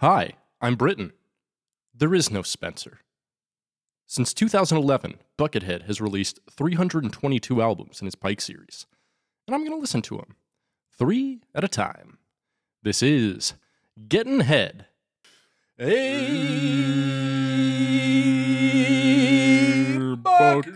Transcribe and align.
Hi, 0.00 0.32
I'm 0.60 0.74
Britton. 0.74 1.12
There 1.94 2.14
is 2.14 2.30
no 2.30 2.42
Spencer. 2.42 3.00
Since 4.06 4.34
2011, 4.34 5.14
Buckethead 5.38 5.86
has 5.86 6.02
released 6.02 6.38
322 6.50 7.62
albums 7.62 8.02
in 8.02 8.04
his 8.04 8.14
Pike 8.14 8.42
series, 8.42 8.84
and 9.48 9.54
I'm 9.54 9.62
going 9.62 9.70
to 9.72 9.80
listen 9.80 10.02
to 10.02 10.18
them, 10.18 10.36
three 10.98 11.40
at 11.54 11.64
a 11.64 11.68
time. 11.68 12.18
This 12.82 13.02
is 13.02 13.54
Getting 14.06 14.40
Head. 14.40 14.84
Hey, 15.78 16.26
Bucket. 20.22 20.74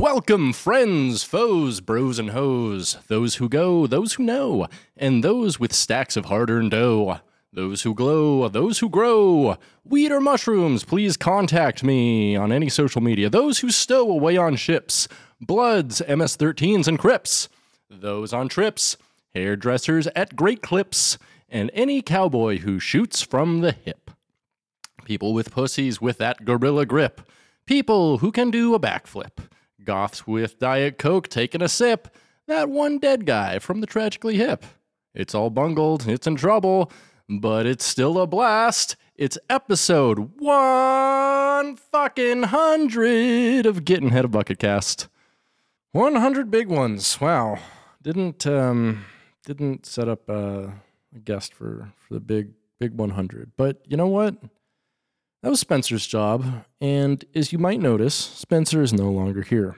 Welcome, 0.00 0.52
friends, 0.52 1.22
foes, 1.22 1.80
bros, 1.80 2.18
and 2.18 2.30
hoes, 2.30 2.98
those 3.06 3.36
who 3.36 3.48
go, 3.48 3.86
those 3.86 4.14
who 4.14 4.24
know, 4.24 4.66
and 4.96 5.22
those 5.22 5.60
with 5.60 5.72
stacks 5.72 6.16
of 6.16 6.24
hard 6.24 6.50
earned 6.50 6.72
dough, 6.72 7.20
those 7.52 7.82
who 7.82 7.94
glow, 7.94 8.48
those 8.48 8.80
who 8.80 8.88
grow. 8.88 9.56
Weed 9.84 10.10
or 10.10 10.20
mushrooms, 10.20 10.82
please 10.82 11.16
contact 11.16 11.84
me 11.84 12.34
on 12.34 12.50
any 12.50 12.68
social 12.68 13.00
media. 13.00 13.30
Those 13.30 13.60
who 13.60 13.70
stow 13.70 14.10
away 14.10 14.36
on 14.36 14.56
ships, 14.56 15.06
Bloods, 15.40 16.02
MS 16.08 16.36
13s, 16.36 16.88
and 16.88 16.98
Crips, 16.98 17.48
those 17.88 18.32
on 18.32 18.48
trips, 18.48 18.96
hairdressers 19.36 20.08
at 20.16 20.34
great 20.34 20.60
clips, 20.60 21.16
and 21.54 21.70
any 21.72 22.02
cowboy 22.02 22.58
who 22.58 22.80
shoots 22.80 23.22
from 23.22 23.60
the 23.60 23.70
hip. 23.72 24.10
People 25.04 25.32
with 25.32 25.52
pussies 25.52 26.00
with 26.00 26.18
that 26.18 26.44
gorilla 26.44 26.84
grip. 26.84 27.20
People 27.64 28.18
who 28.18 28.32
can 28.32 28.50
do 28.50 28.74
a 28.74 28.80
backflip. 28.80 29.38
Goths 29.84 30.26
with 30.26 30.58
Diet 30.58 30.98
Coke 30.98 31.28
taking 31.28 31.62
a 31.62 31.68
sip. 31.68 32.08
That 32.48 32.68
one 32.68 32.98
dead 32.98 33.24
guy 33.24 33.60
from 33.60 33.80
the 33.80 33.86
Tragically 33.86 34.36
Hip. 34.36 34.64
It's 35.14 35.34
all 35.34 35.48
bungled, 35.48 36.08
it's 36.08 36.26
in 36.26 36.34
trouble, 36.34 36.90
but 37.28 37.66
it's 37.66 37.84
still 37.84 38.18
a 38.18 38.26
blast. 38.26 38.96
It's 39.14 39.38
episode 39.48 40.40
one 40.40 41.76
fucking 41.76 42.44
hundred 42.44 43.64
of 43.64 43.84
Getting 43.84 44.10
Head 44.10 44.24
of 44.24 44.32
Bucket 44.32 44.58
Cast. 44.58 45.06
100 45.92 46.50
big 46.50 46.66
ones. 46.66 47.20
Wow. 47.20 47.60
Didn't 48.02 48.44
um 48.44 49.04
didn't 49.46 49.86
set 49.86 50.08
up 50.08 50.28
uh, 50.28 50.68
a 51.14 51.18
guest 51.18 51.54
for 51.54 51.92
for 51.96 52.14
the 52.14 52.20
big 52.20 52.52
big 52.78 52.94
100. 52.94 53.52
But 53.56 53.82
you 53.86 53.96
know 53.96 54.08
what? 54.08 54.36
That 55.42 55.50
was 55.50 55.60
Spencer's 55.60 56.06
job, 56.06 56.64
and 56.80 57.22
as 57.34 57.52
you 57.52 57.58
might 57.58 57.80
notice, 57.80 58.14
Spencer 58.14 58.82
is 58.82 58.94
no 58.94 59.10
longer 59.10 59.42
here. 59.42 59.76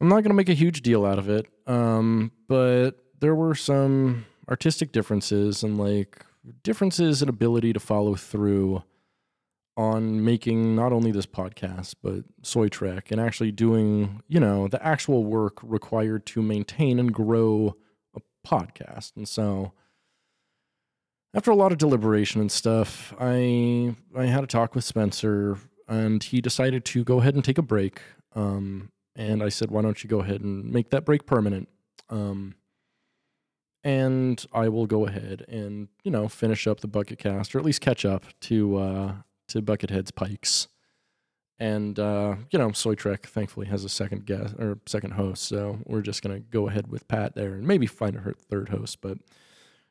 I'm 0.00 0.08
not 0.08 0.16
going 0.16 0.30
to 0.30 0.34
make 0.34 0.48
a 0.48 0.54
huge 0.54 0.82
deal 0.82 1.04
out 1.04 1.18
of 1.18 1.28
it, 1.28 1.46
um, 1.66 2.32
but 2.48 2.92
there 3.20 3.34
were 3.34 3.54
some 3.54 4.26
artistic 4.50 4.92
differences 4.92 5.62
and 5.62 5.78
like 5.78 6.24
differences 6.62 7.22
in 7.22 7.28
ability 7.28 7.72
to 7.72 7.80
follow 7.80 8.14
through 8.14 8.82
on 9.76 10.24
making 10.24 10.74
not 10.74 10.92
only 10.92 11.12
this 11.12 11.26
podcast 11.26 11.94
but 12.02 12.24
Soy 12.42 12.68
Trek 12.68 13.10
and 13.10 13.20
actually 13.20 13.52
doing 13.52 14.22
you 14.26 14.40
know 14.40 14.68
the 14.68 14.84
actual 14.84 15.24
work 15.24 15.58
required 15.62 16.26
to 16.26 16.42
maintain 16.42 16.98
and 16.98 17.14
grow 17.14 17.76
podcast, 18.46 19.16
and 19.16 19.28
so 19.28 19.72
after 21.34 21.50
a 21.50 21.56
lot 21.56 21.72
of 21.72 21.78
deliberation 21.78 22.40
and 22.40 22.50
stuff, 22.50 23.14
I 23.20 23.94
I 24.16 24.26
had 24.26 24.44
a 24.44 24.46
talk 24.46 24.74
with 24.74 24.84
Spencer, 24.84 25.58
and 25.88 26.22
he 26.22 26.40
decided 26.40 26.84
to 26.86 27.04
go 27.04 27.20
ahead 27.20 27.34
and 27.34 27.44
take 27.44 27.58
a 27.58 27.62
break. 27.62 28.00
Um, 28.34 28.90
and 29.16 29.42
I 29.42 29.48
said, 29.48 29.70
"Why 29.70 29.82
don't 29.82 30.02
you 30.02 30.08
go 30.08 30.20
ahead 30.20 30.40
and 30.40 30.72
make 30.72 30.90
that 30.90 31.04
break 31.04 31.26
permanent?" 31.26 31.68
Um, 32.08 32.54
and 33.84 34.44
I 34.52 34.68
will 34.68 34.86
go 34.86 35.06
ahead 35.06 35.44
and 35.48 35.88
you 36.02 36.10
know 36.10 36.28
finish 36.28 36.66
up 36.66 36.80
the 36.80 36.88
bucket 36.88 37.18
cast, 37.18 37.54
or 37.54 37.58
at 37.58 37.64
least 37.64 37.80
catch 37.80 38.04
up 38.04 38.24
to 38.42 38.76
uh, 38.76 39.14
to 39.48 39.62
Buckethead's 39.62 40.10
Pikes. 40.10 40.68
And 41.60 41.98
uh, 41.98 42.36
you 42.50 42.58
know, 42.58 42.72
Soy 42.72 42.94
Trek 42.94 43.26
thankfully 43.26 43.66
has 43.66 43.84
a 43.84 43.88
second 43.90 44.24
guest 44.24 44.54
or 44.58 44.78
second 44.86 45.10
host, 45.12 45.42
so 45.42 45.78
we're 45.84 46.00
just 46.00 46.22
gonna 46.22 46.40
go 46.40 46.68
ahead 46.68 46.88
with 46.88 47.06
Pat 47.06 47.34
there, 47.34 47.52
and 47.52 47.66
maybe 47.66 47.86
find 47.86 48.16
her- 48.16 48.32
third 48.32 48.70
host, 48.70 49.02
but 49.02 49.18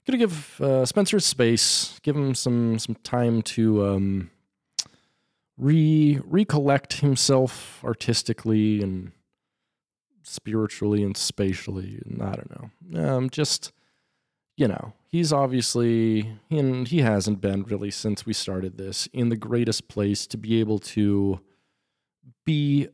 gonna 0.07 0.17
give 0.17 0.59
uh, 0.59 0.83
Spencer 0.83 1.19
space, 1.19 1.99
give 2.01 2.15
him 2.15 2.33
some 2.33 2.79
some 2.79 2.95
time 3.03 3.43
to 3.43 3.85
um, 3.85 4.31
re 5.57 6.19
recollect 6.25 6.93
himself 7.01 7.83
artistically 7.83 8.81
and 8.81 9.11
spiritually 10.23 11.03
and 11.03 11.15
spatially, 11.15 12.01
and 12.03 12.23
I 12.23 12.33
don't 12.33 12.51
know, 12.91 13.07
um, 13.07 13.29
just 13.29 13.71
you 14.57 14.67
know, 14.67 14.93
he's 15.07 15.31
obviously 15.31 16.33
and 16.49 16.87
he 16.87 17.01
hasn't 17.01 17.41
been 17.41 17.61
really 17.63 17.91
since 17.91 18.25
we 18.25 18.33
started 18.33 18.79
this 18.79 19.07
in 19.13 19.29
the 19.29 19.37
greatest 19.37 19.87
place 19.87 20.25
to 20.25 20.35
be 20.37 20.59
able 20.59 20.79
to 20.79 21.39
be 22.49 22.87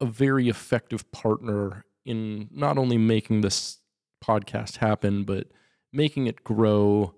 a 0.00 0.06
very 0.06 0.48
effective 0.48 1.10
partner 1.10 1.84
in 2.04 2.48
not 2.52 2.78
only 2.78 2.96
making 2.96 3.40
this 3.40 3.78
podcast 4.24 4.76
happen, 4.76 5.24
but 5.24 5.48
making 5.92 6.28
it 6.28 6.44
grow, 6.44 7.12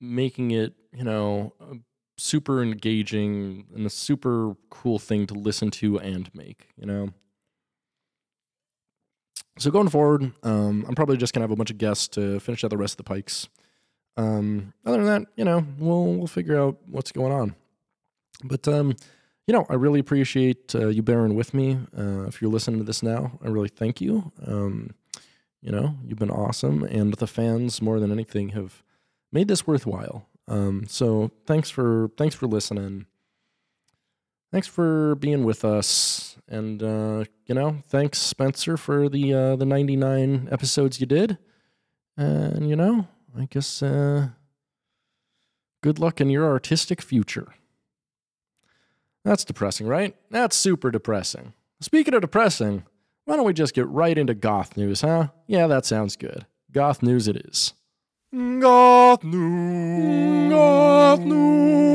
making 0.00 0.52
it, 0.52 0.74
you 0.92 1.02
know, 1.02 1.52
uh, 1.60 1.74
super 2.16 2.62
engaging 2.62 3.66
and 3.74 3.86
a 3.86 3.90
super 3.90 4.54
cool 4.70 5.00
thing 5.00 5.26
to 5.26 5.34
listen 5.34 5.68
to 5.72 5.98
and 5.98 6.32
make, 6.32 6.68
you 6.76 6.86
know. 6.86 7.08
So 9.58 9.72
going 9.72 9.88
forward, 9.88 10.30
um, 10.44 10.84
I'm 10.86 10.94
probably 10.94 11.16
just 11.16 11.34
gonna 11.34 11.42
have 11.42 11.50
a 11.50 11.56
bunch 11.56 11.72
of 11.72 11.78
guests 11.78 12.06
to 12.08 12.38
finish 12.38 12.62
out 12.62 12.70
the 12.70 12.76
rest 12.76 12.92
of 12.92 12.98
the 12.98 13.02
pikes. 13.02 13.48
Um, 14.16 14.72
other 14.86 14.98
than 14.98 15.06
that, 15.06 15.28
you 15.34 15.44
know, 15.44 15.66
we'll 15.76 16.14
we'll 16.14 16.28
figure 16.28 16.56
out 16.56 16.76
what's 16.86 17.10
going 17.10 17.32
on. 17.32 17.56
But 18.44 18.68
um, 18.68 18.94
you 19.48 19.54
know, 19.54 19.64
I 19.70 19.74
really 19.74 19.98
appreciate 19.98 20.74
uh, 20.74 20.88
you 20.88 21.02
bearing 21.02 21.34
with 21.34 21.54
me. 21.54 21.78
Uh, 21.96 22.24
if 22.24 22.42
you're 22.42 22.50
listening 22.50 22.78
to 22.80 22.84
this 22.84 23.02
now, 23.02 23.38
I 23.42 23.48
really 23.48 23.70
thank 23.70 23.98
you. 23.98 24.30
Um, 24.46 24.90
you 25.62 25.72
know, 25.72 25.96
you've 26.04 26.18
been 26.18 26.30
awesome, 26.30 26.84
and 26.84 27.14
the 27.14 27.26
fans 27.26 27.80
more 27.80 27.98
than 27.98 28.12
anything 28.12 28.50
have 28.50 28.84
made 29.32 29.48
this 29.48 29.66
worthwhile. 29.66 30.26
Um, 30.48 30.84
so 30.86 31.30
thanks 31.46 31.70
for 31.70 32.10
thanks 32.18 32.34
for 32.34 32.46
listening. 32.46 33.06
Thanks 34.52 34.66
for 34.66 35.14
being 35.14 35.44
with 35.44 35.64
us, 35.64 36.36
and 36.46 36.82
uh, 36.82 37.24
you 37.46 37.54
know, 37.54 37.78
thanks 37.88 38.18
Spencer 38.18 38.76
for 38.76 39.08
the 39.08 39.32
uh, 39.32 39.56
the 39.56 39.66
99 39.66 40.48
episodes 40.50 41.00
you 41.00 41.06
did, 41.06 41.38
and 42.18 42.68
you 42.68 42.76
know, 42.76 43.08
I 43.36 43.46
guess 43.46 43.82
uh, 43.82 44.28
good 45.82 45.98
luck 45.98 46.20
in 46.20 46.28
your 46.28 46.44
artistic 46.44 47.00
future. 47.00 47.54
That's 49.28 49.44
depressing, 49.44 49.86
right? 49.86 50.16
That's 50.30 50.56
super 50.56 50.90
depressing. 50.90 51.52
Speaking 51.82 52.14
of 52.14 52.22
depressing, 52.22 52.84
why 53.26 53.36
don't 53.36 53.44
we 53.44 53.52
just 53.52 53.74
get 53.74 53.86
right 53.88 54.16
into 54.16 54.32
goth 54.32 54.74
news, 54.74 55.02
huh? 55.02 55.26
Yeah, 55.46 55.66
that 55.66 55.84
sounds 55.84 56.16
good. 56.16 56.46
Goth 56.72 57.02
news 57.02 57.28
it 57.28 57.36
is. 57.36 57.74
Goth 58.32 59.22
news. 59.22 60.50
Goth 60.50 61.20
news. 61.20 61.90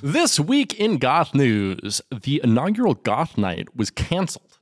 This 0.00 0.40
week 0.40 0.74
in 0.74 0.98
goth 0.98 1.36
news, 1.36 2.02
the 2.10 2.40
inaugural 2.42 2.94
goth 2.94 3.38
night 3.38 3.76
was 3.76 3.92
canceled 3.92 4.58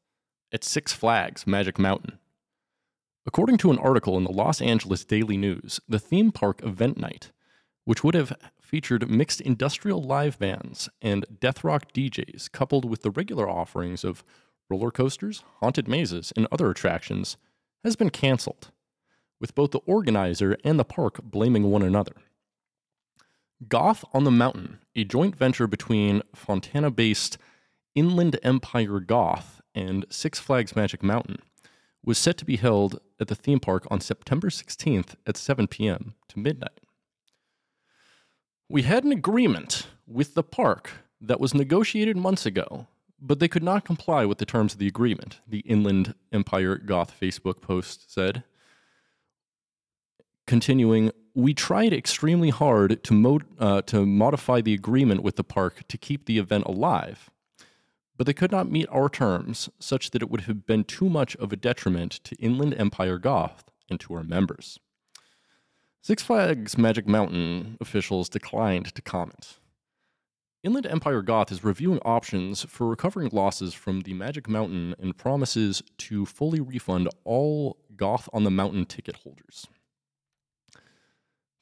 at 0.52 0.62
Six 0.62 0.92
Flags 0.92 1.46
Magic 1.46 1.78
Mountain. 1.78 2.18
According 3.24 3.56
to 3.58 3.70
an 3.70 3.78
article 3.78 4.18
in 4.18 4.24
the 4.24 4.30
Los 4.30 4.60
Angeles 4.60 5.06
Daily 5.06 5.38
News, 5.38 5.80
the 5.88 5.98
theme 5.98 6.32
park 6.32 6.62
event 6.62 6.98
night, 6.98 7.32
which 7.86 8.02
would 8.04 8.14
have 8.14 8.36
featured 8.60 9.08
mixed 9.08 9.40
industrial 9.40 10.02
live 10.02 10.38
bands 10.38 10.90
and 11.00 11.24
death 11.40 11.64
rock 11.64 11.92
DJs, 11.92 12.50
coupled 12.50 12.84
with 12.84 13.02
the 13.02 13.12
regular 13.12 13.48
offerings 13.48 14.04
of 14.04 14.24
roller 14.68 14.90
coasters, 14.90 15.44
haunted 15.60 15.86
mazes, 15.86 16.32
and 16.36 16.48
other 16.50 16.68
attractions, 16.68 17.36
has 17.84 17.94
been 17.94 18.10
canceled, 18.10 18.72
with 19.40 19.54
both 19.54 19.70
the 19.70 19.78
organizer 19.86 20.56
and 20.64 20.80
the 20.80 20.84
park 20.84 21.20
blaming 21.22 21.70
one 21.70 21.82
another. 21.82 22.16
Goth 23.68 24.04
on 24.12 24.24
the 24.24 24.32
Mountain, 24.32 24.80
a 24.96 25.04
joint 25.04 25.36
venture 25.36 25.68
between 25.68 26.22
Fontana 26.34 26.90
based 26.90 27.38
Inland 27.94 28.38
Empire 28.42 28.98
Goth 28.98 29.62
and 29.76 30.04
Six 30.10 30.40
Flags 30.40 30.74
Magic 30.74 31.04
Mountain, 31.04 31.38
was 32.04 32.18
set 32.18 32.36
to 32.38 32.44
be 32.44 32.56
held 32.56 32.98
at 33.20 33.28
the 33.28 33.36
theme 33.36 33.60
park 33.60 33.86
on 33.92 34.00
September 34.00 34.48
16th 34.48 35.14
at 35.24 35.36
7 35.36 35.68
p.m. 35.68 36.14
to 36.28 36.40
midnight. 36.40 36.80
We 38.68 38.82
had 38.82 39.04
an 39.04 39.12
agreement 39.12 39.86
with 40.08 40.34
the 40.34 40.42
park 40.42 40.90
that 41.20 41.38
was 41.38 41.54
negotiated 41.54 42.16
months 42.16 42.44
ago, 42.44 42.88
but 43.20 43.38
they 43.38 43.46
could 43.46 43.62
not 43.62 43.84
comply 43.84 44.24
with 44.24 44.38
the 44.38 44.44
terms 44.44 44.72
of 44.72 44.80
the 44.80 44.88
agreement, 44.88 45.40
the 45.46 45.60
Inland 45.60 46.14
Empire 46.32 46.76
Goth 46.76 47.14
Facebook 47.18 47.60
post 47.60 48.12
said. 48.12 48.42
Continuing, 50.48 51.12
we 51.32 51.54
tried 51.54 51.92
extremely 51.92 52.50
hard 52.50 53.04
to, 53.04 53.14
mod- 53.14 53.44
uh, 53.60 53.82
to 53.82 54.04
modify 54.04 54.60
the 54.60 54.74
agreement 54.74 55.22
with 55.22 55.36
the 55.36 55.44
park 55.44 55.86
to 55.86 55.96
keep 55.96 56.26
the 56.26 56.38
event 56.38 56.64
alive, 56.66 57.30
but 58.16 58.26
they 58.26 58.32
could 58.32 58.50
not 58.50 58.70
meet 58.70 58.88
our 58.90 59.08
terms, 59.08 59.68
such 59.78 60.10
that 60.10 60.22
it 60.22 60.30
would 60.30 60.42
have 60.42 60.66
been 60.66 60.82
too 60.82 61.08
much 61.08 61.36
of 61.36 61.52
a 61.52 61.56
detriment 61.56 62.12
to 62.24 62.34
Inland 62.36 62.74
Empire 62.76 63.18
Goth 63.18 63.70
and 63.88 64.00
to 64.00 64.14
our 64.14 64.24
members. 64.24 64.80
Six 66.06 66.22
Flags 66.22 66.78
Magic 66.78 67.08
Mountain 67.08 67.78
officials 67.80 68.28
declined 68.28 68.94
to 68.94 69.02
comment. 69.02 69.58
Inland 70.62 70.86
Empire 70.86 71.20
Goth 71.20 71.50
is 71.50 71.64
reviewing 71.64 71.98
options 72.04 72.62
for 72.62 72.86
recovering 72.86 73.28
losses 73.32 73.74
from 73.74 74.02
the 74.02 74.14
Magic 74.14 74.48
Mountain 74.48 74.94
and 75.00 75.18
promises 75.18 75.82
to 75.98 76.24
fully 76.24 76.60
refund 76.60 77.08
all 77.24 77.78
Goth 77.96 78.28
on 78.32 78.44
the 78.44 78.52
Mountain 78.52 78.84
ticket 78.84 79.16
holders. 79.16 79.66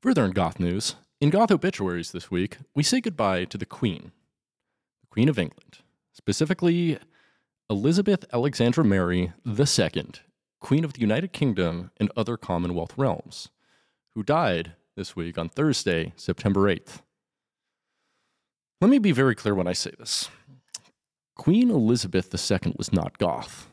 Further 0.03 0.27
in 0.27 0.33
Goth 0.33 0.61
news, 0.61 0.97
in 1.23 1.31
Goth 1.31 1.51
obituaries 1.51 2.13
this 2.13 2.31
week, 2.31 2.59
we 2.75 2.83
say 2.83 3.01
goodbye 3.01 3.47
to 3.47 3.57
the 3.57 3.65
Queen, 3.65 4.13
the 5.01 5.07
Queen 5.07 5.31
of 5.31 5.39
England, 5.39 5.79
specifically 6.13 6.99
Elizabeth 7.71 8.27
Alexandra 8.31 8.85
Mary 8.85 9.33
II, 9.47 10.05
Queen 10.61 10.85
of 10.85 10.93
the 10.93 11.01
United 11.01 11.33
Kingdom 11.33 11.93
and 11.97 12.13
other 12.15 12.37
Commonwealth 12.37 12.93
realms, 12.99 13.49
who 14.15 14.23
died 14.23 14.73
this 14.97 15.17
week 15.17 15.37
on 15.39 15.49
Thursday, 15.49 16.13
September 16.17 16.63
8th. 16.63 17.03
Let 18.81 18.91
me 18.91 18.99
be 18.99 19.13
very 19.13 19.35
clear 19.35 19.55
when 19.55 19.67
I 19.67 19.73
say 19.73 19.93
this. 19.99 20.29
Queen 21.37 21.71
Elizabeth 21.71 22.33
II 22.33 22.75
was 22.77 22.93
not 22.93 23.19
Goth, 23.19 23.69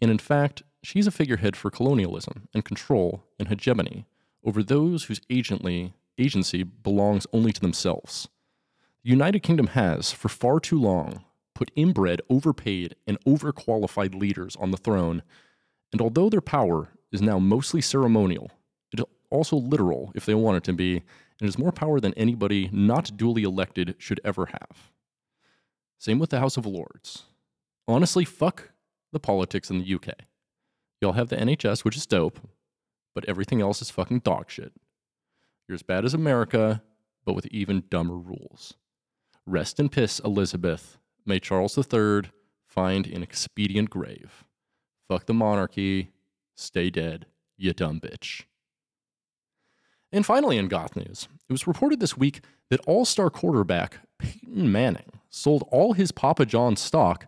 and 0.00 0.10
in 0.10 0.18
fact, 0.18 0.62
she's 0.82 1.06
a 1.06 1.10
figurehead 1.10 1.56
for 1.56 1.70
colonialism 1.70 2.48
and 2.52 2.64
control 2.64 3.24
and 3.38 3.48
hegemony 3.48 4.06
over 4.44 4.62
those 4.62 5.04
whose 5.04 5.20
agently, 5.30 5.94
agency 6.18 6.62
belongs 6.62 7.26
only 7.32 7.52
to 7.52 7.60
themselves. 7.60 8.28
The 9.02 9.10
United 9.10 9.40
Kingdom 9.40 9.68
has, 9.68 10.12
for 10.12 10.28
far 10.28 10.60
too 10.60 10.78
long, 10.78 11.24
put 11.54 11.70
inbred, 11.74 12.20
overpaid, 12.28 12.96
and 13.06 13.18
overqualified 13.24 14.14
leaders 14.14 14.56
on 14.56 14.72
the 14.72 14.76
throne, 14.76 15.22
and 15.90 16.02
although 16.02 16.28
their 16.28 16.42
power 16.42 16.88
is 17.10 17.22
now 17.22 17.38
mostly 17.38 17.80
ceremonial, 17.80 18.50
also 19.30 19.56
literal 19.56 20.12
if 20.14 20.26
they 20.26 20.34
want 20.34 20.58
it 20.58 20.64
to 20.64 20.72
be, 20.72 21.02
and 21.40 21.48
is 21.48 21.58
more 21.58 21.72
power 21.72 22.00
than 22.00 22.14
anybody 22.14 22.70
not 22.72 23.16
duly 23.16 23.42
elected 23.42 23.94
should 23.98 24.20
ever 24.24 24.46
have. 24.46 24.90
Same 25.98 26.18
with 26.18 26.30
the 26.30 26.40
House 26.40 26.56
of 26.56 26.66
Lords. 26.66 27.24
Honestly, 27.88 28.24
fuck 28.24 28.70
the 29.12 29.20
politics 29.20 29.70
in 29.70 29.78
the 29.78 29.94
UK. 29.94 30.14
Y'all 31.00 31.12
have 31.12 31.28
the 31.28 31.36
NHS, 31.36 31.84
which 31.84 31.96
is 31.96 32.06
dope, 32.06 32.40
but 33.14 33.24
everything 33.28 33.60
else 33.60 33.80
is 33.80 33.90
fucking 33.90 34.20
dog 34.20 34.50
shit. 34.50 34.72
You're 35.68 35.74
as 35.74 35.82
bad 35.82 36.04
as 36.04 36.14
America, 36.14 36.82
but 37.24 37.34
with 37.34 37.46
even 37.46 37.84
dumber 37.90 38.16
rules. 38.16 38.74
Rest 39.46 39.78
in 39.78 39.88
piss, 39.88 40.20
Elizabeth. 40.20 40.98
May 41.24 41.40
Charles 41.40 41.76
III 41.76 42.30
find 42.66 43.06
an 43.06 43.22
expedient 43.22 43.90
grave. 43.90 44.44
Fuck 45.08 45.26
the 45.26 45.34
monarchy. 45.34 46.10
Stay 46.54 46.90
dead, 46.90 47.26
you 47.56 47.72
dumb 47.72 48.00
bitch. 48.00 48.44
And 50.16 50.24
finally, 50.24 50.56
in 50.56 50.68
Goth 50.68 50.96
news, 50.96 51.28
it 51.46 51.52
was 51.52 51.66
reported 51.66 52.00
this 52.00 52.16
week 52.16 52.40
that 52.70 52.80
all 52.86 53.04
star 53.04 53.28
quarterback 53.28 53.98
Peyton 54.18 54.72
Manning 54.72 55.12
sold 55.28 55.68
all 55.70 55.92
his 55.92 56.10
Papa 56.10 56.46
John 56.46 56.74
stock 56.74 57.26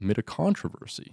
amid 0.00 0.16
a 0.16 0.22
controversy. 0.22 1.12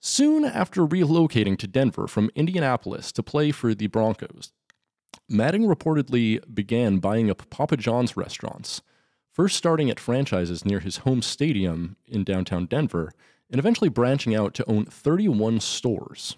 Soon 0.00 0.44
after 0.44 0.84
relocating 0.84 1.56
to 1.58 1.68
Denver 1.68 2.08
from 2.08 2.32
Indianapolis 2.34 3.12
to 3.12 3.22
play 3.22 3.52
for 3.52 3.76
the 3.76 3.86
Broncos, 3.86 4.52
Manning 5.28 5.62
reportedly 5.62 6.40
began 6.52 6.98
buying 6.98 7.30
up 7.30 7.48
Papa 7.48 7.76
John's 7.76 8.16
restaurants, 8.16 8.82
first 9.32 9.56
starting 9.56 9.88
at 9.88 10.00
franchises 10.00 10.64
near 10.64 10.80
his 10.80 10.98
home 10.98 11.22
stadium 11.22 11.94
in 12.08 12.24
downtown 12.24 12.66
Denver, 12.66 13.12
and 13.48 13.60
eventually 13.60 13.88
branching 13.88 14.34
out 14.34 14.52
to 14.54 14.68
own 14.68 14.84
31 14.84 15.60
stores. 15.60 16.36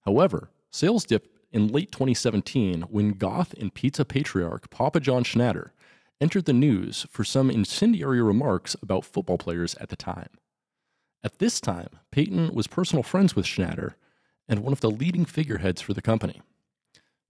However, 0.00 0.50
sales 0.72 1.04
dipped 1.04 1.28
in 1.52 1.68
late 1.68 1.90
2017 1.92 2.82
when 2.82 3.12
goth 3.12 3.54
and 3.54 3.74
pizza 3.74 4.04
patriarch 4.04 4.70
Papa 4.70 5.00
John 5.00 5.24
Schnatter 5.24 5.70
entered 6.20 6.44
the 6.44 6.52
news 6.52 7.06
for 7.10 7.24
some 7.24 7.50
incendiary 7.50 8.22
remarks 8.22 8.76
about 8.82 9.04
football 9.04 9.38
players 9.38 9.74
at 9.76 9.88
the 9.88 9.96
time. 9.96 10.28
At 11.22 11.38
this 11.38 11.60
time, 11.60 11.88
Peyton 12.10 12.54
was 12.54 12.66
personal 12.66 13.02
friends 13.02 13.34
with 13.34 13.46
Schnatter 13.46 13.94
and 14.48 14.60
one 14.60 14.72
of 14.72 14.80
the 14.80 14.90
leading 14.90 15.24
figureheads 15.24 15.80
for 15.80 15.94
the 15.94 16.02
company. 16.02 16.40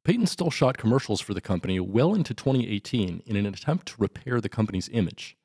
Peyton 0.05 0.27
still 0.27 0.51
shot 0.51 0.79
commercials 0.79 1.21
for 1.21 1.35
the 1.35 1.41
company 1.41 1.79
well 1.79 2.15
into 2.15 2.33
2018 2.33 3.23
in 3.27 3.37
an 3.37 3.47
attempt 3.47 3.87
to 3.89 3.95
repair 3.99 4.41
the 4.41 4.49
company's 4.49 4.89
image. 4.93 5.37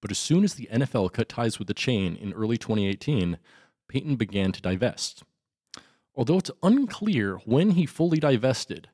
But 0.00 0.10
as 0.10 0.18
soon 0.18 0.42
as 0.42 0.54
the 0.54 0.68
NFL 0.72 1.12
cut 1.12 1.28
ties 1.28 1.58
with 1.58 1.68
the 1.68 1.74
chain 1.74 2.16
in 2.16 2.32
early 2.32 2.58
2018, 2.58 3.38
Peyton 3.88 4.16
began 4.16 4.50
to 4.52 4.60
divest. 4.60 5.22
Although 6.14 6.38
it's 6.38 6.50
unclear 6.62 7.36
when 7.44 7.72
he 7.72 7.86
fully 7.86 8.18
divested, 8.18 8.88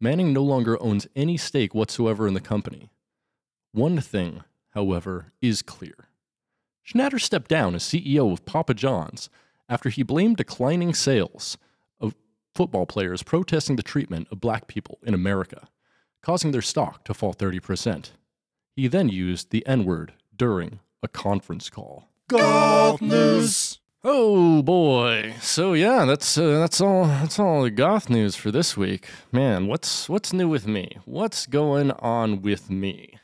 Manning 0.00 0.32
no 0.32 0.42
longer 0.42 0.82
owns 0.82 1.06
any 1.14 1.36
stake 1.36 1.74
whatsoever 1.74 2.26
in 2.26 2.32
the 2.32 2.40
company. 2.40 2.90
One 3.72 4.00
thing, 4.00 4.42
however, 4.70 5.32
is 5.42 5.60
clear. 5.60 6.08
Schnatter 6.86 7.20
stepped 7.20 7.48
down 7.48 7.74
as 7.74 7.82
CEO 7.84 8.32
of 8.32 8.46
Papa 8.46 8.72
John's 8.72 9.28
after 9.68 9.90
he 9.90 10.02
blamed 10.02 10.38
declining 10.38 10.94
sales 10.94 11.58
of 12.00 12.14
football 12.54 12.86
players 12.86 13.22
protesting 13.22 13.76
the 13.76 13.82
treatment 13.82 14.26
of 14.32 14.40
black 14.40 14.66
people 14.68 14.98
in 15.02 15.12
America, 15.12 15.68
causing 16.22 16.50
their 16.50 16.62
stock 16.62 17.04
to 17.04 17.12
fall 17.12 17.34
30%. 17.34 18.12
He 18.74 18.88
then 18.88 19.10
used 19.10 19.50
the 19.50 19.66
N 19.66 19.84
word 19.84 20.14
during 20.34 20.80
a 21.02 21.08
conference 21.08 21.68
call. 21.68 22.08
Goth 22.28 23.02
news. 23.02 23.79
Oh 24.02 24.62
boy. 24.62 25.34
So 25.42 25.74
yeah, 25.74 26.06
that's 26.06 26.38
uh, 26.38 26.58
that's 26.58 26.80
all 26.80 27.04
that's 27.04 27.38
all 27.38 27.62
the 27.62 27.70
goth 27.70 28.08
news 28.08 28.34
for 28.34 28.50
this 28.50 28.74
week. 28.74 29.06
Man, 29.30 29.66
what's 29.66 30.08
what's 30.08 30.32
new 30.32 30.48
with 30.48 30.66
me? 30.66 30.96
What's 31.04 31.46
going 31.46 31.90
on 31.90 32.40
with 32.40 32.70
me? 32.70 33.18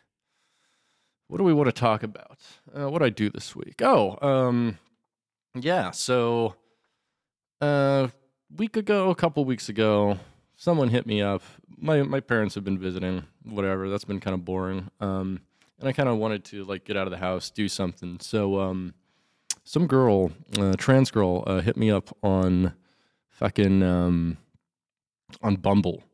What 1.29 1.39
do 1.39 1.45
we 1.45 1.55
want 1.55 1.69
to 1.69 1.73
talk 1.73 2.03
about? 2.03 2.41
Uh, 2.79 2.91
what 2.91 3.03
I 3.03 3.09
do 3.09 3.31
this 3.31 3.57
week? 3.57 3.81
Oh, 3.81 4.19
um, 4.21 4.79
yeah. 5.55 5.93
So, 5.93 6.55
uh, 7.63 8.09
week 8.55 8.77
ago, 8.77 9.09
a 9.09 9.15
couple 9.15 9.47
weeks 9.47 9.71
ago, 9.71 10.19
someone 10.57 10.89
hit 10.89 11.07
me 11.07 11.23
up. 11.23 11.43
My 11.79 12.03
my 12.03 12.21
parents 12.21 12.55
have 12.55 12.65
been 12.65 12.79
visiting. 12.79 13.25
Whatever. 13.45 13.89
That's 13.89 14.05
been 14.05 14.21
kind 14.21 14.35
of 14.35 14.45
boring. 14.45 14.91
Um, 15.01 15.41
and 15.81 15.89
I 15.89 15.93
kind 15.93 16.11
of 16.11 16.19
wanted 16.19 16.45
to 16.47 16.65
like 16.65 16.85
get 16.85 16.99
out 16.99 17.07
of 17.07 17.13
the 17.13 17.17
house, 17.17 17.49
do 17.49 17.67
something. 17.67 18.19
So, 18.21 18.61
um, 18.61 18.93
some 19.67 19.89
girl, 19.89 20.31
uh, 20.59 20.75
trans 20.79 21.11
girl, 21.11 21.43
uh, 21.47 21.61
hit 21.61 21.77
me 21.77 21.91
up 21.91 22.17
on 22.23 22.73
fucking 23.29 23.83
um, 23.83 24.39
on 25.43 25.57
Bumble, 25.57 26.05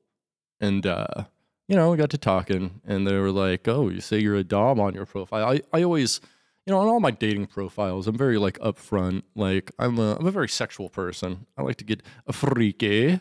and 0.58 0.84
uh, 0.86 1.24
you 1.68 1.76
know, 1.76 1.90
we 1.90 1.98
got 1.98 2.10
to 2.10 2.18
talking, 2.18 2.80
and 2.84 3.06
they 3.06 3.16
were 3.16 3.30
like, 3.30 3.68
"Oh, 3.68 3.90
you 3.90 4.00
say 4.00 4.18
you're 4.18 4.36
a 4.36 4.42
dom 4.42 4.80
on 4.80 4.94
your 4.94 5.04
profile." 5.04 5.46
I 5.46 5.60
I 5.72 5.82
always, 5.82 6.20
you 6.66 6.72
know, 6.72 6.80
on 6.80 6.88
all 6.88 6.98
my 6.98 7.10
dating 7.10 7.46
profiles, 7.46 8.08
I'm 8.08 8.16
very 8.16 8.38
like 8.38 8.58
upfront. 8.58 9.22
Like 9.36 9.70
I'm 9.78 9.98
a 9.98 10.16
I'm 10.16 10.26
a 10.26 10.32
very 10.32 10.48
sexual 10.48 10.88
person. 10.88 11.46
I 11.56 11.62
like 11.62 11.76
to 11.76 11.84
get 11.84 12.02
a 12.26 12.32
freaky, 12.32 13.20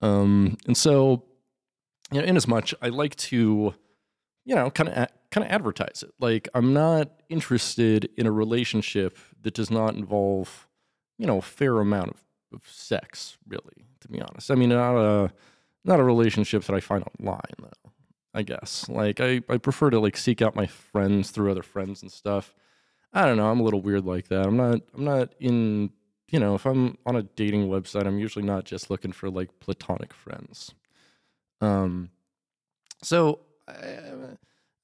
um, 0.00 0.56
and 0.66 0.76
so, 0.76 1.24
you 2.12 2.20
know, 2.20 2.26
in 2.26 2.36
as 2.36 2.46
much 2.46 2.76
I 2.80 2.90
like 2.90 3.16
to, 3.16 3.74
you 4.44 4.54
know, 4.54 4.70
kind 4.70 4.88
of 4.88 5.08
kind 5.32 5.44
of 5.44 5.50
advertise 5.50 6.04
it. 6.04 6.12
Like 6.20 6.48
I'm 6.54 6.72
not 6.72 7.10
interested 7.28 8.08
in 8.16 8.26
a 8.28 8.32
relationship 8.32 9.18
that 9.44 9.54
does 9.54 9.70
not 9.70 9.94
involve, 9.94 10.66
you 11.18 11.26
know, 11.26 11.38
a 11.38 11.42
fair 11.42 11.78
amount 11.78 12.10
of, 12.10 12.24
of 12.52 12.68
sex, 12.68 13.38
really, 13.48 13.86
to 14.00 14.08
be 14.08 14.20
honest. 14.20 14.50
I 14.50 14.56
mean, 14.56 14.70
not 14.70 14.96
a 14.96 15.32
not 15.84 16.00
a 16.00 16.04
relationship 16.04 16.64
that 16.64 16.74
I 16.74 16.80
find 16.80 17.04
online 17.04 17.40
though. 17.58 17.92
I 18.34 18.42
guess. 18.42 18.88
Like 18.88 19.20
I, 19.20 19.42
I 19.48 19.58
prefer 19.58 19.90
to 19.90 20.00
like 20.00 20.16
seek 20.16 20.42
out 20.42 20.56
my 20.56 20.66
friends 20.66 21.30
through 21.30 21.50
other 21.50 21.62
friends 21.62 22.02
and 22.02 22.10
stuff. 22.10 22.54
I 23.12 23.24
don't 23.26 23.36
know, 23.36 23.48
I'm 23.48 23.60
a 23.60 23.62
little 23.62 23.80
weird 23.80 24.04
like 24.04 24.28
that. 24.28 24.44
I'm 24.46 24.56
not 24.56 24.80
I'm 24.94 25.04
not 25.04 25.34
in 25.38 25.90
you 26.30 26.40
know, 26.40 26.56
if 26.56 26.66
I'm 26.66 26.98
on 27.06 27.14
a 27.14 27.22
dating 27.22 27.68
website, 27.68 28.06
I'm 28.06 28.18
usually 28.18 28.44
not 28.44 28.64
just 28.64 28.90
looking 28.90 29.12
for 29.12 29.30
like 29.30 29.60
platonic 29.60 30.12
friends. 30.12 30.74
Um 31.60 32.10
so 33.02 33.40
I, 33.68 33.98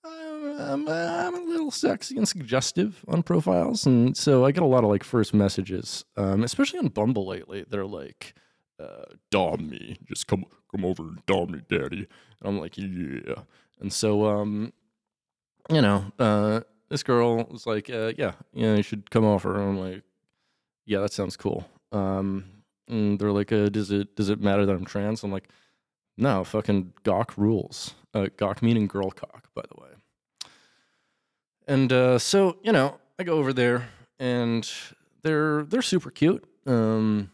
I'm, 0.05 0.89
I'm, 0.89 1.35
a 1.35 1.41
little 1.41 1.71
sexy 1.71 2.17
and 2.17 2.27
suggestive 2.27 3.05
on 3.09 3.23
profiles, 3.23 3.87
and 3.87 4.17
so 4.17 4.45
I 4.45 4.53
get 4.53 4.63
a 4.63 4.67
lot 4.67 4.85
of 4.85 4.91
like 4.91 5.05
first 5.05 5.35
messages, 5.35 6.05
um, 6.17 6.43
especially 6.43 6.79
on 6.79 6.89
Bumble 6.89 7.27
lately. 7.27 7.65
They're 7.69 7.87
like, 7.87 8.35
uh, 8.79 9.05
"Dom 9.31 9.69
me, 9.69 9.99
just 10.07 10.27
come 10.27 10.45
come 10.71 10.85
over 10.85 11.03
and 11.03 11.25
dom 11.27 11.53
me, 11.53 11.61
daddy." 11.69 12.07
And 12.41 12.45
I'm 12.45 12.59
like, 12.59 12.79
"Yeah." 12.79 13.43
And 13.81 13.93
so, 13.93 14.27
um, 14.27 14.73
you 15.69 15.81
know, 15.81 16.05
uh, 16.19 16.61
this 16.89 17.03
girl 17.03 17.45
was 17.45 17.67
like, 17.67 17.89
uh, 17.89 18.13
yeah, 18.19 18.33
yeah, 18.53 18.75
you 18.75 18.83
should 18.83 19.11
come 19.11 19.25
over. 19.25 19.59
And 19.59 19.71
I'm 19.71 19.79
like, 19.79 20.03
yeah, 20.85 21.01
that 21.01 21.13
sounds 21.13 21.37
cool. 21.37 21.67
Um, 21.93 22.45
and 22.89 23.19
they're 23.19 23.33
like, 23.33 23.53
uh, 23.53 23.69
does 23.69 23.91
it 23.91 24.17
does 24.17 24.29
it 24.29 24.41
matter 24.41 24.67
that 24.67 24.73
I'm 24.73 24.85
trans? 24.85 25.23
I'm 25.23 25.33
like, 25.33 25.49
no, 26.21 26.45
fucking 26.45 26.93
gawk 27.03 27.37
rules. 27.37 27.95
Uh, 28.13 28.27
gawk 28.37 28.63
meaning 28.63 28.87
girl 28.87 29.11
cock, 29.11 29.49
by 29.55 29.63
the 29.63 29.81
way. 29.81 29.89
And 31.67 31.93
uh, 31.93 32.19
so 32.19 32.59
you 32.63 32.73
know, 32.73 32.99
I 33.19 33.25
go 33.25 33.39
over 33.39 33.53
there, 33.53 33.89
and 34.19 34.69
they're 35.23 35.65
they're 35.65 35.83
super 35.83 36.11
cute. 36.11 36.45
Um, 36.67 37.31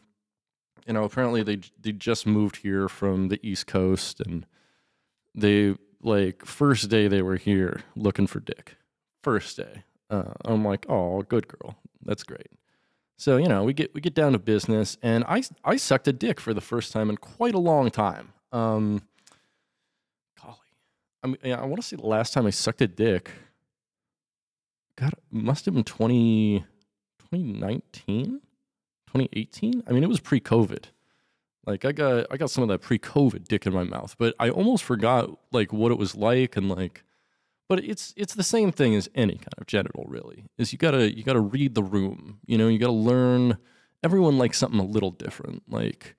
you 0.86 0.92
know, 0.92 1.04
apparently 1.04 1.42
they 1.42 1.60
they 1.80 1.92
just 1.92 2.26
moved 2.26 2.56
here 2.56 2.88
from 2.88 3.28
the 3.28 3.40
East 3.42 3.66
Coast, 3.66 4.20
and 4.20 4.46
they 5.34 5.74
like 6.02 6.44
first 6.44 6.88
day 6.88 7.08
they 7.08 7.22
were 7.22 7.36
here 7.36 7.82
looking 7.96 8.26
for 8.26 8.40
dick. 8.40 8.76
First 9.22 9.56
day, 9.56 9.82
uh, 10.10 10.34
I'm 10.44 10.64
like, 10.64 10.86
oh, 10.88 11.22
good 11.22 11.48
girl, 11.48 11.76
that's 12.04 12.22
great. 12.22 12.50
So 13.16 13.36
you 13.38 13.48
know, 13.48 13.64
we 13.64 13.72
get 13.72 13.94
we 13.94 14.00
get 14.00 14.14
down 14.14 14.32
to 14.32 14.38
business, 14.38 14.96
and 15.02 15.24
I 15.24 15.42
I 15.64 15.76
sucked 15.76 16.06
a 16.06 16.12
dick 16.12 16.38
for 16.40 16.54
the 16.54 16.60
first 16.60 16.92
time 16.92 17.10
in 17.10 17.16
quite 17.16 17.54
a 17.54 17.58
long 17.58 17.90
time. 17.90 18.32
Um, 18.56 19.02
golly, 20.40 20.56
I 21.22 21.26
mean, 21.26 21.54
I 21.54 21.64
want 21.64 21.76
to 21.76 21.86
say 21.86 21.96
the 21.96 22.06
last 22.06 22.32
time 22.32 22.46
I 22.46 22.50
sucked 22.50 22.80
a 22.80 22.86
dick. 22.88 23.30
God, 24.96 25.12
must 25.30 25.66
have 25.66 25.74
been 25.74 25.84
20, 25.84 26.64
2019, 27.30 28.40
2018. 29.06 29.82
I 29.86 29.92
mean, 29.92 30.02
it 30.02 30.08
was 30.08 30.20
pre-COVID. 30.20 30.84
Like 31.66 31.84
I 31.84 31.92
got 31.92 32.26
I 32.30 32.36
got 32.36 32.50
some 32.50 32.62
of 32.62 32.68
that 32.68 32.80
pre-COVID 32.80 33.48
dick 33.48 33.66
in 33.66 33.74
my 33.74 33.82
mouth, 33.82 34.14
but 34.18 34.34
I 34.38 34.50
almost 34.50 34.84
forgot 34.84 35.36
like 35.52 35.72
what 35.72 35.90
it 35.90 35.98
was 35.98 36.14
like 36.14 36.56
and 36.56 36.68
like 36.68 37.02
but 37.68 37.82
it's 37.82 38.14
it's 38.16 38.34
the 38.34 38.44
same 38.44 38.70
thing 38.70 38.94
as 38.94 39.08
any 39.14 39.34
kind 39.34 39.54
of 39.58 39.66
genital 39.66 40.04
really 40.08 40.44
is 40.58 40.72
you 40.72 40.78
gotta 40.78 41.14
you 41.14 41.24
gotta 41.24 41.40
read 41.40 41.74
the 41.74 41.82
room 41.82 42.38
you 42.46 42.56
know 42.56 42.68
you 42.68 42.78
gotta 42.78 42.92
learn 42.92 43.58
everyone 44.04 44.38
likes 44.38 44.58
something 44.58 44.78
a 44.78 44.84
little 44.84 45.10
different 45.10 45.62
like 45.68 46.14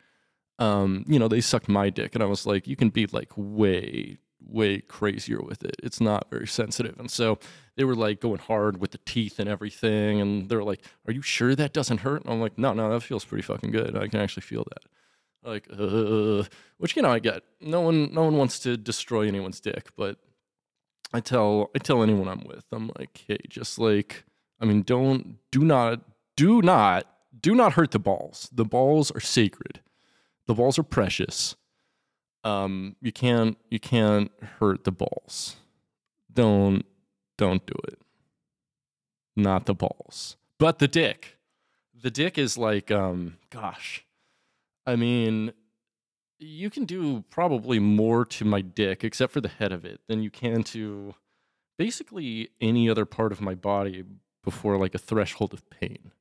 um 0.60 1.04
you 1.08 1.20
know 1.20 1.28
they 1.28 1.42
sucked 1.42 1.70
my 1.70 1.90
dick 1.90 2.16
and 2.16 2.24
i 2.24 2.28
was 2.28 2.46
like 2.46 2.68
you 2.68 2.76
can 2.76 2.90
be 2.90 3.06
like 3.08 3.32
way 3.36 4.18
way 4.50 4.80
crazier 4.80 5.42
with 5.42 5.64
it. 5.64 5.76
It's 5.84 6.00
not 6.00 6.30
very 6.30 6.48
sensitive. 6.48 7.00
And 7.00 7.12
so 7.12 7.40
they 7.76 7.84
were 7.84 7.96
like 7.96 8.22
going 8.22 8.40
hard 8.40 8.80
with 8.80 8.92
the 8.92 9.00
teeth 9.00 9.40
and 9.40 9.50
everything 9.50 10.22
and 10.22 10.50
they're 10.50 10.64
like 10.64 10.84
are 11.06 11.14
you 11.14 11.22
sure 11.22 11.56
that 11.56 11.74
doesn't 11.74 12.00
hurt? 12.00 12.24
And 12.24 12.34
i'm 12.34 12.40
like 12.40 12.58
no 12.58 12.74
no 12.74 12.90
that 12.92 13.02
feels 13.02 13.26
pretty 13.26 13.44
fucking 13.44 13.72
good. 13.72 13.98
I 13.98 14.08
can 14.08 14.20
actually 14.20 14.42
feel 14.42 14.66
that. 14.66 14.84
Like 15.44 15.68
uh, 15.72 16.44
which 16.78 16.96
you 16.96 17.02
know 17.02 17.12
i 17.12 17.20
get. 17.20 17.44
No 17.62 17.82
one 17.82 18.14
no 18.14 18.24
one 18.24 18.38
wants 18.38 18.60
to 18.60 18.78
destroy 18.78 19.28
anyone's 19.28 19.60
dick 19.60 19.90
but 19.96 20.18
I 21.14 21.22
tell 21.22 21.72
I 21.76 21.80
tell 21.80 22.04
anyone 22.04 22.28
I'm 22.28 22.44
with, 22.46 22.66
I'm 22.72 22.92
like, 23.00 23.24
hey, 23.28 23.38
just 23.48 23.80
like, 23.80 24.26
I 24.60 24.66
mean, 24.66 24.82
don't 24.82 25.38
do 25.52 25.62
not 25.64 26.02
do 26.36 26.62
not 26.62 27.08
do 27.40 27.56
not 27.56 27.74
hurt 27.74 27.92
the 27.92 28.00
balls. 28.00 28.50
The 28.52 28.66
balls 28.66 29.10
are 29.12 29.22
sacred. 29.22 29.80
The 30.48 30.54
balls 30.54 30.80
are 30.80 30.84
precious. 30.84 31.56
Um, 32.44 32.96
you 33.02 33.12
can't 33.12 33.58
you 33.70 33.80
can't 33.80 34.32
hurt 34.60 34.84
the 34.84 34.92
balls. 34.92 35.58
Don't 36.34 36.86
don't 37.38 37.66
do 37.66 37.76
it. 37.88 38.00
Not 39.36 39.66
the 39.66 39.76
balls, 39.76 40.38
but 40.58 40.80
the 40.80 40.88
dick. 40.88 41.38
The 42.00 42.12
dick 42.12 42.38
is 42.38 42.58
like, 42.58 42.92
um, 42.92 43.38
gosh, 43.50 44.06
I 44.86 44.96
mean, 44.96 45.52
you 46.40 46.70
can 46.70 46.86
do 46.86 47.24
probably 47.30 47.80
more 47.80 48.24
to 48.26 48.46
my 48.46 48.62
dick, 48.62 49.04
except 49.04 49.34
for 49.34 49.42
the 49.42 49.48
head 49.48 49.72
of 49.72 49.84
it, 49.84 50.00
than 50.08 50.22
you 50.22 50.30
can 50.30 50.64
to 50.64 51.16
basically 51.78 52.50
any 52.62 52.90
other 52.90 53.06
part 53.06 53.32
of 53.32 53.42
my 53.42 53.56
body 53.56 54.04
before 54.44 54.78
like 54.78 54.96
a 54.96 55.00
threshold 55.00 55.54
of 55.54 55.70
pain. 55.70 56.12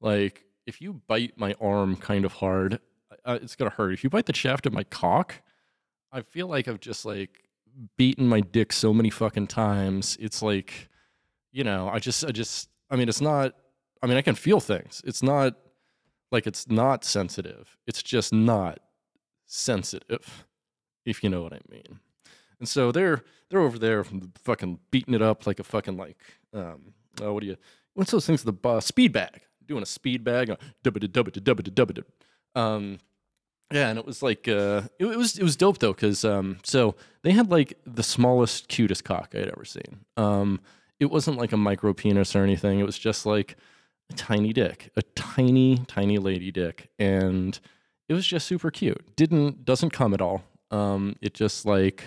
Like 0.00 0.44
if 0.66 0.80
you 0.80 1.02
bite 1.06 1.36
my 1.36 1.54
arm 1.60 1.96
kind 1.96 2.24
of 2.24 2.34
hard, 2.34 2.80
uh, 3.24 3.38
it's 3.42 3.56
gonna 3.56 3.70
hurt. 3.70 3.92
If 3.92 4.04
you 4.04 4.10
bite 4.10 4.26
the 4.26 4.34
shaft 4.34 4.66
of 4.66 4.72
my 4.72 4.84
cock, 4.84 5.42
I 6.12 6.22
feel 6.22 6.46
like 6.46 6.68
I've 6.68 6.80
just 6.80 7.04
like 7.04 7.44
beaten 7.96 8.26
my 8.28 8.40
dick 8.40 8.72
so 8.72 8.92
many 8.92 9.10
fucking 9.10 9.46
times. 9.46 10.16
It's 10.20 10.42
like, 10.42 10.88
you 11.52 11.64
know, 11.64 11.88
I 11.88 11.98
just, 11.98 12.24
I 12.24 12.30
just, 12.30 12.68
I 12.90 12.96
mean, 12.96 13.08
it's 13.08 13.20
not. 13.20 13.54
I 14.02 14.06
mean, 14.06 14.16
I 14.16 14.22
can 14.22 14.36
feel 14.36 14.60
things. 14.60 15.02
It's 15.04 15.22
not 15.22 15.54
like 16.30 16.46
it's 16.46 16.68
not 16.68 17.04
sensitive. 17.04 17.76
It's 17.86 18.02
just 18.02 18.32
not 18.32 18.78
sensitive, 19.46 20.46
if 21.04 21.24
you 21.24 21.30
know 21.30 21.42
what 21.42 21.52
I 21.52 21.60
mean. 21.68 22.00
And 22.60 22.68
so 22.68 22.92
they're 22.92 23.24
they're 23.50 23.60
over 23.60 23.78
there 23.78 24.04
fucking 24.44 24.78
beating 24.90 25.14
it 25.14 25.22
up 25.22 25.46
like 25.46 25.58
a 25.58 25.64
fucking 25.64 25.96
like 25.96 26.16
um 26.52 26.92
oh, 27.20 27.32
what 27.32 27.40
do 27.40 27.46
you 27.46 27.56
what's 27.94 28.10
those 28.10 28.26
things 28.26 28.42
the 28.42 28.54
uh, 28.64 28.80
speed 28.80 29.12
bag 29.12 29.42
doing 29.66 29.82
a 29.82 29.86
speed 29.86 30.24
bag 30.24 30.54
um 32.58 32.98
yeah 33.72 33.88
and 33.88 33.98
it 33.98 34.06
was 34.06 34.22
like 34.22 34.48
uh 34.48 34.82
it, 34.98 35.06
it 35.06 35.16
was 35.16 35.38
it 35.38 35.42
was 35.42 35.56
dope 35.56 35.78
though 35.78 35.92
because 35.92 36.24
um 36.24 36.58
so 36.62 36.94
they 37.22 37.32
had 37.32 37.50
like 37.50 37.78
the 37.86 38.02
smallest 38.02 38.68
cutest 38.68 39.04
cock 39.04 39.32
I'd 39.34 39.48
ever 39.48 39.64
seen 39.64 40.00
um 40.16 40.60
it 40.98 41.10
wasn't 41.10 41.38
like 41.38 41.52
a 41.52 41.56
micro 41.56 41.92
penis 41.92 42.34
or 42.34 42.42
anything 42.42 42.78
it 42.78 42.86
was 42.86 42.98
just 42.98 43.26
like 43.26 43.56
a 44.10 44.14
tiny 44.14 44.52
dick 44.52 44.90
a 44.96 45.02
tiny 45.14 45.78
tiny 45.86 46.18
lady 46.18 46.50
dick 46.50 46.88
and 46.98 47.58
it 48.08 48.14
was 48.14 48.26
just 48.26 48.46
super 48.46 48.70
cute. 48.70 49.16
Didn't 49.16 49.64
doesn't 49.64 49.90
come 49.90 50.14
at 50.14 50.20
all. 50.20 50.42
Um, 50.70 51.16
it 51.20 51.34
just 51.34 51.66
like 51.66 52.04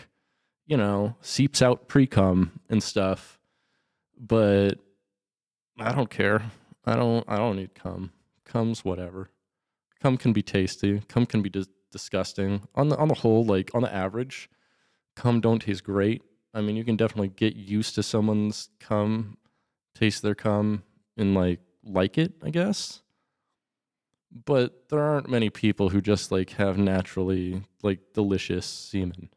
you 0.66 0.78
know 0.78 1.16
seeps 1.22 1.62
out 1.62 1.88
pre 1.88 2.08
cum 2.08 2.60
and 2.70 2.82
stuff. 2.82 3.40
But 4.20 4.80
I 5.80 5.94
don't 5.94 6.10
care. 6.10 6.42
I 6.86 6.96
don't. 6.96 7.24
I 7.28 7.38
don't 7.38 7.56
need 7.56 7.76
cum. 7.76 8.12
Cum's 8.46 8.84
whatever. 8.84 9.30
Cum 10.02 10.18
can 10.18 10.34
be 10.34 10.42
tasty. 10.42 11.02
Cum 11.08 11.26
can 11.26 11.42
be 11.42 11.50
dis- 11.50 11.70
disgusting. 11.92 12.68
On 12.76 12.90
the 12.90 12.98
on 12.98 13.08
the 13.08 13.14
whole, 13.16 13.46
like 13.46 13.72
on 13.74 13.84
the 13.84 13.94
average, 13.94 14.50
cum 15.16 15.42
don't 15.42 15.62
taste 15.62 15.84
great. 15.84 16.24
I 16.54 16.62
mean, 16.62 16.76
you 16.76 16.84
can 16.84 16.98
definitely 16.98 17.30
get 17.30 17.56
used 17.56 17.96
to 17.96 18.04
someone's 18.04 18.70
cum, 18.80 19.38
taste 19.96 20.22
their 20.22 20.36
cum, 20.36 20.84
and 21.18 21.36
like 21.36 21.60
like 21.84 22.18
it. 22.18 22.34
I 22.44 22.50
guess 22.50 23.02
but 24.46 24.90
there 24.90 25.02
aren't 25.02 25.30
many 25.30 25.50
people 25.50 25.90
who 25.90 26.02
just 26.02 26.32
like 26.32 26.52
have 26.52 26.78
naturally 26.78 27.64
like 27.84 28.00
delicious 28.14 28.66
semen. 28.66 29.30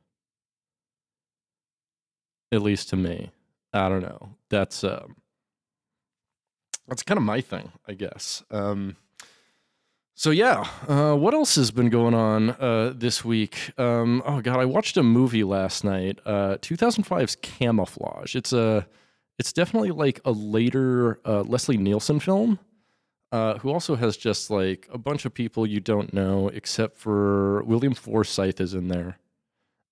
At 2.53 2.63
least 2.63 2.91
to 2.91 2.97
me. 2.97 3.31
I 3.73 3.89
don't 3.89 4.03
know. 4.03 4.37
That's 4.51 4.85
um 4.85 5.17
that's 6.87 7.03
kind 7.03 7.19
of 7.19 7.25
my 7.25 7.41
thing, 7.41 7.73
I 7.89 7.95
guess. 7.95 8.43
Um 8.51 8.97
so 10.15 10.31
yeah, 10.31 10.65
uh, 10.89 11.15
what 11.15 11.35
else 11.35 11.57
has 11.57 11.71
been 11.71 11.91
going 11.91 12.15
on 12.15 12.51
uh, 12.51 12.93
this 12.95 13.25
week? 13.25 13.73
Um, 13.79 14.23
oh 14.27 14.41
god, 14.41 14.59
I 14.59 14.65
watched 14.65 14.97
a 14.97 15.03
movie 15.03 15.45
last 15.45 15.85
night. 15.85 16.21
Uh, 16.25 16.57
2005's 16.61 17.37
Camouflage. 17.37 18.35
It's 18.35 18.53
a, 18.53 18.87
it's 19.39 19.53
definitely 19.53 19.91
like 19.91 20.21
a 20.25 20.31
later 20.31 21.21
uh, 21.25 21.43
Leslie 21.43 21.77
Nielsen 21.77 22.21
film 22.21 22.59
uh, 23.35 23.59
who 23.59 23.71
also 23.71 23.97
has 23.97 24.17
just 24.17 24.49
like 24.49 24.89
a 24.93 24.99
bunch 24.99 25.25
of 25.25 25.35
people 25.35 25.67
you 25.67 25.81
don't 25.81 26.15
know, 26.15 26.49
except 26.51 26.97
for 26.97 27.65
William 27.65 27.93
Forsythe 27.93 28.61
is 28.61 28.75
in 28.75 28.87
there, 28.87 29.19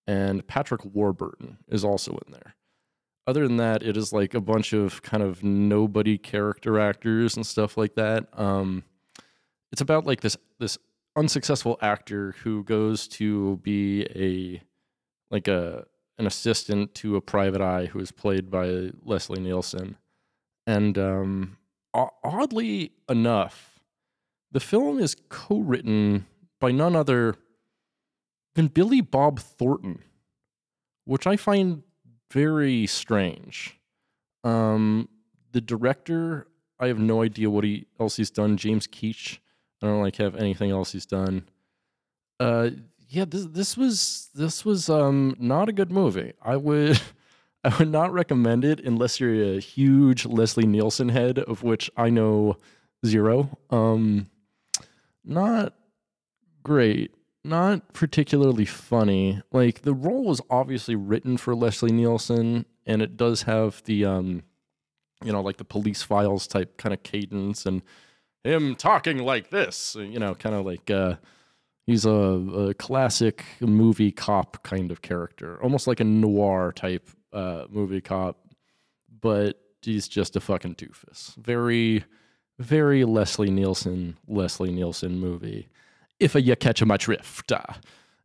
and 0.06 0.46
Patrick 0.46 0.84
Warburton 0.84 1.58
is 1.66 1.84
also 1.84 2.12
in 2.24 2.32
there. 2.32 2.54
Other 3.26 3.48
than 3.48 3.56
that, 3.56 3.82
it 3.82 3.96
is 3.96 4.12
like 4.12 4.34
a 4.34 4.40
bunch 4.40 4.72
of 4.72 5.02
kind 5.02 5.24
of 5.24 5.42
nobody 5.42 6.18
character 6.18 6.78
actors 6.78 7.34
and 7.34 7.44
stuff 7.44 7.76
like 7.76 7.96
that. 7.96 8.28
Um, 8.34 8.84
it's 9.72 9.80
about 9.80 10.06
like 10.06 10.20
this 10.20 10.36
this 10.60 10.78
unsuccessful 11.16 11.78
actor 11.82 12.34
who 12.42 12.62
goes 12.64 13.08
to 13.08 13.56
be 13.58 14.06
a 14.14 14.62
like 15.30 15.48
a 15.48 15.86
an 16.18 16.26
assistant 16.26 16.94
to 16.94 17.16
a 17.16 17.20
private 17.20 17.60
eye 17.60 17.86
who 17.86 17.98
is 17.98 18.12
played 18.12 18.50
by 18.50 18.90
Leslie 19.02 19.40
Nielsen, 19.40 19.96
and 20.66 20.98
um, 20.98 21.56
oddly 21.94 22.92
enough, 23.08 23.80
the 24.52 24.60
film 24.60 25.00
is 25.00 25.16
co-written 25.30 26.26
by 26.60 26.70
none 26.70 26.94
other 26.94 27.34
than 28.54 28.68
Billy 28.68 29.00
Bob 29.00 29.40
Thornton, 29.40 30.00
which 31.06 31.26
I 31.26 31.36
find 31.36 31.82
very 32.30 32.86
strange. 32.86 33.78
Um, 34.44 35.08
the 35.52 35.60
director, 35.60 36.46
I 36.78 36.88
have 36.88 36.98
no 36.98 37.22
idea 37.22 37.48
what 37.48 37.64
he 37.64 37.86
else 37.98 38.16
he's 38.16 38.30
done. 38.30 38.56
James 38.56 38.86
Keach, 38.86 39.38
I 39.82 39.86
don't 39.86 40.00
like 40.00 40.16
have 40.16 40.36
anything 40.36 40.70
else 40.70 40.92
he's 40.92 41.06
done. 41.06 41.48
Uh, 42.38 42.70
yeah, 43.08 43.24
this 43.26 43.46
this 43.46 43.76
was 43.76 44.30
this 44.34 44.64
was 44.64 44.88
um 44.88 45.36
not 45.38 45.68
a 45.68 45.72
good 45.72 45.92
movie. 45.92 46.32
I 46.42 46.56
would 46.56 47.00
I 47.64 47.76
would 47.78 47.90
not 47.90 48.12
recommend 48.12 48.64
it 48.64 48.80
unless 48.80 49.20
you're 49.20 49.56
a 49.56 49.60
huge 49.60 50.26
Leslie 50.26 50.66
Nielsen 50.66 51.10
head, 51.10 51.38
of 51.38 51.62
which 51.62 51.90
I 51.96 52.10
know 52.10 52.56
zero. 53.04 53.58
Um, 53.70 54.28
not 55.24 55.74
great, 56.62 57.14
not 57.44 57.92
particularly 57.92 58.64
funny. 58.64 59.42
Like 59.52 59.82
the 59.82 59.94
role 59.94 60.24
was 60.24 60.40
obviously 60.50 60.96
written 60.96 61.36
for 61.36 61.54
Leslie 61.54 61.92
Nielsen, 61.92 62.66
and 62.86 63.02
it 63.02 63.16
does 63.16 63.42
have 63.42 63.82
the 63.84 64.04
um, 64.04 64.42
you 65.24 65.32
know, 65.32 65.40
like 65.40 65.56
the 65.56 65.64
police 65.64 66.02
files 66.02 66.46
type 66.46 66.76
kind 66.78 66.92
of 66.92 67.02
cadence 67.02 67.66
and 67.66 67.82
him 68.44 68.74
talking 68.74 69.18
like 69.18 69.50
this, 69.50 69.96
you 69.98 70.18
know, 70.18 70.34
kind 70.34 70.54
of 70.54 70.66
like 70.66 70.90
uh, 70.90 71.16
he's 71.86 72.04
a, 72.04 72.10
a, 72.10 72.74
classic 72.74 73.44
movie 73.60 74.10
cop 74.10 74.62
kind 74.62 74.90
of 74.90 75.02
character, 75.02 75.62
almost 75.62 75.86
like 75.86 76.00
a 76.00 76.04
noir 76.04 76.72
type 76.72 77.08
uh, 77.32 77.64
movie 77.70 78.00
cop, 78.00 78.38
but 79.20 79.60
he's 79.82 80.08
just 80.08 80.36
a 80.36 80.40
fucking 80.40 80.74
doofus. 80.74 81.36
Very, 81.36 82.04
very 82.58 83.04
Leslie 83.04 83.50
Nielsen, 83.50 84.16
Leslie 84.26 84.72
Nielsen 84.72 85.18
movie. 85.18 85.68
If 86.18 86.34
a, 86.34 86.40
you 86.40 86.56
catch 86.56 86.84
my 86.84 86.96
drift, 86.96 87.52
uh, 87.52 87.62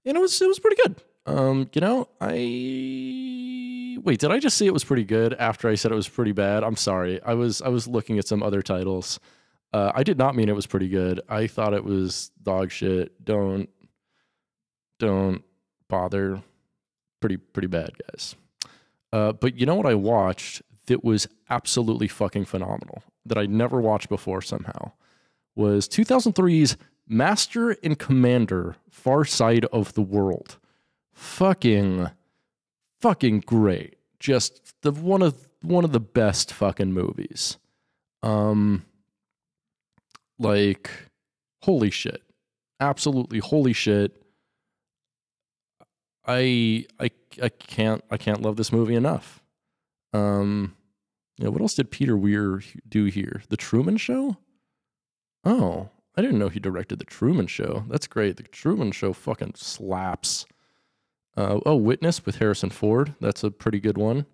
and 0.05 0.17
it 0.17 0.19
was 0.19 0.41
it 0.41 0.47
was 0.47 0.59
pretty 0.59 0.77
good. 0.83 1.03
Um, 1.25 1.69
you 1.73 1.81
know, 1.81 2.07
I 2.21 3.99
wait. 4.03 4.19
Did 4.19 4.31
I 4.31 4.39
just 4.39 4.57
say 4.57 4.65
it 4.65 4.73
was 4.73 4.83
pretty 4.83 5.03
good 5.03 5.33
after 5.33 5.67
I 5.67 5.75
said 5.75 5.91
it 5.91 5.95
was 5.95 6.07
pretty 6.07 6.31
bad? 6.31 6.63
I'm 6.63 6.75
sorry. 6.75 7.21
I 7.23 7.33
was 7.33 7.61
I 7.61 7.69
was 7.69 7.87
looking 7.87 8.19
at 8.19 8.27
some 8.27 8.43
other 8.43 8.61
titles. 8.61 9.19
Uh, 9.73 9.91
I 9.93 10.03
did 10.03 10.17
not 10.17 10.35
mean 10.35 10.49
it 10.49 10.55
was 10.55 10.65
pretty 10.65 10.87
good. 10.87 11.21
I 11.29 11.47
thought 11.47 11.73
it 11.73 11.83
was 11.83 12.31
dog 12.41 12.71
shit. 12.71 13.23
Don't 13.23 13.69
don't 14.99 15.43
bother. 15.87 16.41
Pretty 17.19 17.37
pretty 17.37 17.67
bad, 17.67 17.91
guys. 18.09 18.35
Uh, 19.11 19.33
but 19.33 19.57
you 19.59 19.65
know 19.65 19.75
what 19.75 19.85
I 19.85 19.95
watched 19.95 20.61
that 20.87 21.03
was 21.03 21.27
absolutely 21.49 22.07
fucking 22.07 22.45
phenomenal 22.45 23.03
that 23.25 23.37
I 23.37 23.45
never 23.45 23.81
watched 23.81 24.09
before 24.09 24.41
somehow 24.41 24.91
was 25.55 25.87
2003's 25.87 26.77
Master 27.07 27.71
and 27.83 27.97
Commander: 27.97 28.75
Far 28.89 29.25
Side 29.25 29.65
of 29.65 29.93
the 29.93 30.01
World 30.01 30.57
fucking 31.13 32.09
fucking 33.01 33.39
great. 33.41 33.95
Just 34.19 34.73
the 34.81 34.91
one 34.91 35.21
of 35.21 35.47
one 35.61 35.83
of 35.83 35.91
the 35.91 35.99
best 35.99 36.53
fucking 36.53 36.93
movies. 36.93 37.57
Um 38.23 38.85
like 40.39 40.89
holy 41.63 41.89
shit. 41.89 42.23
Absolutely 42.79 43.39
holy 43.39 43.73
shit. 43.73 44.21
I 46.25 46.85
I 46.99 47.11
I 47.41 47.49
can't 47.49 48.03
I 48.11 48.17
can't 48.17 48.41
love 48.41 48.57
this 48.57 48.71
movie 48.71 48.95
enough. 48.95 49.41
Um 50.13 50.75
you 51.37 51.45
know, 51.45 51.51
what 51.51 51.61
else 51.61 51.75
did 51.75 51.91
Peter 51.91 52.17
Weir 52.17 52.61
do 52.87 53.05
here? 53.05 53.43
The 53.49 53.57
Truman 53.57 53.97
Show? 53.97 54.37
Oh, 55.45 55.89
I 56.15 56.21
didn't 56.21 56.39
know 56.39 56.49
he 56.49 56.59
directed 56.59 56.97
The 56.97 57.05
Truman 57.05 57.45
Show. 57.45 57.85
That's 57.89 58.07
great. 58.07 58.37
The 58.37 58.43
Truman 58.43 58.91
Show 58.91 59.13
fucking 59.13 59.53
slaps. 59.55 60.47
Uh, 61.35 61.59
oh, 61.63 61.75
Witness 61.75 62.25
with 62.25 62.37
Harrison 62.37 62.71
Ford. 62.71 63.13
That's 63.21 63.43
a 63.43 63.51
pretty 63.51 63.79
good 63.79 63.99
one. 63.99 64.25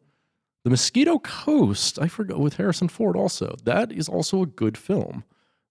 The 0.64 0.70
Mosquito 0.70 1.20
Coast. 1.20 2.00
I 2.00 2.08
forgot 2.08 2.40
with 2.40 2.56
Harrison 2.56 2.88
Ford 2.88 3.18
also. 3.18 3.58
That 3.66 3.92
is 3.92 4.08
also 4.08 4.42
a 4.42 4.46
good 4.48 4.78
film. 4.78 5.26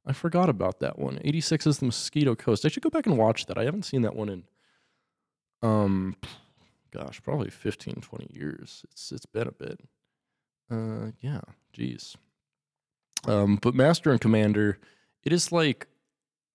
I 0.05 0.13
forgot 0.13 0.49
about 0.49 0.81
that 0.81 0.99
one. 0.99 1.21
86 1.23 1.67
is 1.67 1.79
The 1.79 1.87
Mosquito 1.87 2.35
Coast. 2.35 2.65
I 2.65 2.69
should 2.69 2.83
go 2.83 2.91
back 2.91 3.07
and 3.07 3.17
watch 3.17 3.47
that. 3.47 3.59
I 3.59 3.65
haven't 3.65 3.85
seen 3.85 4.03
that 4.03 4.17
one 4.17 4.29
in 4.29 4.45
um 5.63 6.17
gosh, 6.91 7.23
probably 7.23 7.51
15 7.51 7.95
20 8.03 8.29
years. 8.33 8.85
It's 8.91 9.13
it's 9.13 9.27
been 9.27 9.49
a 9.49 9.53
bit. 9.53 9.81
Uh 10.71 11.13
yeah, 11.21 11.41
geez. 11.73 12.17
Um 13.27 13.57
but 13.61 13.75
Master 13.75 14.11
and 14.11 14.21
Commander, 14.21 14.79
it 15.23 15.33
is 15.33 15.53
like 15.53 15.87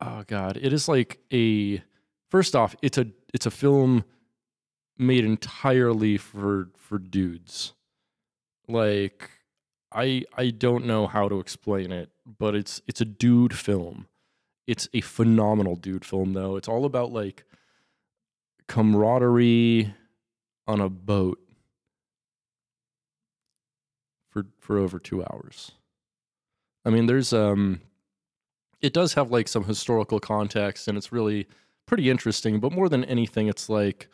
oh 0.02 0.24
god, 0.28 0.58
it 0.62 0.74
is 0.74 0.88
like 0.88 1.20
a 1.32 1.82
first 2.30 2.56
off, 2.56 2.76
it's 2.82 2.98
a 2.98 3.08
it's 3.34 3.46
a 3.46 3.52
film 3.52 4.04
made 4.98 5.24
entirely 5.24 6.18
for 6.18 6.70
for 6.76 6.98
dudes. 6.98 7.74
Like 8.68 9.30
I 9.92 10.24
I 10.36 10.50
don't 10.50 10.86
know 10.86 11.08
how 11.08 11.30
to 11.30 11.40
explain 11.40 11.92
it, 11.92 12.10
but 12.26 12.56
it's 12.56 12.82
it's 12.88 13.02
a 13.02 13.06
dude 13.06 13.56
film. 13.56 14.08
It's 14.68 14.90
a 14.94 15.02
phenomenal 15.02 15.76
dude 15.76 16.06
film 16.06 16.34
though. 16.34 16.56
It's 16.58 16.68
all 16.68 16.86
about 16.86 17.12
like 17.12 17.46
camaraderie 18.68 19.94
on 20.68 20.82
a 20.82 20.90
boat 20.90 21.40
for 24.30 24.46
for 24.60 24.78
over 24.78 25.00
2 25.00 25.24
hours. 25.24 25.72
I 26.86 26.90
mean, 26.90 27.06
there's 27.06 27.34
um 27.34 27.82
it 28.82 28.94
does 28.94 29.14
have 29.14 29.32
like 29.32 29.48
some 29.48 29.64
historical 29.64 30.20
context 30.20 30.88
and 30.88 30.98
it's 30.98 31.12
really 31.12 31.48
pretty 31.86 32.10
interesting, 32.10 32.60
but 32.60 32.72
more 32.74 32.90
than 32.90 33.04
anything 33.06 33.48
it's 33.48 33.70
like 33.70 34.10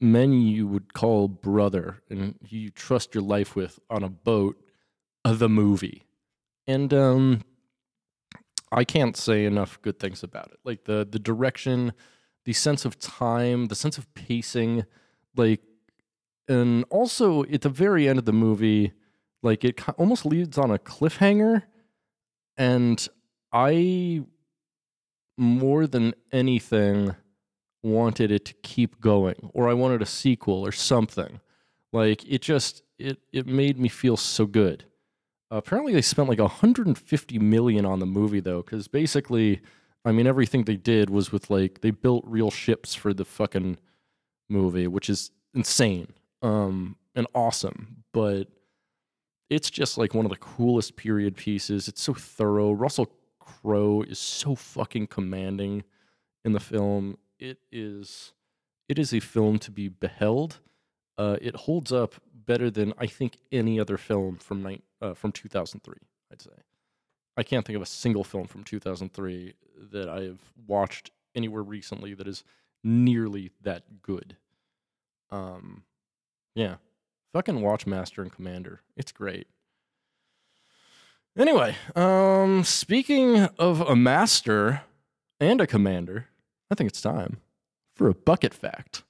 men 0.00 0.32
you 0.32 0.66
would 0.66 0.94
call 0.94 1.28
brother 1.28 2.02
and 2.08 2.36
you 2.48 2.70
trust 2.70 3.14
your 3.14 3.22
life 3.22 3.54
with 3.54 3.78
on 3.90 4.02
a 4.02 4.08
boat 4.08 4.56
the 5.24 5.48
movie. 5.48 6.06
And 6.66 6.92
um 6.94 7.42
i 8.72 8.84
can't 8.84 9.16
say 9.16 9.44
enough 9.44 9.80
good 9.82 9.98
things 9.98 10.22
about 10.22 10.50
it. 10.52 10.58
Like 10.64 10.84
the 10.84 11.06
the 11.08 11.18
direction 11.18 11.92
the 12.44 12.52
sense 12.52 12.84
of 12.84 12.98
time 12.98 13.66
the 13.66 13.74
sense 13.74 13.98
of 13.98 14.12
pacing 14.14 14.84
like 15.36 15.62
and 16.48 16.84
also 16.90 17.42
at 17.44 17.62
the 17.62 17.68
very 17.68 18.08
end 18.08 18.18
of 18.18 18.24
the 18.24 18.32
movie 18.32 18.92
like 19.42 19.64
it 19.64 19.80
almost 19.98 20.24
leads 20.24 20.58
on 20.58 20.70
a 20.70 20.78
cliffhanger. 20.78 21.62
And 22.56 23.06
i 23.52 24.24
more 25.38 25.86
than 25.86 26.14
anything 26.32 27.14
wanted 27.82 28.30
it 28.30 28.44
to 28.46 28.54
keep 28.62 29.00
going 29.00 29.50
or 29.54 29.68
I 29.68 29.74
wanted 29.74 30.02
a 30.02 30.06
sequel 30.06 30.66
or 30.66 30.72
something. 30.72 31.40
Like 31.92 32.24
it 32.28 32.42
just 32.42 32.82
it 32.98 33.18
it 33.32 33.46
made 33.46 33.78
me 33.78 33.88
feel 33.88 34.16
so 34.16 34.46
good. 34.46 34.84
Apparently 35.50 35.92
they 35.92 36.02
spent 36.02 36.28
like 36.28 36.40
150 36.40 37.38
million 37.38 37.86
on 37.86 38.00
the 38.00 38.06
movie 38.06 38.40
though 38.40 38.62
cuz 38.62 38.88
basically 38.88 39.60
I 40.04 40.12
mean 40.12 40.26
everything 40.26 40.64
they 40.64 40.76
did 40.76 41.10
was 41.10 41.32
with 41.32 41.50
like 41.50 41.80
they 41.80 41.90
built 41.90 42.24
real 42.26 42.50
ships 42.50 42.94
for 42.94 43.14
the 43.14 43.24
fucking 43.24 43.78
movie, 44.48 44.86
which 44.86 45.08
is 45.08 45.30
insane. 45.54 46.12
Um 46.42 46.96
and 47.14 47.26
awesome, 47.34 48.04
but 48.12 48.48
it's 49.48 49.70
just 49.70 49.96
like 49.96 50.12
one 50.12 50.26
of 50.26 50.30
the 50.30 50.36
coolest 50.36 50.96
period 50.96 51.36
pieces. 51.36 51.88
It's 51.88 52.02
so 52.02 52.14
thorough. 52.14 52.72
Russell 52.72 53.10
Crowe 53.38 54.02
is 54.02 54.18
so 54.18 54.54
fucking 54.54 55.06
commanding 55.06 55.84
in 56.44 56.52
the 56.52 56.60
film 56.60 57.16
it 57.38 57.58
is 57.70 58.32
it 58.88 58.98
is 58.98 59.12
a 59.12 59.20
film 59.20 59.58
to 59.60 59.70
be 59.70 59.88
beheld. 59.88 60.60
Uh, 61.18 61.36
it 61.40 61.56
holds 61.56 61.92
up 61.92 62.14
better 62.32 62.70
than 62.70 62.92
I 62.98 63.06
think 63.06 63.38
any 63.50 63.80
other 63.80 63.96
film 63.96 64.36
from 64.36 64.62
ni- 64.62 64.82
uh, 65.00 65.14
from 65.14 65.32
2003. 65.32 65.94
I'd 66.30 66.42
say 66.42 66.50
I 67.36 67.42
can't 67.42 67.66
think 67.66 67.76
of 67.76 67.82
a 67.82 67.86
single 67.86 68.24
film 68.24 68.46
from 68.46 68.64
2003 68.64 69.54
that 69.92 70.08
I 70.08 70.22
have 70.22 70.40
watched 70.66 71.10
anywhere 71.34 71.62
recently 71.62 72.14
that 72.14 72.26
is 72.28 72.44
nearly 72.82 73.50
that 73.62 74.02
good. 74.02 74.36
Um, 75.30 75.82
yeah, 76.54 76.76
fucking 77.32 77.60
watch 77.60 77.86
Master 77.86 78.22
and 78.22 78.32
Commander. 78.32 78.80
It's 78.96 79.12
great. 79.12 79.48
Anyway, 81.36 81.76
um, 81.94 82.64
speaking 82.64 83.40
of 83.58 83.82
a 83.82 83.94
master 83.94 84.82
and 85.38 85.60
a 85.60 85.66
commander, 85.66 86.28
I 86.70 86.74
think 86.74 86.88
it's 86.88 87.00
time 87.00 87.38
for 87.94 88.08
a 88.08 88.14
bucket 88.14 88.52
fact. 88.52 89.04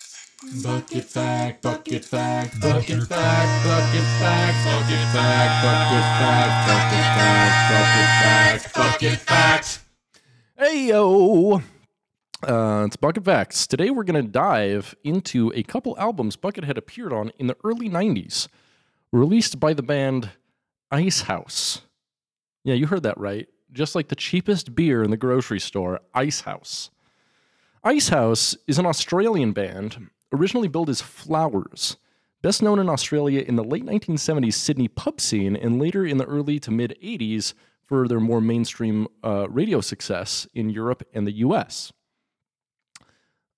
Bucket 0.63 1.05
fact, 1.05 1.63
bucket 1.63 2.05
fact, 2.05 2.61
bucket 2.61 3.03
fact, 3.05 3.65
bucket 3.65 4.05
fact, 4.21 4.67
bucket 4.67 5.07
fact, 5.17 5.65
bucket 5.65 6.05
fact, 6.21 6.69
bucket 6.69 7.05
fact, 7.17 8.75
bucket 8.75 8.75
fact, 8.75 8.75
bucket 8.75 9.19
fact. 9.21 9.81
Hey 10.59 10.89
yo! 10.89 11.63
Uh, 12.43 12.85
it's 12.87 12.97
Bucket 12.97 13.25
Facts. 13.25 13.67
Today 13.67 13.89
we're 13.89 14.05
going 14.05 14.23
to 14.23 14.31
dive 14.31 14.95
into 15.03 15.51
a 15.55 15.63
couple 15.63 15.97
albums 15.99 16.37
Buckethead 16.37 16.77
appeared 16.77 17.13
on 17.13 17.33
in 17.39 17.47
the 17.47 17.57
early 17.65 17.89
90s, 17.89 18.49
released 19.11 19.59
by 19.59 19.73
the 19.73 19.83
band 19.83 20.31
Icehouse. 20.91 21.81
Yeah, 22.65 22.75
you 22.75 22.87
heard 22.87 23.03
that 23.05 23.17
right. 23.19 23.49
Just 23.73 23.95
like 23.95 24.09
the 24.09 24.15
cheapest 24.15 24.75
beer 24.75 25.03
in 25.03 25.11
the 25.11 25.17
grocery 25.17 25.59
store, 25.59 26.01
Icehouse. 26.15 26.91
Icehouse 27.87 28.57
is 28.67 28.81
an 28.81 28.87
Australian 28.87 29.53
band 29.53 30.09
originally 30.33 30.67
billed 30.67 30.91
as 30.91 31.01
Flowers, 31.01 31.97
best 32.43 32.61
known 32.61 32.81
in 32.81 32.89
Australia 32.89 33.45
in 33.47 33.55
the 33.55 33.63
late 33.63 33.85
1970s 33.85 34.55
Sydney 34.55 34.89
pub 34.89 35.21
scene 35.21 35.55
and 35.55 35.81
later 35.81 36.05
in 36.05 36.17
the 36.17 36.25
early 36.25 36.59
to 36.59 36.73
mid 36.73 36.99
80s 37.01 37.55
for 37.85 38.09
their 38.09 38.19
more 38.19 38.41
mainstream 38.41 39.07
uh, 39.23 39.47
radio 39.49 39.81
success 39.81 40.49
in 40.53 40.69
Europe 40.69 41.07
and 41.15 41.29
the 41.29 41.37
US. 41.47 41.93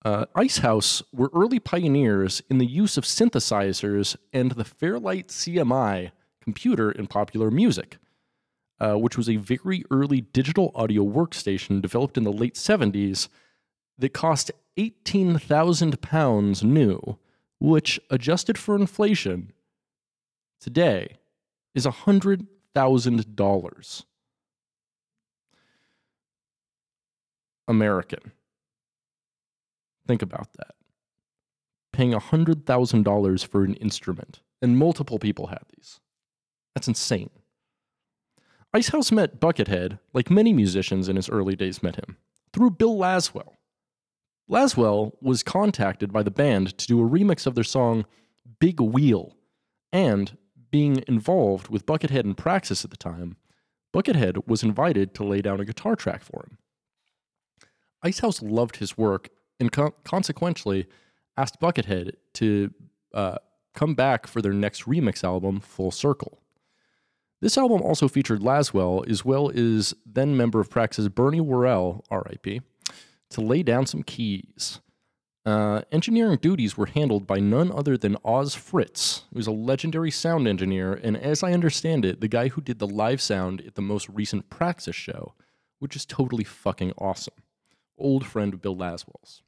Uh, 0.05 0.27
Icehouse 0.35 1.03
were 1.11 1.31
early 1.35 1.59
pioneers 1.59 2.43
in 2.51 2.59
the 2.59 2.67
use 2.67 2.99
of 2.99 3.05
synthesizers 3.05 4.15
and 4.35 4.51
the 4.51 4.65
Fairlight 4.65 5.29
CMI 5.29 6.11
computer 6.43 6.93
in 6.93 7.07
popular 7.07 7.51
music, 7.51 7.97
uh, 8.79 8.97
which 8.97 9.17
was 9.17 9.31
a 9.31 9.37
very 9.37 9.85
early 9.91 10.21
digital 10.21 10.71
audio 10.75 11.03
workstation 11.03 11.81
developed 11.81 12.19
in 12.19 12.25
the 12.25 12.31
late 12.31 12.57
70s 12.57 13.29
that 13.99 14.15
cost 14.15 14.53
18,000 14.77 16.01
pounds 16.01 16.63
new, 16.63 17.19
which, 17.59 17.99
adjusted 18.11 18.57
for 18.57 18.77
inflation, 18.77 19.53
today 20.61 21.17
is 21.75 21.87
$100,000 21.87 24.05
American. 27.67 28.33
Think 30.07 30.23
about 30.23 30.53
that. 30.55 30.77
Paying 31.93 32.13
$100,000 32.13 33.47
for 33.47 33.65
an 33.65 33.75
instrument, 33.75 34.41
and 34.63 34.79
multiple 34.79 35.19
people 35.19 35.49
had 35.49 35.65
these. 35.77 36.01
That's 36.75 36.89
insane. 36.89 37.31
Icehouse 38.73 39.11
met 39.11 39.41
Buckethead, 39.41 39.99
like 40.13 40.31
many 40.31 40.53
musicians 40.53 41.09
in 41.09 41.17
his 41.17 41.29
early 41.29 41.57
days 41.57 41.83
met 41.83 41.97
him, 41.97 42.17
through 42.53 42.71
Bill 42.71 42.97
Laswell. 42.97 43.58
Laswell 44.51 45.13
was 45.21 45.43
contacted 45.43 46.13
by 46.13 46.23
the 46.23 46.31
band 46.31 46.77
to 46.79 46.87
do 46.87 47.01
a 47.01 47.09
remix 47.09 47.47
of 47.47 47.55
their 47.55 47.65
song 47.65 48.07
Big 48.61 48.81
Wheel, 48.81 49.37
and 49.93 50.37
being 50.71 51.05
involved 51.07 51.69
with 51.69 51.87
Buckethead 51.87 52.25
and 52.25 52.37
Praxis 52.37 52.85
at 52.85 52.91
the 52.91 52.97
time, 52.97 53.37
Buckethead 53.95 54.47
was 54.47 54.63
invited 54.63 55.15
to 55.15 55.25
lay 55.25 55.41
down 55.41 55.61
a 55.61 55.65
guitar 55.65 55.97
track 55.97 56.23
for 56.23 56.47
him. 56.47 56.59
Icehouse 58.03 58.43
loved 58.43 58.77
his 58.77 58.97
work 58.97 59.29
and 59.61 59.73
con- 59.73 59.93
consequently 60.05 60.87
asked 61.37 61.61
Buckethead 61.61 62.13
to 62.35 62.73
uh, 63.15 63.39
come 63.75 63.95
back 63.95 64.27
for 64.27 64.43
their 64.43 64.53
next 64.53 64.85
remix 64.85 65.25
album, 65.25 65.61
Full 65.61 65.91
Circle. 65.91 66.41
This 67.41 67.57
album 67.57 67.83
also 67.83 68.09
featured 68.09 68.41
Laswell, 68.41 69.09
as 69.09 69.25
well 69.25 69.51
as 69.51 69.95
then 70.05 70.37
member 70.37 70.59
of 70.61 70.71
Praxis 70.71 71.09
Bernie 71.09 71.41
Worrell, 71.41 72.05
RIP, 72.11 72.63
to 73.31 73.41
lay 73.41 73.63
down 73.63 73.87
some 73.87 74.03
keys. 74.03 74.81
Uh, 75.47 75.83
engineering 75.93 76.39
duties 76.41 76.77
were 76.77 76.87
handled 76.87 77.27
by 77.27 77.39
none 77.39 77.73
other 77.73 77.97
than 77.97 78.19
Oz 78.25 78.55
Fritz, 78.55 79.25
who's 79.33 79.47
a 79.47 79.53
legendary 79.53 80.11
sound 80.11 80.47
engineer, 80.47 80.93
and 80.93 81.17
as 81.17 81.43
I 81.43 81.53
understand 81.53 82.05
it, 82.05 82.21
the 82.21 82.29
guy 82.29 82.49
who 82.49 82.61
did 82.61 82.79
the 82.79 82.87
live 82.87 83.21
sound 83.21 83.63
at 83.63 83.75
the 83.75 83.83
most 83.83 84.09
recent 84.11 84.51
Praxis 84.51 84.97
show, 84.97 85.35
which 85.79 85.97
is 85.97 86.05
totally 86.05 86.45
fucking 86.45 86.93
awesome. 86.99 87.35
Old 87.97 88.27
friend 88.27 88.61
Bill 88.61 88.77
Laswell's. 88.77 89.43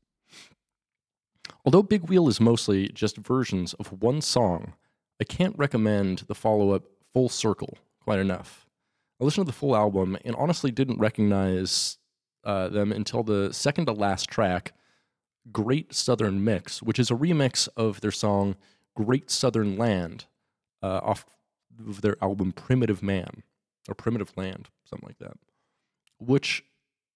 Although 1.64 1.82
Big 1.82 2.08
Wheel 2.08 2.28
is 2.28 2.40
mostly 2.40 2.88
just 2.88 3.18
versions 3.18 3.74
of 3.74 4.02
one 4.02 4.22
song, 4.22 4.74
I 5.20 5.24
can't 5.24 5.58
recommend 5.58 6.20
the 6.20 6.34
follow 6.34 6.70
up 6.70 6.84
Full 7.12 7.28
Circle 7.28 7.76
quite 8.02 8.18
enough. 8.18 8.66
I 9.20 9.24
listened 9.24 9.46
to 9.46 9.52
the 9.52 9.58
full 9.58 9.76
album 9.76 10.16
and 10.24 10.34
honestly 10.36 10.70
didn't 10.70 10.98
recognize 10.98 11.98
uh, 12.44 12.68
them 12.68 12.92
until 12.92 13.22
the 13.22 13.52
second 13.52 13.86
to 13.86 13.92
last 13.92 14.28
track, 14.28 14.72
Great 15.52 15.94
Southern 15.94 16.44
Mix, 16.44 16.82
which 16.82 16.98
is 16.98 17.10
a 17.10 17.14
remix 17.14 17.68
of 17.76 18.00
their 18.00 18.10
song 18.10 18.56
Great 18.94 19.30
Southern 19.30 19.76
Land 19.76 20.26
uh, 20.82 21.00
off 21.02 21.24
of 21.86 22.02
their 22.02 22.16
album 22.22 22.52
Primitive 22.52 23.02
Man 23.02 23.42
or 23.88 23.94
Primitive 23.94 24.32
Land, 24.36 24.68
something 24.84 25.08
like 25.08 25.18
that. 25.18 25.36
Which, 26.18 26.64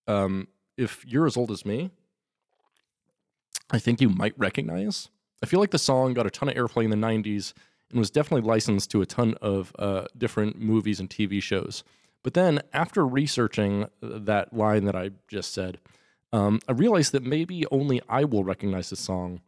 um, 0.06 0.48
if 0.76 1.04
you're 1.06 1.26
as 1.26 1.37
old 1.37 1.50
as 1.50 1.66
me, 1.66 1.90
I 3.70 3.78
think 3.78 4.00
you 4.00 4.08
might 4.08 4.34
recognize. 4.38 5.08
I 5.42 5.46
feel 5.46 5.60
like 5.60 5.70
the 5.70 5.78
song 5.78 6.14
got 6.14 6.26
a 6.26 6.30
ton 6.30 6.48
of 6.48 6.54
airplay 6.54 6.84
in 6.84 6.90
the 6.90 6.96
90s 6.96 7.52
and 7.90 7.98
was 7.98 8.10
definitely 8.10 8.48
licensed 8.48 8.90
to 8.90 9.02
a 9.02 9.06
ton 9.06 9.34
of 9.42 9.72
uh, 9.78 10.06
different 10.16 10.58
movies 10.60 11.00
and 11.00 11.08
TV 11.08 11.42
shows. 11.42 11.84
But 12.24 12.34
then, 12.34 12.62
after 12.72 13.06
researching 13.06 13.87
that 14.00 14.52
line 14.52 14.87
that 14.87 14.96
I 14.96 15.10
just 15.28 15.52
said, 15.52 15.78
um, 16.32 16.58
I 16.66 16.72
realized 16.72 17.12
that 17.12 17.22
maybe 17.22 17.64
only 17.70 18.00
I 18.08 18.24
will 18.24 18.42
recognize 18.42 18.90
the 18.90 18.96
song, 18.96 19.42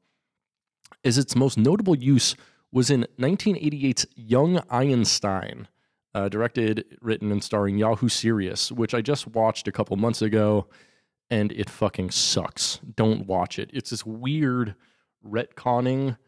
as 1.03 1.17
its 1.19 1.35
most 1.35 1.59
notable 1.59 1.97
use 1.97 2.37
was 2.71 2.91
in 2.91 3.07
1988's 3.19 4.07
Young 4.15 4.61
Einstein, 4.69 5.69
uh, 6.15 6.29
directed, 6.29 6.85
written, 7.01 7.33
and 7.33 7.43
starring 7.43 7.79
Yahoo 7.79 8.11
Serious, 8.11 8.71
which 8.71 8.93
I 8.93 9.01
just 9.01 9.27
watched 9.27 9.67
a 9.67 9.73
couple 9.73 9.97
months 9.97 10.21
ago, 10.21 10.69
and 11.31 11.53
it 11.53 11.71
fucking 11.71 12.11
sucks. 12.11 12.79
Don't 12.95 13.27
watch 13.27 13.59
it. 13.59 13.71
It's 13.73 13.89
this 13.89 14.05
weird 14.05 14.75
retconning 15.27 16.19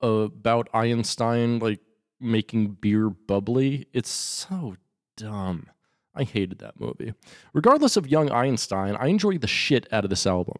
about 0.00 0.68
Einstein 0.72 1.58
like 1.58 1.80
making 2.18 2.78
beer 2.80 3.10
bubbly. 3.10 3.88
It's 3.92 4.10
so 4.10 4.76
dumb. 5.18 5.66
I 6.14 6.24
hated 6.24 6.58
that 6.58 6.78
movie. 6.78 7.14
Regardless 7.54 7.96
of 7.96 8.06
Young 8.06 8.30
Einstein, 8.30 8.96
I 8.96 9.06
enjoy 9.06 9.38
the 9.38 9.46
shit 9.46 9.90
out 9.92 10.04
of 10.04 10.10
this 10.10 10.26
album 10.26 10.56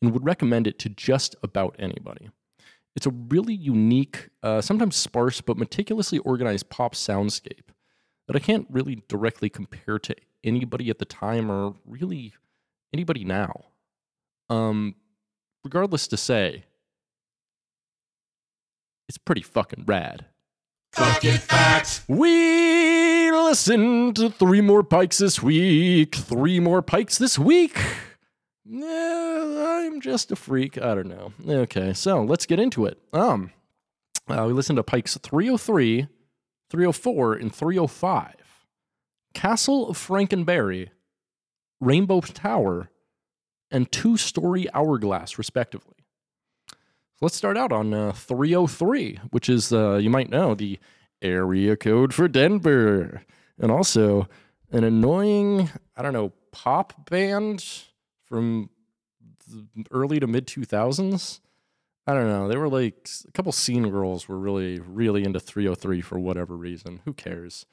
and 0.00 0.12
would 0.12 0.24
recommend 0.24 0.66
it 0.66 0.78
to 0.80 0.88
just 0.88 1.36
about 1.42 1.76
anybody. 1.78 2.30
It's 2.94 3.06
a 3.06 3.10
really 3.10 3.54
unique, 3.54 4.30
uh, 4.42 4.62
sometimes 4.62 4.96
sparse, 4.96 5.42
but 5.42 5.58
meticulously 5.58 6.18
organized 6.20 6.70
pop 6.70 6.94
soundscape 6.94 7.68
that 8.26 8.36
I 8.36 8.38
can't 8.38 8.66
really 8.70 9.02
directly 9.08 9.50
compare 9.50 9.98
to 9.98 10.16
anybody 10.42 10.88
at 10.88 10.98
the 10.98 11.04
time 11.04 11.50
or 11.50 11.74
really 11.84 12.32
anybody 12.94 13.24
now. 13.24 13.66
Um, 14.48 14.94
regardless 15.62 16.08
to 16.08 16.16
say, 16.16 16.64
it's 19.08 19.18
pretty 19.18 19.42
fucking 19.42 19.84
rad. 19.86 20.24
Facts. 20.92 22.02
We 22.08 22.95
listened 23.46 24.16
to 24.16 24.28
three 24.28 24.60
more 24.60 24.82
pikes 24.82 25.18
this 25.18 25.40
week. 25.40 26.16
Three 26.16 26.58
more 26.58 26.82
pikes 26.82 27.16
this 27.16 27.38
week. 27.38 27.78
Yeah, 28.64 29.84
I'm 29.86 30.00
just 30.00 30.32
a 30.32 30.36
freak. 30.36 30.76
I 30.82 30.96
don't 30.96 31.06
know. 31.06 31.32
Okay, 31.48 31.92
so 31.92 32.24
let's 32.24 32.44
get 32.44 32.58
into 32.58 32.86
it. 32.86 32.98
Um, 33.12 33.52
uh, 34.28 34.44
we 34.48 34.52
listened 34.52 34.78
to 34.78 34.82
pikes 34.82 35.16
303, 35.16 36.08
304, 36.70 37.34
and 37.34 37.54
305. 37.54 38.34
Castle 39.32 39.90
of 39.90 39.96
Frankenberry, 39.96 40.88
Rainbow 41.80 42.20
Tower, 42.22 42.90
and 43.70 43.92
two 43.92 44.16
story 44.16 44.66
hourglass, 44.74 45.38
respectively. 45.38 45.94
Let's 47.20 47.36
start 47.36 47.56
out 47.56 47.70
on 47.70 47.94
uh, 47.94 48.10
303, 48.10 49.20
which 49.30 49.48
is, 49.48 49.72
uh, 49.72 49.98
you 49.98 50.10
might 50.10 50.30
know, 50.30 50.56
the 50.56 50.80
area 51.22 51.76
code 51.76 52.12
for 52.12 52.26
Denver. 52.26 53.22
And 53.58 53.70
also 53.70 54.28
an 54.70 54.84
annoying, 54.84 55.70
I 55.96 56.02
don't 56.02 56.12
know, 56.12 56.32
pop 56.52 57.08
band 57.08 57.64
from 58.24 58.70
early 59.90 60.20
to 60.20 60.26
mid 60.26 60.46
2000s. 60.46 61.40
I 62.06 62.14
don't 62.14 62.28
know. 62.28 62.46
They 62.48 62.56
were 62.56 62.68
like 62.68 63.08
a 63.26 63.32
couple 63.32 63.52
scene 63.52 63.90
girls 63.90 64.28
were 64.28 64.38
really, 64.38 64.78
really 64.78 65.24
into 65.24 65.40
303 65.40 66.00
for 66.02 66.18
whatever 66.18 66.56
reason. 66.56 67.00
Who 67.04 67.12
cares? 67.12 67.66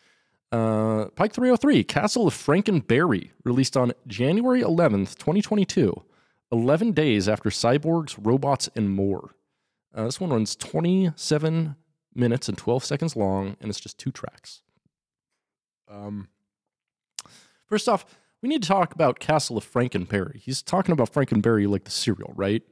Uh, 0.52 1.06
Pike 1.16 1.34
303, 1.34 1.84
Castle 1.84 2.28
of 2.28 2.34
Frankenberry, 2.36 3.32
released 3.44 3.76
on 3.76 3.92
January 4.06 4.62
11th, 4.62 5.18
2022, 5.18 6.04
11 6.52 6.92
days 6.92 7.28
after 7.28 7.50
Cyborgs, 7.50 8.16
Robots, 8.20 8.70
and 8.76 8.92
More. 8.92 9.32
Uh, 9.96 10.06
this 10.06 10.20
one 10.20 10.30
runs 10.30 10.56
27 10.56 11.76
minutes 12.14 12.50
and 12.50 12.58
12 12.58 12.84
seconds 12.84 13.16
long, 13.16 13.56
and 13.60 13.70
it's 13.70 13.80
just 13.80 13.98
two 13.98 14.12
tracks. 14.12 14.62
Um, 15.94 16.28
first 17.68 17.88
off, 17.88 18.06
we 18.42 18.50
need 18.50 18.62
to 18.64 18.68
talk 18.68 18.94
about 18.94 19.20
Castle 19.20 19.58
of 19.58 19.72
Frankenberry. 19.72 20.38
He's 20.38 20.62
talking 20.62 20.92
about 20.92 21.14
Frankenberry 21.14 21.68
like 21.68 21.86
the 21.86 21.92
cereal, 21.92 22.34
right? 22.36 22.64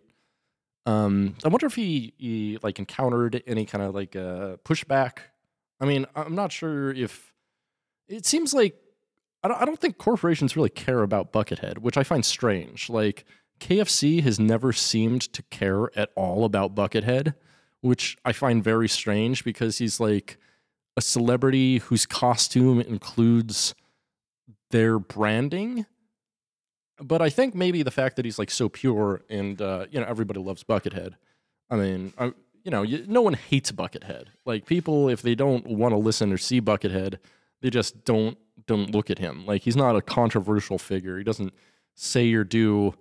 Um, 0.86 1.36
I 1.46 1.50
wonder 1.50 1.68
if 1.68 1.76
he, 1.76 2.14
he 2.18 2.58
like 2.64 2.80
encountered 2.80 3.44
any 3.46 3.66
kind 3.66 3.84
of 3.84 3.94
like 3.94 4.16
uh, 4.16 4.58
pushback. 4.66 5.20
I 5.80 5.86
mean, 5.86 6.06
I'm 6.16 6.36
not 6.36 6.52
sure 6.52 6.92
if 6.92 7.32
it 8.08 8.26
seems 8.26 8.54
like 8.54 8.76
I 9.44 9.48
don't, 9.48 9.62
I 9.62 9.66
don't 9.66 9.80
think 9.80 9.98
corporations 9.98 10.56
really 10.56 10.70
care 10.70 11.02
about 11.02 11.32
Buckethead, 11.32 11.80
which 11.80 11.98
I 11.98 12.04
find 12.04 12.26
strange. 12.26 12.90
Like 12.90 13.26
KFC 13.60 14.22
has 14.24 14.40
never 14.40 14.74
seemed 14.74 15.22
to 15.34 15.44
care 15.44 15.98
at 15.98 16.10
all 16.16 16.46
about 16.46 16.76
Buckethead, 16.76 17.36
which 17.82 18.18
I 18.26 18.32
find 18.34 18.64
very 18.64 18.90
strange 18.90 19.44
because 19.44 19.78
he's 19.78 20.00
like 20.00 20.38
a 20.98 21.02
celebrity 21.02 21.80
whose 21.80 22.06
costume 22.06 22.82
includes 22.82 23.76
their 24.72 25.00
branding. 25.00 25.86
But 27.00 27.22
I 27.22 27.30
think 27.30 27.56
maybe 27.56 27.84
the 27.84 27.92
fact 27.92 28.16
that 28.18 28.26
he's 28.26 28.38
like 28.38 28.52
so 28.52 28.70
pure 28.70 29.22
and 29.30 29.62
uh, 29.62 29.86
you 29.90 30.00
know 30.00 30.06
everybody 30.08 30.40
loves 30.40 30.64
Buckethead. 30.64 31.14
I 31.70 31.76
mean, 31.78 32.14
I, 32.18 32.34
you 32.64 32.72
know, 32.72 32.84
you, 32.84 33.06
no 33.08 33.22
one 33.22 33.34
hates 33.34 33.72
Buckethead. 33.72 34.26
Like 34.46 34.66
people, 34.66 35.10
if 35.10 35.22
they 35.22 35.36
don't 35.36 35.66
want 35.66 35.94
to 35.94 35.98
listen 35.98 36.32
or 36.32 36.38
see 36.38 36.62
Buckethead, 36.62 37.18
they 37.62 37.70
just 37.70 38.06
don't 38.06 38.38
don't 38.68 38.92
look 38.92 39.10
at 39.10 39.20
him. 39.20 39.46
Like 39.46 39.64
he's 39.64 39.76
not 39.76 39.96
a 39.96 40.02
controversial 40.02 40.78
figure. 40.78 41.18
He 41.18 41.24
doesn't 41.24 41.54
say 41.96 42.32
or 42.34 42.44
do 42.44 42.94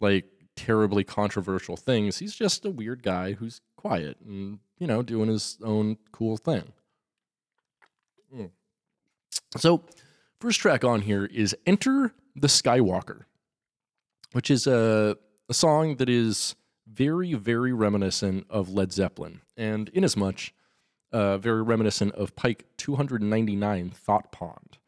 like 0.00 0.26
terribly 0.56 1.04
controversial 1.04 1.76
things. 1.76 2.18
He's 2.18 2.34
just 2.34 2.64
a 2.64 2.70
weird 2.70 3.02
guy 3.02 3.32
who's 3.32 3.60
quiet 3.76 4.18
and 4.26 4.58
you 4.78 4.86
know 4.86 5.02
doing 5.02 5.28
his 5.28 5.58
own 5.62 5.96
cool 6.12 6.36
thing. 6.36 6.72
Mm. 8.36 8.50
So, 9.56 9.84
first 10.40 10.60
track 10.60 10.84
on 10.84 11.02
here 11.02 11.24
is 11.26 11.56
"Enter 11.66 12.12
the 12.34 12.48
Skywalker," 12.48 13.24
which 14.32 14.50
is 14.50 14.66
a 14.66 15.16
a 15.48 15.54
song 15.54 15.96
that 15.96 16.08
is 16.08 16.54
very 16.86 17.34
very 17.34 17.72
reminiscent 17.72 18.46
of 18.50 18.68
Led 18.68 18.92
Zeppelin, 18.92 19.40
and 19.56 19.88
in 19.90 19.98
inasmuch 19.98 20.52
uh, 21.12 21.38
very 21.38 21.62
reminiscent 21.62 22.14
of 22.14 22.36
Pike 22.36 22.66
299 22.76 23.90
Thought 23.90 24.32
Pond, 24.32 24.78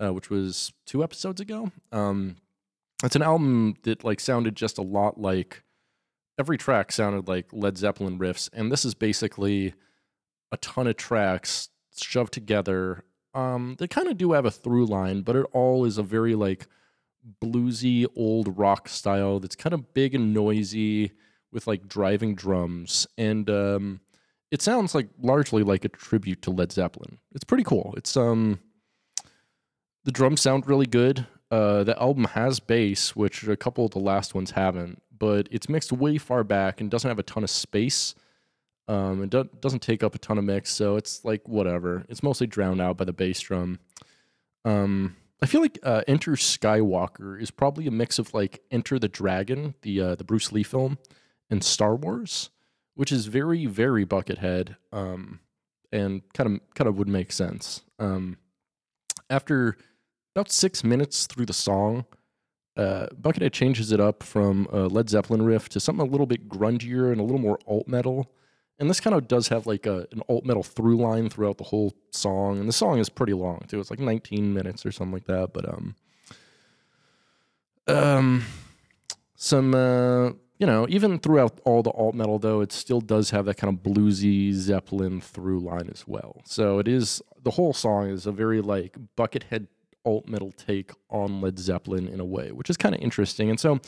uh, 0.00 0.12
which 0.12 0.30
was 0.30 0.72
two 0.86 1.02
episodes 1.02 1.40
ago. 1.40 1.70
Um, 1.92 2.36
it's 3.04 3.16
an 3.16 3.22
album 3.22 3.74
that 3.82 4.04
like 4.04 4.20
sounded 4.20 4.56
just 4.56 4.78
a 4.78 4.82
lot 4.82 5.20
like 5.20 5.62
every 6.38 6.56
track 6.56 6.92
sounded 6.92 7.28
like 7.28 7.46
Led 7.52 7.76
Zeppelin 7.76 8.18
riffs, 8.18 8.48
and 8.52 8.72
this 8.72 8.84
is 8.84 8.94
basically 8.94 9.74
a 10.52 10.56
ton 10.58 10.86
of 10.86 10.96
tracks 10.96 11.68
shoved 12.02 12.32
together. 12.32 13.04
Um, 13.34 13.76
they 13.78 13.86
kind 13.86 14.08
of 14.08 14.16
do 14.16 14.32
have 14.32 14.46
a 14.46 14.50
through 14.50 14.86
line, 14.86 15.22
but 15.22 15.36
it 15.36 15.46
all 15.52 15.84
is 15.84 15.98
a 15.98 16.02
very 16.02 16.34
like 16.34 16.66
bluesy 17.42 18.06
old 18.16 18.56
rock 18.56 18.88
style 18.88 19.40
that's 19.40 19.56
kind 19.56 19.74
of 19.74 19.92
big 19.92 20.14
and 20.14 20.32
noisy 20.32 21.12
with 21.52 21.66
like 21.66 21.88
driving 21.88 22.34
drums 22.34 23.06
and 23.18 23.50
um, 23.50 24.00
it 24.50 24.62
sounds 24.62 24.94
like 24.94 25.08
largely 25.20 25.62
like 25.62 25.84
a 25.84 25.88
tribute 25.88 26.42
to 26.42 26.50
Led 26.50 26.72
Zeppelin. 26.72 27.18
It's 27.34 27.44
pretty 27.44 27.64
cool. 27.64 27.94
It's 27.96 28.16
um 28.16 28.60
the 30.04 30.12
drums 30.12 30.40
sound 30.40 30.66
really 30.66 30.86
good. 30.86 31.26
Uh, 31.50 31.84
the 31.84 32.00
album 32.00 32.24
has 32.24 32.60
bass, 32.60 33.14
which 33.16 33.46
a 33.46 33.56
couple 33.56 33.84
of 33.84 33.90
the 33.92 33.98
last 33.98 34.34
ones 34.34 34.52
haven't, 34.52 35.02
but 35.16 35.48
it's 35.50 35.68
mixed 35.68 35.92
way 35.92 36.18
far 36.18 36.44
back 36.44 36.80
and 36.80 36.90
doesn't 36.90 37.08
have 37.08 37.18
a 37.18 37.24
ton 37.24 37.44
of 37.44 37.50
space. 37.50 38.14
Um, 38.88 39.24
it 39.24 39.30
do- 39.30 39.48
doesn't 39.60 39.82
take 39.82 40.02
up 40.02 40.14
a 40.14 40.18
ton 40.18 40.38
of 40.38 40.44
mix, 40.44 40.72
so 40.72 40.96
it's 40.96 41.24
like 41.24 41.46
whatever. 41.48 42.04
It's 42.08 42.22
mostly 42.22 42.46
drowned 42.46 42.80
out 42.80 42.96
by 42.96 43.04
the 43.04 43.12
bass 43.12 43.40
drum. 43.40 43.80
Um, 44.64 45.16
I 45.42 45.46
feel 45.46 45.60
like 45.60 45.78
uh, 45.82 46.02
Enter 46.06 46.32
Skywalker 46.32 47.40
is 47.40 47.50
probably 47.50 47.86
a 47.86 47.90
mix 47.90 48.18
of 48.18 48.32
like 48.32 48.62
Enter 48.70 48.98
the 48.98 49.08
Dragon, 49.08 49.74
the 49.82 50.00
uh, 50.00 50.14
the 50.14 50.24
Bruce 50.24 50.52
Lee 50.52 50.62
film, 50.62 50.98
and 51.50 51.62
Star 51.62 51.94
Wars, 51.94 52.50
which 52.94 53.12
is 53.12 53.26
very 53.26 53.66
very 53.66 54.06
Buckethead, 54.06 54.76
um, 54.92 55.40
and 55.92 56.22
kind 56.32 56.54
of 56.54 56.74
kind 56.74 56.88
of 56.88 56.96
would 56.96 57.08
make 57.08 57.32
sense. 57.32 57.82
Um, 57.98 58.38
after 59.28 59.76
about 60.34 60.50
six 60.50 60.84
minutes 60.84 61.26
through 61.26 61.46
the 61.46 61.52
song, 61.52 62.06
uh, 62.76 63.08
Buckethead 63.20 63.52
changes 63.52 63.92
it 63.92 64.00
up 64.00 64.22
from 64.22 64.68
a 64.70 64.80
Led 64.80 65.08
Zeppelin 65.10 65.42
riff 65.42 65.68
to 65.70 65.80
something 65.80 66.06
a 66.06 66.10
little 66.10 66.26
bit 66.26 66.48
grungier 66.48 67.10
and 67.10 67.20
a 67.20 67.24
little 67.24 67.40
more 67.40 67.58
alt 67.66 67.88
metal. 67.88 68.32
And 68.78 68.90
this 68.90 69.00
kind 69.00 69.16
of 69.16 69.26
does 69.26 69.48
have 69.48 69.66
like 69.66 69.86
a, 69.86 70.06
an 70.12 70.22
alt 70.28 70.44
metal 70.44 70.62
through 70.62 70.98
line 70.98 71.30
throughout 71.30 71.58
the 71.58 71.64
whole 71.64 71.94
song. 72.10 72.58
And 72.58 72.68
the 72.68 72.72
song 72.72 72.98
is 72.98 73.08
pretty 73.08 73.32
long 73.32 73.62
too. 73.68 73.80
It's 73.80 73.90
like 73.90 74.00
19 74.00 74.52
minutes 74.52 74.84
or 74.84 74.92
something 74.92 75.14
like 75.14 75.26
that. 75.26 75.52
But 75.54 75.68
um, 75.68 75.94
um, 77.86 78.44
some 79.34 79.74
uh, 79.74 80.32
you 80.58 80.66
know, 80.66 80.86
even 80.88 81.18
throughout 81.18 81.60
all 81.64 81.82
the 81.82 81.90
alt 81.90 82.14
metal 82.14 82.38
though, 82.38 82.60
it 82.60 82.72
still 82.72 83.00
does 83.00 83.30
have 83.30 83.44
that 83.46 83.56
kind 83.56 83.74
of 83.74 83.82
bluesy 83.82 84.52
Zeppelin 84.52 85.20
through 85.20 85.60
line 85.60 85.88
as 85.92 86.06
well. 86.06 86.40
So 86.44 86.78
it 86.78 86.88
is 86.88 87.22
the 87.42 87.50
whole 87.52 87.72
song 87.72 88.08
is 88.08 88.26
a 88.26 88.32
very 88.32 88.60
like 88.60 88.96
Buckethead 89.16 89.68
alt 90.04 90.28
metal 90.28 90.52
take 90.52 90.92
on 91.10 91.40
Led 91.40 91.58
Zeppelin 91.58 92.08
in 92.08 92.20
a 92.20 92.24
way, 92.24 92.52
which 92.52 92.70
is 92.70 92.76
kind 92.76 92.94
of 92.94 93.00
interesting. 93.00 93.50
And 93.50 93.60
so 93.60 93.80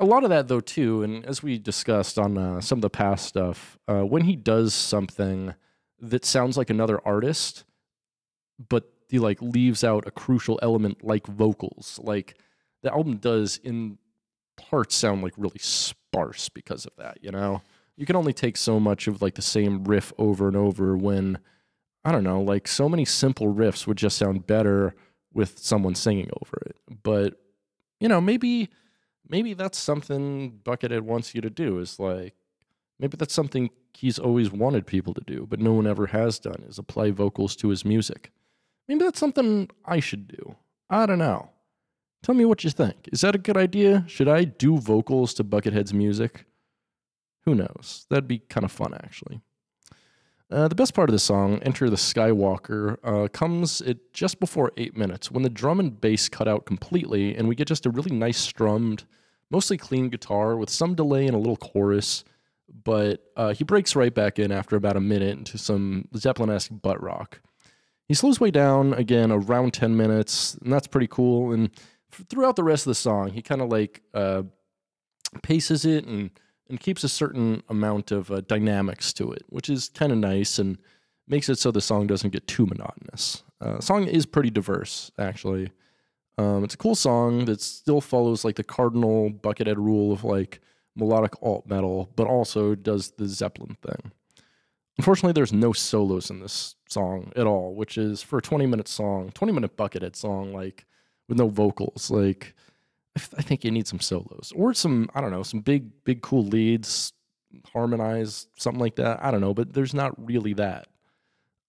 a 0.00 0.04
lot 0.04 0.24
of 0.24 0.30
that 0.30 0.48
though 0.48 0.60
too, 0.60 1.02
and 1.02 1.24
as 1.24 1.42
we 1.42 1.58
discussed 1.58 2.18
on 2.18 2.38
uh, 2.38 2.60
some 2.60 2.78
of 2.78 2.82
the 2.82 2.90
past 2.90 3.26
stuff, 3.26 3.78
uh, 3.88 4.02
when 4.02 4.22
he 4.22 4.36
does 4.36 4.74
something 4.74 5.54
that 6.00 6.24
sounds 6.24 6.56
like 6.56 6.70
another 6.70 7.00
artist, 7.04 7.64
but 8.68 8.90
he 9.08 9.18
like 9.18 9.40
leaves 9.40 9.82
out 9.82 10.06
a 10.06 10.10
crucial 10.10 10.58
element 10.62 11.02
like 11.02 11.26
vocals, 11.26 11.98
like 12.02 12.38
the 12.82 12.92
album 12.92 13.16
does 13.16 13.58
in 13.58 13.98
parts 14.56 14.94
sound 14.94 15.22
like 15.22 15.34
really 15.36 15.58
sparse 15.58 16.48
because 16.48 16.84
of 16.84 16.92
that. 16.98 17.18
You 17.22 17.30
know, 17.30 17.62
you 17.96 18.06
can 18.06 18.16
only 18.16 18.32
take 18.32 18.56
so 18.56 18.78
much 18.78 19.08
of 19.08 19.22
like 19.22 19.34
the 19.34 19.42
same 19.42 19.84
riff 19.84 20.12
over 20.18 20.46
and 20.46 20.56
over 20.56 20.96
when 20.96 21.38
I 22.04 22.12
don't 22.12 22.24
know, 22.24 22.40
like 22.40 22.68
so 22.68 22.88
many 22.88 23.04
simple 23.04 23.52
riffs 23.52 23.86
would 23.86 23.98
just 23.98 24.16
sound 24.16 24.46
better 24.46 24.94
with 25.32 25.58
someone 25.58 25.94
singing 25.94 26.30
over 26.40 26.58
it. 26.66 26.76
But 27.02 27.34
you 28.00 28.08
know, 28.08 28.20
maybe 28.20 28.70
maybe 29.28 29.54
that's 29.54 29.78
something 29.78 30.60
Buckethead 30.64 31.02
wants 31.02 31.34
you 31.34 31.40
to 31.40 31.50
do 31.50 31.78
is 31.78 31.98
like 31.98 32.34
maybe 32.98 33.16
that's 33.16 33.34
something 33.34 33.70
he's 33.94 34.18
always 34.18 34.50
wanted 34.50 34.86
people 34.86 35.14
to 35.14 35.22
do, 35.26 35.46
but 35.48 35.60
no 35.60 35.72
one 35.72 35.86
ever 35.86 36.06
has 36.06 36.38
done 36.38 36.64
is 36.68 36.78
apply 36.78 37.10
vocals 37.10 37.56
to 37.56 37.68
his 37.68 37.84
music. 37.84 38.30
Maybe 38.86 39.04
that's 39.04 39.20
something 39.20 39.68
I 39.84 40.00
should 40.00 40.28
do. 40.28 40.56
I 40.88 41.06
don't 41.06 41.18
know. 41.18 41.50
Tell 42.22 42.34
me 42.34 42.44
what 42.44 42.64
you 42.64 42.70
think. 42.70 43.08
Is 43.12 43.20
that 43.20 43.34
a 43.34 43.38
good 43.38 43.56
idea? 43.56 44.04
Should 44.08 44.28
I 44.28 44.44
do 44.44 44.78
vocals 44.78 45.34
to 45.34 45.44
Buckethead's 45.44 45.94
music? 45.94 46.46
Who 47.44 47.54
knows? 47.54 48.06
That'd 48.10 48.28
be 48.28 48.38
kind 48.38 48.64
of 48.64 48.72
fun, 48.72 48.94
actually. 48.94 49.40
Uh, 50.50 50.66
the 50.66 50.74
best 50.74 50.94
part 50.94 51.10
of 51.10 51.12
the 51.12 51.18
song, 51.18 51.58
Enter 51.62 51.90
the 51.90 51.96
Skywalker, 51.96 52.96
uh, 53.04 53.28
comes 53.28 53.82
at 53.82 53.98
just 54.14 54.40
before 54.40 54.72
eight 54.78 54.96
minutes 54.96 55.30
when 55.30 55.42
the 55.42 55.50
drum 55.50 55.78
and 55.78 56.00
bass 56.00 56.28
cut 56.28 56.48
out 56.48 56.64
completely, 56.64 57.36
and 57.36 57.46
we 57.46 57.54
get 57.54 57.68
just 57.68 57.84
a 57.84 57.90
really 57.90 58.10
nice 58.10 58.38
strummed, 58.38 59.04
mostly 59.50 59.76
clean 59.76 60.08
guitar 60.08 60.56
with 60.56 60.70
some 60.70 60.94
delay 60.94 61.26
and 61.26 61.34
a 61.34 61.38
little 61.38 61.56
chorus. 61.56 62.24
But 62.84 63.24
uh, 63.36 63.54
he 63.54 63.64
breaks 63.64 63.96
right 63.96 64.14
back 64.14 64.38
in 64.38 64.52
after 64.52 64.76
about 64.76 64.96
a 64.96 65.00
minute 65.00 65.38
into 65.38 65.56
some 65.56 66.06
Zeppelin 66.16 66.50
esque 66.50 66.70
butt 66.70 67.02
rock. 67.02 67.40
He 68.06 68.14
slows 68.14 68.40
way 68.40 68.50
down 68.50 68.94
again 68.94 69.30
around 69.32 69.72
10 69.72 69.96
minutes, 69.96 70.54
and 70.62 70.72
that's 70.72 70.86
pretty 70.86 71.08
cool. 71.08 71.52
And 71.52 71.70
throughout 72.28 72.56
the 72.56 72.64
rest 72.64 72.86
of 72.86 72.90
the 72.90 72.94
song, 72.94 73.30
he 73.30 73.42
kind 73.42 73.60
of 73.60 73.68
like 73.70 74.02
uh, 74.14 74.42
paces 75.42 75.84
it 75.84 76.04
and 76.06 76.30
and 76.70 76.80
keeps 76.80 77.02
a 77.02 77.08
certain 77.08 77.62
amount 77.68 78.10
of 78.10 78.30
uh, 78.30 78.42
dynamics 78.42 79.12
to 79.14 79.32
it, 79.32 79.42
which 79.48 79.70
is 79.70 79.88
kind 79.88 80.12
of 80.12 80.18
nice 80.18 80.58
and 80.58 80.76
makes 81.26 81.48
it 81.48 81.58
so 81.58 81.70
the 81.70 81.80
song 81.80 82.06
doesn't 82.06 82.30
get 82.30 82.46
too 82.46 82.66
monotonous. 82.66 83.42
Uh, 83.60 83.80
song 83.80 84.06
is 84.06 84.26
pretty 84.26 84.50
diverse, 84.50 85.10
actually. 85.18 85.70
Um, 86.38 86.62
it's 86.62 86.74
a 86.74 86.78
cool 86.78 86.94
song 86.94 87.46
that 87.46 87.60
still 87.60 88.00
follows 88.00 88.44
like 88.44 88.54
the 88.54 88.62
cardinal 88.62 89.28
Buckethead 89.30 89.76
rule 89.76 90.12
of 90.12 90.22
like 90.22 90.60
melodic 90.94 91.32
alt 91.42 91.66
metal, 91.68 92.10
but 92.14 92.28
also 92.28 92.76
does 92.76 93.10
the 93.12 93.26
Zeppelin 93.26 93.76
thing. 93.82 94.12
Unfortunately, 94.98 95.32
there's 95.32 95.52
no 95.52 95.72
solos 95.72 96.30
in 96.30 96.40
this 96.40 96.76
song 96.88 97.32
at 97.36 97.46
all, 97.46 97.74
which 97.74 97.98
is 97.98 98.22
for 98.22 98.38
a 98.38 98.42
20 98.42 98.66
minute 98.66 98.88
song, 98.88 99.30
20 99.34 99.52
minute 99.52 99.76
Buckethead 99.76 100.14
song, 100.14 100.52
like 100.52 100.86
with 101.28 101.38
no 101.38 101.48
vocals. 101.48 102.10
Like, 102.10 102.54
I 103.36 103.42
think 103.42 103.64
you 103.64 103.72
need 103.72 103.88
some 103.88 104.00
solos 104.00 104.52
or 104.54 104.74
some, 104.74 105.10
I 105.14 105.20
don't 105.20 105.32
know, 105.32 105.42
some 105.42 105.60
big, 105.60 106.04
big, 106.04 106.22
cool 106.22 106.44
leads, 106.44 107.12
harmonize, 107.72 108.46
something 108.56 108.80
like 108.80 108.96
that. 108.96 109.24
I 109.24 109.32
don't 109.32 109.40
know, 109.40 109.54
but 109.54 109.72
there's 109.72 109.94
not 109.94 110.14
really 110.24 110.52
that. 110.54 110.86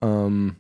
Um, 0.02 0.58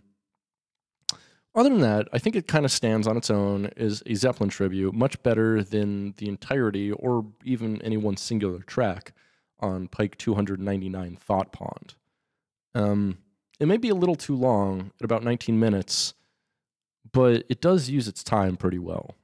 other 1.59 1.69
than 1.69 1.81
that, 1.81 2.07
I 2.13 2.19
think 2.19 2.35
it 2.35 2.47
kind 2.47 2.65
of 2.65 2.71
stands 2.71 3.07
on 3.07 3.17
its 3.17 3.29
own 3.29 3.67
as 3.77 4.03
a 4.05 4.13
Zeppelin 4.15 4.49
tribute, 4.49 4.93
much 4.93 5.21
better 5.23 5.63
than 5.63 6.13
the 6.17 6.27
entirety 6.27 6.91
or 6.91 7.25
even 7.43 7.81
any 7.81 7.97
one 7.97 8.17
singular 8.17 8.59
track 8.59 9.13
on 9.59 9.87
Pike 9.87 10.17
299 10.17 11.17
Thought 11.17 11.51
Pond. 11.51 11.95
Um, 12.75 13.17
it 13.59 13.67
may 13.67 13.77
be 13.77 13.89
a 13.89 13.95
little 13.95 14.15
too 14.15 14.35
long 14.35 14.91
at 14.99 15.05
about 15.05 15.23
19 15.23 15.59
minutes, 15.59 16.13
but 17.11 17.43
it 17.49 17.61
does 17.61 17.89
use 17.89 18.07
its 18.07 18.23
time 18.23 18.55
pretty 18.55 18.79
well. 18.79 19.15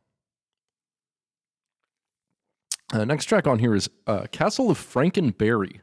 Uh, 2.94 3.06
next 3.06 3.26
track 3.26 3.48
on 3.48 3.60
here 3.60 3.76
is 3.76 3.90
uh, 4.08 4.26
Castle 4.32 4.70
of 4.70 4.78
Frankenberry. 4.78 5.80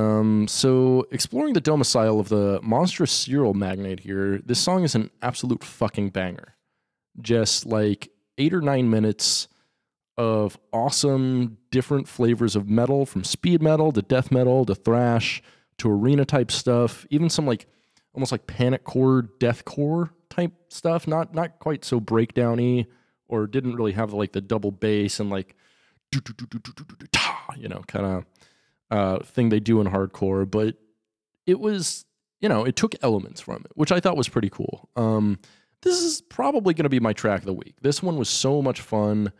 Um, 0.00 0.48
so, 0.48 1.06
exploring 1.10 1.52
the 1.52 1.60
domicile 1.60 2.18
of 2.20 2.30
the 2.30 2.58
monstrous 2.62 3.12
cereal 3.12 3.52
magnate 3.52 4.00
here, 4.00 4.40
this 4.44 4.58
song 4.58 4.82
is 4.82 4.94
an 4.94 5.10
absolute 5.20 5.62
fucking 5.62 6.10
banger. 6.10 6.54
Just 7.20 7.66
like 7.66 8.10
eight 8.38 8.54
or 8.54 8.62
nine 8.62 8.88
minutes 8.88 9.48
of 10.16 10.58
awesome 10.72 11.58
different 11.70 12.08
flavors 12.08 12.56
of 12.56 12.68
metal 12.68 13.04
from 13.04 13.24
speed 13.24 13.60
metal 13.60 13.92
to 13.92 14.00
death 14.00 14.30
metal 14.30 14.64
to 14.64 14.74
thrash 14.74 15.42
to 15.78 15.90
arena 15.90 16.24
type 16.24 16.50
stuff, 16.50 17.06
even 17.10 17.28
some 17.28 17.46
like 17.46 17.66
almost 18.14 18.32
like 18.32 18.46
panic 18.46 18.84
core, 18.84 19.22
death 19.38 19.64
core 19.66 20.10
type 20.30 20.52
stuff. 20.68 21.06
Not 21.06 21.34
not 21.34 21.58
quite 21.58 21.84
so 21.84 22.00
breakdowny 22.00 22.86
or 23.28 23.46
didn't 23.46 23.76
really 23.76 23.92
have 23.92 24.14
like 24.14 24.32
the 24.32 24.40
double 24.40 24.70
bass 24.70 25.20
and 25.20 25.28
like 25.28 25.56
you 27.56 27.68
know 27.68 27.82
kind 27.86 28.06
of 28.06 28.24
uh, 28.90 29.20
thing 29.20 29.48
they 29.48 29.60
do 29.60 29.80
in 29.80 29.86
hardcore, 29.86 30.50
but 30.50 30.76
it 31.46 31.60
was 31.60 32.04
you 32.40 32.48
know 32.48 32.64
it 32.64 32.76
took 32.76 32.94
elements 33.02 33.40
from 33.40 33.62
it, 33.64 33.72
which 33.74 33.92
I 33.92 34.00
thought 34.00 34.16
was 34.16 34.28
pretty 34.28 34.50
cool. 34.50 34.88
Um, 34.96 35.38
this 35.82 36.02
is 36.02 36.20
probably 36.20 36.74
going 36.74 36.84
to 36.84 36.90
be 36.90 37.00
my 37.00 37.12
track 37.12 37.40
of 37.40 37.46
the 37.46 37.54
week. 37.54 37.76
This 37.80 38.02
one 38.02 38.16
was 38.16 38.28
so 38.28 38.60
much 38.60 38.80
fun. 38.80 39.32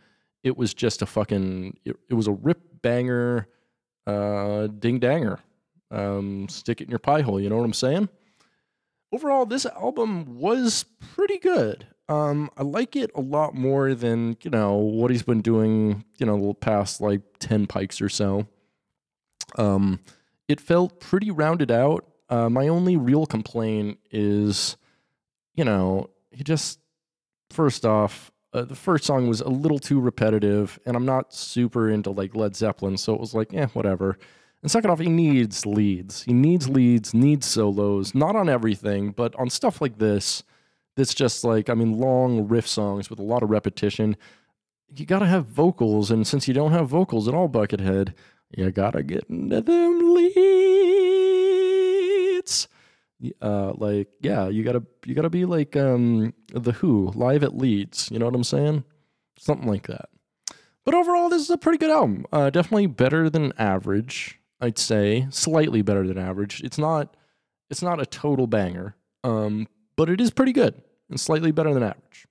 It 0.43 0.57
was 0.57 0.73
just 0.73 1.01
a 1.01 1.05
fucking. 1.05 1.77
It, 1.85 1.95
it 2.09 2.13
was 2.13 2.27
a 2.27 2.31
rip 2.31 2.61
banger, 2.81 3.47
uh, 4.07 4.67
ding 4.67 4.99
danger. 4.99 5.39
Um, 5.91 6.47
stick 6.49 6.81
it 6.81 6.85
in 6.85 6.89
your 6.89 6.99
pie 6.99 7.21
hole. 7.21 7.39
You 7.39 7.49
know 7.49 7.57
what 7.57 7.65
I'm 7.65 7.73
saying? 7.73 8.09
Overall, 9.11 9.45
this 9.45 9.65
album 9.65 10.39
was 10.39 10.85
pretty 11.15 11.37
good. 11.37 11.85
Um, 12.07 12.49
I 12.57 12.63
like 12.63 12.95
it 12.95 13.11
a 13.13 13.21
lot 13.21 13.53
more 13.53 13.93
than 13.93 14.37
you 14.41 14.49
know 14.49 14.75
what 14.75 15.11
he's 15.11 15.23
been 15.23 15.41
doing. 15.41 16.03
You 16.17 16.25
know, 16.25 16.47
the 16.47 16.53
past 16.53 17.01
like 17.01 17.21
ten 17.39 17.67
pikes 17.67 18.01
or 18.01 18.09
so. 18.09 18.47
Um, 19.57 19.99
it 20.47 20.59
felt 20.59 20.99
pretty 20.99 21.31
rounded 21.31 21.71
out. 21.71 22.05
Uh, 22.29 22.49
my 22.49 22.67
only 22.67 22.95
real 22.95 23.25
complaint 23.25 23.99
is, 24.11 24.77
you 25.55 25.65
know, 25.65 26.09
he 26.31 26.43
just 26.43 26.79
first 27.49 27.85
off, 27.85 28.31
uh, 28.53 28.63
the 28.63 28.75
first 28.75 29.05
song 29.05 29.27
was 29.27 29.41
a 29.41 29.49
little 29.49 29.79
too 29.79 29.99
repetitive, 29.99 30.79
and 30.85 30.95
I'm 30.95 31.05
not 31.05 31.33
super 31.33 31.89
into 31.89 32.11
like 32.11 32.35
Led 32.35 32.55
Zeppelin, 32.55 32.97
so 32.97 33.13
it 33.13 33.19
was 33.19 33.33
like, 33.33 33.53
eh, 33.53 33.67
whatever. 33.67 34.17
And 34.61 34.69
second 34.69 34.91
off, 34.91 34.99
he 34.99 35.09
needs 35.09 35.65
leads. 35.65 36.23
He 36.23 36.33
needs 36.33 36.69
leads, 36.69 37.13
needs 37.13 37.47
solos, 37.47 38.13
not 38.13 38.35
on 38.35 38.49
everything, 38.49 39.11
but 39.11 39.35
on 39.35 39.49
stuff 39.49 39.81
like 39.81 39.97
this, 39.97 40.43
that's 40.95 41.13
just 41.13 41.43
like, 41.43 41.69
I 41.69 41.73
mean, 41.73 41.97
long 41.97 42.47
riff 42.47 42.67
songs 42.67 43.09
with 43.09 43.19
a 43.19 43.23
lot 43.23 43.43
of 43.43 43.49
repetition. 43.49 44.17
You 44.93 45.05
gotta 45.05 45.27
have 45.27 45.45
vocals, 45.45 46.11
and 46.11 46.27
since 46.27 46.47
you 46.47 46.53
don't 46.53 46.73
have 46.73 46.89
vocals 46.89 47.27
at 47.27 47.33
all, 47.33 47.47
Buckethead, 47.47 48.13
you 48.55 48.71
gotta 48.71 49.03
get 49.03 49.25
into 49.29 49.61
them 49.61 50.13
leads. 50.13 50.31
Uh, 53.41 53.73
like, 53.75 54.07
yeah, 54.21 54.47
you 54.47 54.63
gotta 54.63 54.83
you 55.05 55.13
gotta 55.13 55.29
be 55.29 55.45
like 55.45 55.75
um 55.75 56.33
the 56.53 56.71
Who 56.73 57.11
live 57.15 57.43
at 57.43 57.57
Leeds. 57.57 58.09
You 58.11 58.19
know 58.19 58.25
what 58.25 58.35
I'm 58.35 58.43
saying? 58.43 58.83
Something 59.37 59.67
like 59.67 59.87
that. 59.87 60.09
But 60.83 60.95
overall, 60.95 61.29
this 61.29 61.43
is 61.43 61.49
a 61.49 61.57
pretty 61.57 61.77
good 61.77 61.91
album. 61.91 62.25
Uh, 62.31 62.49
definitely 62.49 62.87
better 62.87 63.29
than 63.29 63.53
average. 63.57 64.39
I'd 64.59 64.79
say 64.79 65.27
slightly 65.29 65.81
better 65.81 66.07
than 66.07 66.17
average. 66.17 66.61
It's 66.63 66.77
not 66.77 67.15
it's 67.69 67.81
not 67.81 68.01
a 68.01 68.05
total 68.05 68.47
banger, 68.47 68.95
um, 69.23 69.67
but 69.95 70.09
it 70.09 70.19
is 70.19 70.31
pretty 70.31 70.53
good 70.53 70.81
and 71.09 71.19
slightly 71.19 71.51
better 71.51 71.73
than 71.73 71.83
average. 71.83 72.27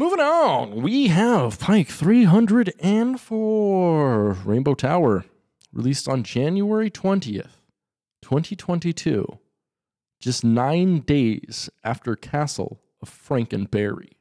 Moving 0.00 0.20
on, 0.20 0.80
we 0.80 1.08
have 1.08 1.58
Pike 1.58 1.88
304 1.88 4.32
Rainbow 4.32 4.72
Tower, 4.72 5.26
released 5.74 6.08
on 6.08 6.22
January 6.22 6.90
20th, 6.90 7.58
2022, 8.22 9.38
just 10.18 10.42
nine 10.42 11.00
days 11.00 11.68
after 11.84 12.16
Castle 12.16 12.80
of 13.02 13.10
Frankenberry. 13.10 14.12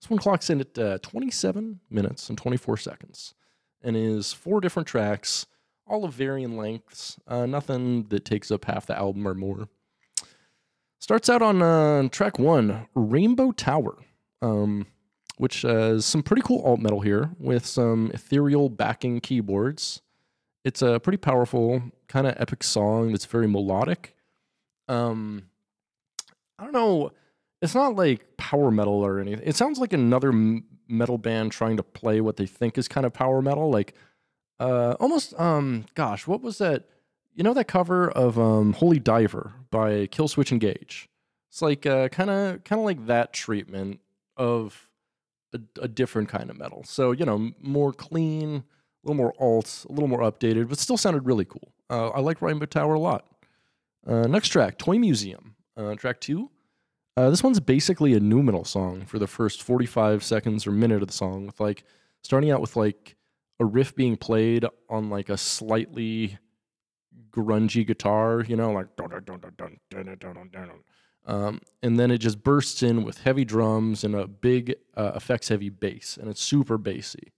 This 0.00 0.08
one 0.08 0.20
clocks 0.20 0.50
in 0.50 0.60
at 0.60 0.78
uh, 0.78 0.98
27 0.98 1.80
minutes 1.90 2.28
and 2.28 2.38
24 2.38 2.76
seconds 2.76 3.34
and 3.82 3.96
is 3.96 4.32
four 4.32 4.60
different 4.60 4.86
tracks, 4.86 5.46
all 5.88 6.04
of 6.04 6.14
varying 6.14 6.56
lengths, 6.56 7.18
uh, 7.26 7.44
nothing 7.44 8.04
that 8.10 8.24
takes 8.24 8.52
up 8.52 8.66
half 8.66 8.86
the 8.86 8.96
album 8.96 9.26
or 9.26 9.34
more. 9.34 9.68
Starts 11.00 11.28
out 11.28 11.42
on 11.42 11.60
uh, 11.60 12.08
track 12.10 12.38
one, 12.38 12.86
Rainbow 12.94 13.50
Tower, 13.50 13.96
um, 14.46 14.86
which 15.38 15.62
has 15.62 16.06
some 16.06 16.22
pretty 16.22 16.42
cool 16.42 16.62
alt 16.62 16.80
metal 16.80 17.00
here 17.00 17.30
with 17.38 17.66
some 17.66 18.10
ethereal 18.14 18.68
backing 18.68 19.20
keyboards. 19.20 20.00
It's 20.64 20.82
a 20.82 20.98
pretty 20.98 21.18
powerful, 21.18 21.82
kind 22.08 22.26
of 22.26 22.34
epic 22.38 22.62
song 22.62 23.12
that's 23.12 23.26
very 23.26 23.46
melodic. 23.46 24.14
Um, 24.88 25.44
I 26.58 26.64
don't 26.64 26.72
know. 26.72 27.12
It's 27.62 27.74
not 27.74 27.96
like 27.96 28.36
power 28.36 28.70
metal 28.70 29.04
or 29.04 29.20
anything. 29.20 29.46
It 29.46 29.56
sounds 29.56 29.78
like 29.78 29.92
another 29.92 30.32
metal 30.88 31.18
band 31.18 31.52
trying 31.52 31.76
to 31.76 31.82
play 31.82 32.20
what 32.20 32.36
they 32.36 32.46
think 32.46 32.78
is 32.78 32.88
kind 32.88 33.06
of 33.06 33.12
power 33.12 33.42
metal, 33.42 33.70
like 33.70 33.94
uh, 34.58 34.96
almost. 35.00 35.38
Um, 35.38 35.86
gosh, 35.94 36.26
what 36.26 36.42
was 36.42 36.58
that? 36.58 36.88
You 37.34 37.44
know 37.44 37.54
that 37.54 37.68
cover 37.68 38.10
of 38.10 38.38
um, 38.38 38.72
"Holy 38.74 38.98
Diver" 38.98 39.54
by 39.70 40.06
Killswitch 40.06 40.52
Engage. 40.52 41.08
It's 41.50 41.62
like 41.62 41.82
kind 41.82 42.30
of 42.30 42.64
kind 42.64 42.80
of 42.80 42.84
like 42.84 43.06
that 43.06 43.32
treatment 43.32 44.00
of 44.36 44.88
a, 45.52 45.60
a, 45.80 45.88
different 45.88 46.28
kind 46.28 46.50
of 46.50 46.58
metal. 46.58 46.84
So 46.84 47.12
you 47.12 47.24
know, 47.24 47.52
more 47.60 47.92
clean, 47.92 48.56
a 48.56 48.62
little 49.08 49.16
more 49.16 49.34
alt, 49.38 49.86
a 49.88 49.92
little 49.92 50.08
more 50.08 50.20
updated, 50.20 50.68
but 50.68 50.78
still 50.78 50.96
sounded 50.96 51.26
really 51.26 51.44
cool. 51.44 51.72
Uh, 51.88 52.08
I 52.08 52.20
like 52.20 52.42
Rainbow 52.42 52.66
Tower 52.66 52.94
a 52.94 53.00
lot. 53.00 53.26
Uh, 54.06 54.26
next 54.26 54.48
track, 54.48 54.78
Toy 54.78 54.98
Museum, 54.98 55.56
uh, 55.76 55.94
track 55.94 56.20
two. 56.20 56.50
Uh, 57.16 57.30
this 57.30 57.42
one's 57.42 57.60
basically 57.60 58.12
a 58.12 58.20
nu 58.20 58.42
metal 58.42 58.64
song 58.64 59.06
for 59.06 59.18
the 59.18 59.26
first 59.26 59.62
45 59.62 60.22
seconds 60.22 60.66
or 60.66 60.70
minute 60.70 61.00
of 61.00 61.08
the 61.08 61.14
song, 61.14 61.46
with 61.46 61.60
like 61.60 61.84
starting 62.22 62.50
out 62.50 62.60
with 62.60 62.76
like 62.76 63.16
a 63.58 63.64
riff 63.64 63.94
being 63.96 64.16
played 64.16 64.66
on 64.90 65.08
like 65.08 65.30
a 65.30 65.36
slightly 65.36 66.38
grungy 67.30 67.86
guitar, 67.86 68.44
you 68.46 68.56
know, 68.56 68.72
like 68.72 68.88
um, 71.26 71.60
and 71.82 71.98
then 71.98 72.10
it 72.10 72.18
just 72.18 72.42
bursts 72.42 72.82
in 72.82 73.04
with 73.04 73.18
heavy 73.18 73.44
drums 73.44 74.04
and 74.04 74.14
a 74.14 74.26
big 74.26 74.76
uh, 74.96 75.12
effects 75.14 75.48
heavy 75.48 75.68
bass, 75.68 76.16
and 76.16 76.30
it's 76.30 76.40
super 76.40 76.78
bassy. 76.78 77.32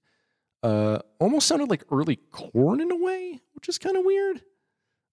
Uh, 0.63 0.99
almost 1.19 1.47
sounded 1.47 1.71
like 1.71 1.85
early 1.91 2.17
Korn 2.17 2.81
in 2.81 2.91
a 2.91 2.97
way, 2.97 3.41
which 3.55 3.69
is 3.69 3.79
kind 3.79 3.97
of 3.97 4.05
weird. 4.05 4.43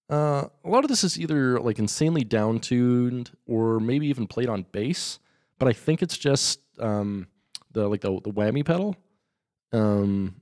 Uh, 0.09 0.45
a 0.63 0.69
lot 0.69 0.83
of 0.83 0.89
this 0.89 1.03
is 1.03 1.19
either 1.19 1.59
like 1.59 1.79
insanely 1.79 2.23
downtuned 2.23 3.31
or 3.47 3.79
maybe 3.79 4.07
even 4.07 4.27
played 4.27 4.49
on 4.49 4.65
bass, 4.71 5.19
but 5.57 5.67
I 5.67 5.73
think 5.73 6.01
it's 6.01 6.17
just 6.17 6.59
um, 6.79 7.27
the 7.71 7.87
like 7.87 8.01
the 8.01 8.19
the 8.23 8.31
whammy 8.31 8.65
pedal. 8.65 8.95
Um, 9.71 10.41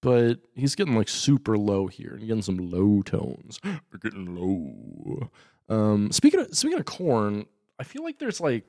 but 0.00 0.36
he's 0.54 0.74
getting 0.76 0.94
like 0.94 1.08
super 1.08 1.58
low 1.58 1.88
here 1.88 2.12
and 2.12 2.26
getting 2.26 2.42
some 2.42 2.58
low 2.58 3.02
tones. 3.02 3.58
We're 3.64 3.98
getting 4.00 4.36
low. 4.36 5.30
Um, 5.68 6.12
speaking 6.12 6.40
of 6.40 6.56
speaking 6.56 6.78
of 6.78 6.84
Korn, 6.84 7.46
I 7.78 7.84
feel 7.84 8.02
like 8.02 8.18
there's 8.18 8.40
like 8.40 8.64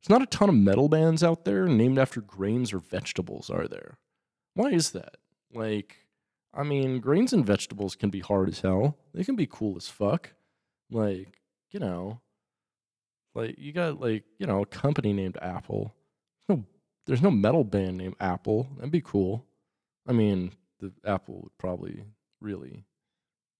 there's 0.00 0.10
not 0.10 0.22
a 0.22 0.26
ton 0.26 0.48
of 0.48 0.54
metal 0.54 0.88
bands 0.88 1.22
out 1.22 1.44
there 1.44 1.66
named 1.66 1.98
after 1.98 2.20
grains 2.20 2.72
or 2.72 2.78
vegetables, 2.78 3.50
are 3.50 3.68
there? 3.68 3.98
Why 4.54 4.70
is 4.70 4.90
that? 4.90 5.16
Like 5.52 5.96
I 6.54 6.62
mean, 6.62 7.00
grains 7.00 7.32
and 7.32 7.46
vegetables 7.46 7.96
can 7.96 8.10
be 8.10 8.20
hard 8.20 8.48
as 8.48 8.60
hell. 8.60 8.98
They 9.14 9.24
can 9.24 9.36
be 9.36 9.46
cool 9.46 9.76
as 9.76 9.88
fuck. 9.88 10.34
Like, 10.90 11.40
you 11.70 11.80
know, 11.80 12.20
like 13.34 13.58
you 13.58 13.72
got 13.72 14.00
like, 14.00 14.24
you 14.38 14.46
know, 14.46 14.62
a 14.62 14.66
company 14.66 15.12
named 15.12 15.38
Apple. 15.40 15.94
No 16.48 16.64
there's 17.06 17.22
no 17.22 17.30
metal 17.30 17.64
band 17.64 17.98
named 17.98 18.16
Apple. 18.20 18.68
That'd 18.76 18.92
be 18.92 19.00
cool. 19.00 19.46
I 20.06 20.12
mean, 20.12 20.52
the 20.80 20.92
Apple 21.04 21.40
would 21.42 21.58
probably 21.58 22.04
really 22.40 22.84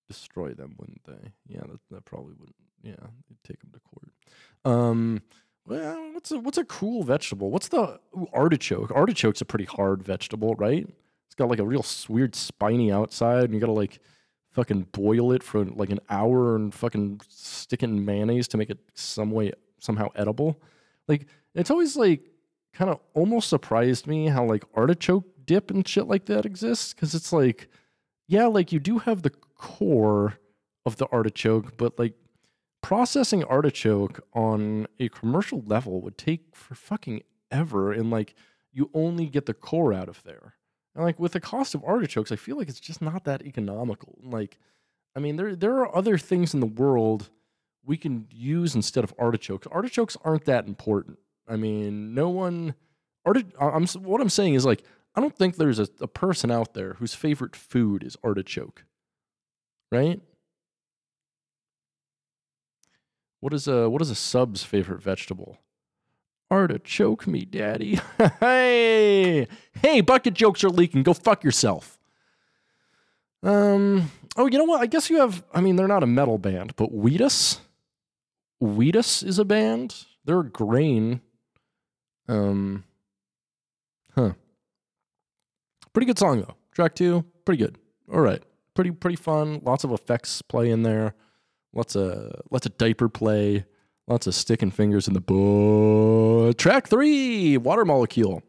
destroy 0.08 0.52
them, 0.54 0.74
wouldn't 0.78 1.04
they? 1.04 1.32
Yeah, 1.46 1.60
that, 1.60 1.80
that 1.90 2.04
probably 2.04 2.34
wouldn't. 2.38 2.56
Yeah, 2.82 2.94
take 3.44 3.60
them 3.60 3.70
to 3.72 3.80
court. 3.80 4.12
Um, 4.64 5.22
well, 5.66 6.12
what's 6.12 6.30
a 6.30 6.38
what's 6.38 6.58
a 6.58 6.64
cool 6.64 7.04
vegetable? 7.04 7.50
What's 7.50 7.68
the 7.68 8.00
ooh, 8.16 8.28
artichoke? 8.32 8.90
Artichoke's 8.90 9.40
a 9.40 9.44
pretty 9.44 9.64
hard 9.64 10.02
vegetable, 10.02 10.54
right? 10.56 10.86
It's 11.26 11.34
got 11.36 11.48
like 11.48 11.60
a 11.60 11.64
real 11.64 11.84
weird 12.08 12.34
spiny 12.34 12.90
outside, 12.90 13.44
and 13.44 13.54
you 13.54 13.60
gotta 13.60 13.72
like 13.72 14.00
fucking 14.50 14.88
boil 14.92 15.32
it 15.32 15.42
for 15.42 15.64
like 15.64 15.90
an 15.90 16.00
hour 16.10 16.56
and 16.56 16.74
fucking 16.74 17.20
stick 17.28 17.82
it 17.82 17.86
in 17.86 18.04
mayonnaise 18.04 18.48
to 18.48 18.58
make 18.58 18.70
it 18.70 18.78
some 18.94 19.30
way 19.30 19.52
somehow 19.78 20.08
edible. 20.14 20.60
Like 21.08 21.26
it's 21.54 21.70
always 21.70 21.96
like 21.96 22.28
kind 22.74 22.90
of 22.90 23.00
almost 23.14 23.48
surprised 23.48 24.06
me 24.06 24.26
how 24.26 24.44
like 24.44 24.64
artichoke 24.74 25.26
dip 25.44 25.70
and 25.70 25.86
shit 25.86 26.06
like 26.06 26.26
that 26.26 26.44
exists 26.44 26.92
because 26.92 27.14
it's 27.14 27.32
like 27.32 27.68
yeah, 28.28 28.46
like 28.46 28.72
you 28.72 28.80
do 28.80 28.98
have 28.98 29.22
the 29.22 29.30
core 29.30 30.38
of 30.84 30.96
the 30.96 31.06
artichoke, 31.08 31.76
but 31.76 31.98
like 31.98 32.14
processing 32.82 33.44
artichoke 33.44 34.20
on 34.34 34.86
a 34.98 35.08
commercial 35.08 35.62
level 35.66 36.00
would 36.02 36.18
take 36.18 36.54
for 36.54 36.74
fucking 36.74 37.22
ever 37.50 37.92
and 37.92 38.10
like 38.10 38.34
you 38.72 38.90
only 38.94 39.26
get 39.26 39.46
the 39.46 39.54
core 39.54 39.92
out 39.92 40.08
of 40.08 40.22
there. 40.24 40.54
And 40.94 41.04
like 41.04 41.18
with 41.18 41.32
the 41.32 41.40
cost 41.40 41.74
of 41.74 41.84
artichokes, 41.84 42.32
I 42.32 42.36
feel 42.36 42.56
like 42.56 42.68
it's 42.68 42.80
just 42.80 43.00
not 43.00 43.24
that 43.24 43.42
economical. 43.42 44.18
Like, 44.22 44.58
I 45.16 45.20
mean, 45.20 45.36
there 45.36 45.56
there 45.56 45.76
are 45.76 45.96
other 45.96 46.18
things 46.18 46.52
in 46.54 46.60
the 46.60 46.66
world 46.66 47.30
we 47.84 47.96
can 47.96 48.26
use 48.30 48.74
instead 48.74 49.04
of 49.04 49.14
artichokes. 49.18 49.66
Artichokes 49.68 50.16
aren't 50.24 50.44
that 50.44 50.66
important. 50.66 51.18
I 51.48 51.56
mean, 51.56 52.14
no 52.14 52.28
one. 52.28 52.74
Arti- 53.24 53.46
I'm 53.58 53.86
what 53.86 54.20
I'm 54.20 54.28
saying 54.28 54.54
is 54.54 54.66
like 54.66 54.82
I 55.14 55.20
don't 55.20 55.36
think 55.36 55.56
there's 55.56 55.78
a, 55.78 55.88
a 56.00 56.08
person 56.08 56.50
out 56.50 56.74
there 56.74 56.94
whose 56.94 57.14
favorite 57.14 57.54
food 57.54 58.02
is 58.02 58.16
artichoke, 58.24 58.84
right? 59.90 60.20
What 63.42 63.52
is 63.52 63.66
a 63.66 63.90
what 63.90 64.00
is 64.00 64.08
a 64.08 64.14
sub's 64.14 64.62
favorite 64.62 65.02
vegetable? 65.02 65.58
Artichoke 66.48 67.26
me, 67.26 67.44
daddy. 67.44 67.98
hey, 68.40 69.48
hey, 69.82 70.00
bucket 70.00 70.34
jokes 70.34 70.62
are 70.62 70.70
leaking. 70.70 71.02
Go 71.02 71.12
fuck 71.12 71.42
yourself. 71.42 71.98
Um. 73.42 74.12
Oh, 74.36 74.46
you 74.46 74.58
know 74.58 74.64
what? 74.64 74.80
I 74.80 74.86
guess 74.86 75.10
you 75.10 75.18
have. 75.18 75.42
I 75.52 75.60
mean, 75.60 75.74
they're 75.74 75.88
not 75.88 76.04
a 76.04 76.06
metal 76.06 76.38
band, 76.38 76.76
but 76.76 76.92
Wheatus. 76.92 77.58
Wheatus 78.60 79.24
is 79.24 79.40
a 79.40 79.44
band. 79.44 80.04
They're 80.24 80.38
a 80.38 80.48
grain. 80.48 81.20
Um. 82.28 82.84
Huh. 84.14 84.34
Pretty 85.92 86.06
good 86.06 86.18
song 86.20 86.42
though. 86.42 86.54
Track 86.70 86.94
two, 86.94 87.24
pretty 87.44 87.60
good. 87.60 87.76
All 88.12 88.20
right, 88.20 88.40
pretty 88.74 88.92
pretty 88.92 89.16
fun. 89.16 89.62
Lots 89.64 89.82
of 89.82 89.90
effects 89.90 90.42
play 90.42 90.70
in 90.70 90.84
there. 90.84 91.16
Lots 91.72 91.96
of 91.96 92.32
lots 92.50 92.66
of 92.66 92.76
diaper 92.78 93.08
play. 93.08 93.64
Lots 94.08 94.26
of 94.26 94.34
sticking 94.34 94.70
fingers 94.70 95.06
in 95.06 95.14
the 95.14 95.20
book. 95.20 96.58
Track 96.58 96.88
three, 96.88 97.56
Water 97.56 97.84
Molecule. 97.84 98.42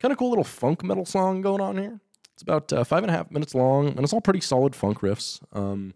Kind 0.00 0.12
of 0.12 0.18
cool 0.18 0.28
little 0.28 0.44
funk 0.44 0.84
metal 0.84 1.06
song 1.06 1.40
going 1.40 1.60
on 1.60 1.76
here. 1.78 2.00
It's 2.34 2.42
about 2.42 2.72
uh, 2.72 2.84
five 2.84 3.02
and 3.02 3.10
a 3.10 3.14
half 3.14 3.30
minutes 3.30 3.54
long, 3.54 3.88
and 3.88 4.00
it's 4.00 4.12
all 4.12 4.20
pretty 4.20 4.40
solid 4.40 4.76
funk 4.76 5.00
riffs. 5.00 5.40
Um, 5.52 5.94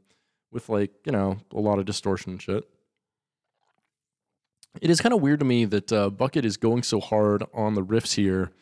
with 0.52 0.68
like 0.68 0.92
you 1.04 1.12
know 1.12 1.38
a 1.52 1.60
lot 1.60 1.78
of 1.78 1.86
distortion 1.86 2.32
and 2.32 2.42
shit. 2.42 2.64
It 4.80 4.90
is 4.90 5.00
kind 5.00 5.12
of 5.12 5.20
weird 5.20 5.40
to 5.40 5.44
me 5.44 5.64
that 5.66 5.92
uh, 5.92 6.10
Bucket 6.10 6.44
is 6.44 6.56
going 6.56 6.82
so 6.82 7.00
hard 7.00 7.44
on 7.52 7.74
the 7.74 7.84
riffs 7.84 8.14
here, 8.14 8.52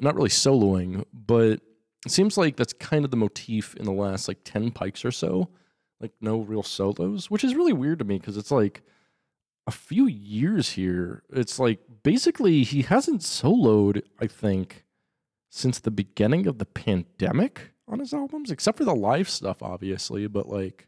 not 0.00 0.14
really 0.14 0.28
soloing, 0.28 1.04
but 1.12 1.60
it 2.04 2.12
seems 2.12 2.36
like 2.38 2.56
that's 2.56 2.72
kind 2.72 3.04
of 3.04 3.10
the 3.10 3.16
motif 3.16 3.74
in 3.74 3.84
the 3.84 3.92
last 3.92 4.28
like 4.28 4.38
ten 4.44 4.70
pikes 4.70 5.04
or 5.04 5.10
so, 5.10 5.48
like 6.00 6.12
no 6.20 6.40
real 6.40 6.62
solos, 6.62 7.30
which 7.30 7.44
is 7.44 7.54
really 7.54 7.72
weird 7.72 7.98
to 8.00 8.04
me 8.04 8.18
because 8.18 8.36
it's 8.36 8.50
like 8.50 8.82
a 9.66 9.70
few 9.70 10.06
years 10.06 10.70
here. 10.70 11.22
It's 11.32 11.58
like 11.58 11.80
basically 12.02 12.62
he 12.62 12.82
hasn't 12.82 13.22
soloed, 13.22 14.02
I 14.20 14.26
think, 14.26 14.84
since 15.50 15.78
the 15.78 15.90
beginning 15.90 16.46
of 16.46 16.58
the 16.58 16.66
pandemic 16.66 17.72
on 17.88 17.98
his 17.98 18.12
albums, 18.12 18.50
except 18.50 18.78
for 18.78 18.84
the 18.84 18.94
live 18.94 19.28
stuff, 19.28 19.62
obviously. 19.62 20.26
But 20.26 20.48
like, 20.48 20.86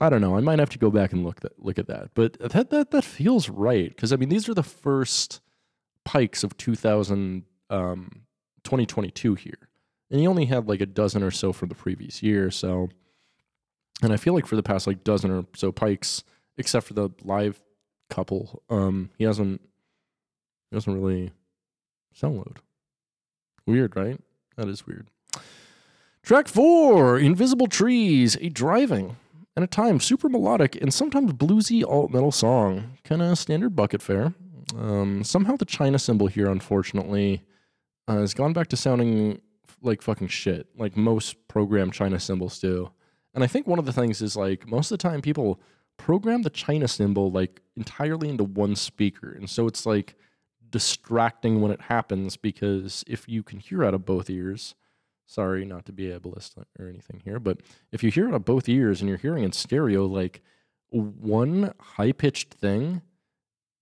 I 0.00 0.08
don't 0.08 0.20
know. 0.20 0.36
I 0.36 0.40
might 0.40 0.58
have 0.58 0.70
to 0.70 0.78
go 0.78 0.90
back 0.90 1.12
and 1.12 1.24
look 1.24 1.40
that 1.40 1.62
look 1.62 1.78
at 1.78 1.88
that. 1.88 2.10
But 2.14 2.38
that 2.38 2.70
that 2.70 2.90
that 2.90 3.04
feels 3.04 3.48
right 3.48 3.88
because 3.88 4.12
I 4.12 4.16
mean 4.16 4.28
these 4.28 4.48
are 4.48 4.54
the 4.54 4.62
first 4.62 5.40
pikes 6.04 6.44
of 6.44 6.56
2000 6.56 7.44
um, 7.68 8.22
2022 8.62 9.34
here, 9.34 9.68
and 10.10 10.20
he 10.20 10.26
only 10.26 10.46
had 10.46 10.68
like 10.68 10.80
a 10.80 10.86
dozen 10.86 11.22
or 11.22 11.30
so 11.30 11.52
from 11.52 11.68
the 11.68 11.74
previous 11.74 12.22
year. 12.22 12.50
So, 12.50 12.90
and 14.02 14.12
I 14.12 14.16
feel 14.16 14.34
like 14.34 14.46
for 14.46 14.56
the 14.56 14.62
past 14.62 14.86
like 14.86 15.04
dozen 15.04 15.30
or 15.30 15.44
so 15.54 15.72
pikes, 15.72 16.24
except 16.58 16.86
for 16.86 16.94
the 16.94 17.10
live 17.24 17.60
couple, 18.10 18.62
um, 18.70 19.10
he 19.18 19.24
hasn't 19.24 19.60
he 20.70 20.76
hasn't 20.76 20.96
really 20.96 21.32
soloed. 22.14 22.58
Weird, 23.66 23.96
right? 23.96 24.20
That 24.56 24.68
is 24.68 24.86
weird. 24.86 25.08
Track 26.22 26.48
four 26.48 27.18
Invisible 27.18 27.68
Trees, 27.68 28.36
a 28.40 28.48
driving 28.48 29.16
and 29.54 29.64
a 29.64 29.68
time 29.68 30.00
super 30.00 30.28
melodic 30.28 30.76
and 30.80 30.92
sometimes 30.92 31.32
bluesy 31.32 31.82
alt 31.82 32.10
metal 32.10 32.32
song. 32.32 32.98
Kind 33.04 33.22
of 33.22 33.38
standard 33.38 33.74
bucket 33.74 34.02
fare. 34.02 34.34
Um, 34.76 35.24
somehow 35.24 35.56
the 35.56 35.64
China 35.64 35.98
cymbal 35.98 36.26
here, 36.26 36.50
unfortunately, 36.50 37.44
uh, 38.08 38.18
has 38.18 38.34
gone 38.34 38.52
back 38.52 38.68
to 38.68 38.76
sounding 38.76 39.40
like 39.82 40.02
fucking 40.02 40.28
shit, 40.28 40.66
like 40.76 40.96
most 40.96 41.36
program 41.48 41.90
China 41.90 42.18
cymbals 42.18 42.58
do. 42.58 42.90
And 43.36 43.44
I 43.44 43.46
think 43.46 43.66
one 43.66 43.78
of 43.78 43.84
the 43.84 43.92
things 43.92 44.22
is 44.22 44.34
like 44.34 44.66
most 44.66 44.90
of 44.90 44.98
the 44.98 45.08
time 45.08 45.20
people 45.20 45.60
program 45.98 46.40
the 46.40 46.50
China 46.50 46.88
cymbal 46.88 47.30
like 47.30 47.60
entirely 47.76 48.30
into 48.30 48.44
one 48.44 48.74
speaker. 48.74 49.30
And 49.30 49.48
so 49.48 49.66
it's 49.66 49.84
like 49.84 50.16
distracting 50.70 51.60
when 51.60 51.70
it 51.70 51.82
happens 51.82 52.38
because 52.38 53.04
if 53.06 53.28
you 53.28 53.42
can 53.42 53.60
hear 53.60 53.84
out 53.84 53.92
of 53.92 54.06
both 54.06 54.30
ears, 54.30 54.74
sorry 55.26 55.66
not 55.66 55.84
to 55.84 55.92
be 55.92 56.04
ableist 56.04 56.56
or 56.78 56.88
anything 56.88 57.20
here, 57.24 57.38
but 57.38 57.60
if 57.92 58.02
you 58.02 58.10
hear 58.10 58.26
out 58.26 58.34
of 58.34 58.46
both 58.46 58.70
ears 58.70 59.02
and 59.02 59.08
you're 59.08 59.18
hearing 59.18 59.44
in 59.44 59.52
stereo, 59.52 60.06
like 60.06 60.42
one 60.88 61.74
high 61.78 62.12
pitched 62.12 62.54
thing 62.54 63.02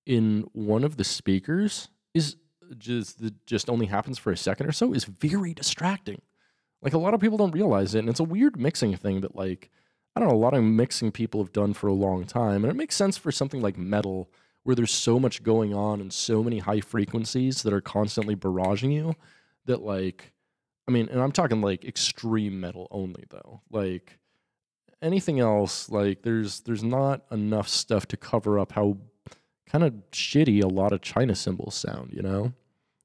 in 0.05 0.49
one 0.53 0.83
of 0.83 0.97
the 0.97 1.05
speakers 1.05 1.91
is 2.13 2.37
just 2.77 3.23
just 3.47 3.71
only 3.71 3.87
happens 3.87 4.19
for 4.19 4.33
a 4.33 4.37
second 4.37 4.67
or 4.67 4.73
so 4.73 4.93
is 4.93 5.05
very 5.05 5.55
distracting. 5.55 6.21
Like 6.85 6.93
a 6.93 6.99
lot 6.99 7.15
of 7.15 7.21
people 7.21 7.39
don't 7.39 7.55
realize 7.55 7.95
it, 7.95 8.01
and 8.01 8.09
it's 8.09 8.21
a 8.21 8.25
weird 8.25 8.61
mixing 8.61 8.95
thing 8.97 9.23
that 9.23 9.35
like 9.35 9.71
I 10.15 10.21
don't 10.21 10.29
know 10.29 10.37
a 10.37 10.37
lot 10.37 10.55
of 10.55 10.63
mixing 10.63 11.11
people 11.11 11.43
have 11.43 11.53
done 11.53 11.73
for 11.73 11.89
a 11.89 11.95
long 11.95 12.25
time, 12.25 12.63
and 12.63 12.71
it 12.71 12.77
makes 12.77 12.95
sense 12.95 13.17
for 13.17 13.33
something 13.33 13.61
like 13.61 13.79
metal 13.79 14.31
where 14.63 14.77
there's 14.77 14.93
so 14.93 15.19
much 15.19 15.43
going 15.43 15.75
on 15.75 16.01
and 16.01 16.13
so 16.13 16.43
many 16.43 16.59
high 16.59 16.81
frequencies 16.81 17.63
that 17.63 17.73
are 17.73 17.81
constantly 17.81 18.37
barraging 18.37 18.93
you 18.93 19.15
that 19.67 19.83
like 19.83 20.33
I 20.87 20.93
mean, 20.93 21.09
and 21.11 21.21
I'm 21.21 21.33
talking 21.33 21.61
like 21.63 21.85
extreme 21.85 22.61
metal 22.61 22.89
only 22.91 23.25
though. 23.31 23.63
Like 23.71 24.19
anything 25.01 25.41
else, 25.41 25.89
like 25.89 26.23
there's 26.23 26.61
there's 26.61 26.85
not 26.85 27.25
enough 27.31 27.69
stuff 27.69 28.07
to 28.09 28.17
cover 28.17 28.59
up 28.59 28.73
how 28.73 28.99
kind 29.67 29.85
of 29.85 29.95
shitty 30.13 30.63
a 30.63 30.69
lot 30.69 30.93
of 30.93 31.01
China 31.01 31.35
cymbals 31.35 31.75
sound, 31.75 32.13
you 32.13 32.23
know? 32.23 32.53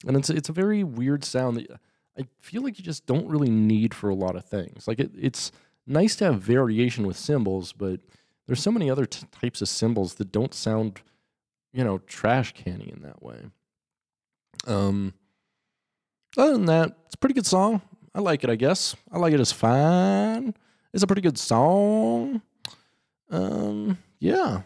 And 0.06 0.18
it's 0.18 0.30
it's 0.30 0.50
a 0.50 0.54
very 0.54 0.84
weird 0.84 1.24
sound 1.24 1.58
that 1.58 1.80
I 2.18 2.26
feel 2.41 2.64
like 2.64 2.78
you 2.78 2.84
just 2.84 3.05
don't 3.05 3.28
really 3.28 3.49
need 3.49 3.93
for 3.93 4.10
a 4.10 4.16
lot 4.16 4.36
of 4.36 4.45
things. 4.45 4.88
Like 4.88 4.99
it, 4.99 5.12
it's 5.18 5.51
nice 5.88 6.16
to 6.18 6.26
have 6.26 6.41
variation 6.41 7.05
with 7.07 7.18
cymbals, 7.18 7.74
but 7.74 7.99
there's 8.47 8.62
so 8.62 8.72
many 8.72 8.89
other 8.89 9.05
t- 9.05 9.26
types 9.32 9.62
of 9.62 9.70
cymbals 9.70 10.16
that 10.16 10.32
don't 10.32 10.53
sound, 10.53 11.01
you 11.72 11.84
know, 11.84 11.99
trash 11.99 12.53
canny 12.53 12.91
in 12.95 13.01
that 13.03 13.22
way. 13.22 13.39
Um, 14.68 15.14
other 16.38 16.53
than 16.53 16.66
that, 16.66 16.95
it's 17.05 17.16
a 17.16 17.18
pretty 17.18 17.36
good 17.36 17.45
song. 17.45 17.82
I 18.14 18.20
like 18.20 18.43
it, 18.43 18.49
I 18.49 18.55
guess. 18.55 18.95
I 19.12 19.18
like 19.18 19.34
it 19.34 19.39
as 19.39 19.51
fine. 19.51 20.53
It's 20.93 21.03
a 21.03 21.07
pretty 21.07 21.22
good 21.22 21.38
song. 21.38 22.41
Um, 23.30 23.97
yeah. 24.20 24.62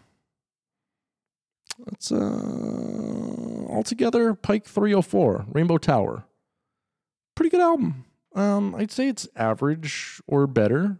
That's 1.85 2.11
uh 2.11 3.65
altogether 3.69 4.33
Pike 4.35 4.65
304, 4.65 5.45
Rainbow 5.51 5.77
Tower. 5.77 6.25
Pretty 7.35 7.49
good 7.49 7.61
album. 7.61 8.05
Um, 8.35 8.75
I'd 8.75 8.91
say 8.91 9.07
it's 9.07 9.27
average 9.35 10.21
or 10.27 10.47
better. 10.47 10.97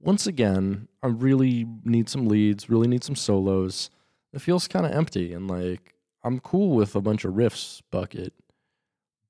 Once 0.00 0.26
again, 0.26 0.88
I 1.02 1.08
really 1.08 1.66
need 1.84 2.08
some 2.08 2.26
leads, 2.26 2.68
really 2.68 2.88
need 2.88 3.04
some 3.04 3.16
solos. 3.16 3.90
It 4.32 4.40
feels 4.40 4.68
kind 4.68 4.84
of 4.84 4.92
empty 4.92 5.32
and 5.32 5.48
like 5.48 5.94
I'm 6.22 6.40
cool 6.40 6.74
with 6.74 6.96
a 6.96 7.00
bunch 7.00 7.24
of 7.24 7.34
riffs 7.34 7.82
bucket, 7.90 8.32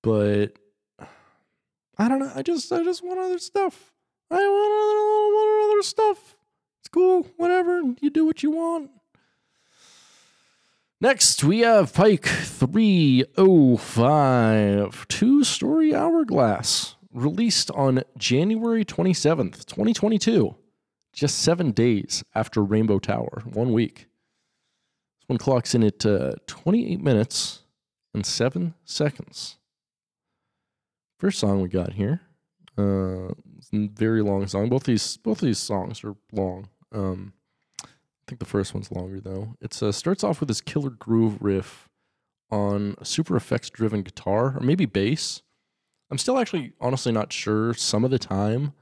but 0.03 0.53
I 1.99 2.09
don't 2.09 2.18
know. 2.18 2.32
I 2.34 2.42
just 2.42 2.72
I 2.72 2.82
just 2.82 3.03
want 3.05 3.20
other 3.20 3.38
stuff. 3.38 3.92
I 4.30 4.36
want 4.36 4.72
other, 4.72 5.34
want 5.34 5.72
other 5.72 5.82
stuff. 5.82 6.36
It's 6.80 6.88
cool. 6.88 7.26
Whatever. 7.36 7.82
You 8.01 8.11
do 8.11 8.24
what 8.24 8.42
you 8.42 8.51
want. 8.51 8.90
Next, 11.05 11.44
we 11.44 11.59
have 11.59 11.92
Pike 11.92 12.24
305, 12.24 15.07
Two 15.07 15.44
Story 15.44 15.94
Hourglass, 15.94 16.94
released 17.12 17.70
on 17.72 18.05
January 18.16 18.86
27th, 18.86 19.66
2022, 19.66 20.57
just 21.12 21.40
seven 21.40 21.72
days 21.72 22.24
after 22.34 22.64
Rainbow 22.64 22.98
Tower, 22.98 23.42
one 23.52 23.74
week. 23.74 24.07
This 25.18 25.26
one 25.26 25.36
clocks 25.36 25.74
in 25.74 25.84
at 25.84 26.07
uh, 26.07 26.36
28 26.46 27.02
minutes 27.02 27.64
and 28.14 28.24
seven 28.24 28.72
seconds. 28.86 29.59
First 31.18 31.38
song 31.38 31.61
we 31.61 31.68
got 31.68 31.92
here, 31.92 32.22
uh, 32.78 33.34
very 33.74 34.22
long 34.22 34.46
song. 34.46 34.70
Both 34.70 34.84
these 34.84 35.18
both 35.18 35.40
these 35.40 35.59
songs 35.59 36.02
are 36.02 36.16
long. 36.32 36.70
Um, 36.92 37.34
I 38.25 38.31
think 38.31 38.39
the 38.39 38.47
first 38.47 38.72
one's 38.72 38.91
longer 38.91 39.20
though. 39.20 39.55
It 39.61 39.81
uh, 39.83 39.93
starts 39.93 40.25
off 40.25 40.41
with 40.41 40.49
this 40.49 40.61
killer 40.62 40.91
groove 40.91 41.37
riff 41.41 41.89
on 42.51 42.95
a 42.99 43.05
super 43.05 43.37
effects 43.37 43.68
driven 43.68 44.03
guitar 44.03 44.57
or 44.57 44.61
maybe 44.61 44.87
bass. 44.87 45.43
I'm 46.11 46.18
still 46.18 46.39
actually 46.39 46.72
honestly 46.81 47.12
not 47.12 47.33
sure 47.33 47.75
some 47.75 48.05
of 48.05 48.11
the 48.11 48.18
time 48.18 48.72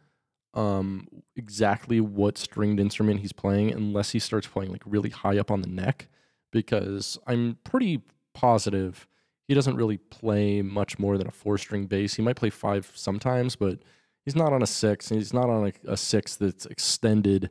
um, 0.54 1.08
exactly 1.34 2.00
what 2.00 2.38
stringed 2.38 2.78
instrument 2.78 3.20
he's 3.20 3.32
playing 3.32 3.72
unless 3.72 4.10
he 4.10 4.18
starts 4.18 4.46
playing 4.46 4.70
like 4.70 4.82
really 4.84 5.10
high 5.10 5.38
up 5.38 5.50
on 5.50 5.62
the 5.62 5.68
neck 5.68 6.08
because 6.52 7.18
I'm 7.26 7.58
pretty 7.64 8.02
positive 8.34 9.08
he 9.48 9.54
doesn't 9.54 9.76
really 9.76 9.98
play 9.98 10.62
much 10.62 10.98
more 10.98 11.18
than 11.18 11.26
a 11.26 11.32
four 11.32 11.58
string 11.58 11.86
bass. 11.86 12.14
He 12.14 12.22
might 12.22 12.36
play 12.36 12.50
five 12.50 12.90
sometimes, 12.94 13.56
but 13.56 13.80
he's 14.24 14.36
not 14.36 14.52
on 14.52 14.62
a 14.62 14.66
six 14.66 15.10
and 15.10 15.18
he's 15.18 15.34
not 15.34 15.50
on 15.50 15.66
a, 15.66 15.92
a 15.92 15.96
six 15.96 16.36
that's 16.36 16.64
extended 16.66 17.50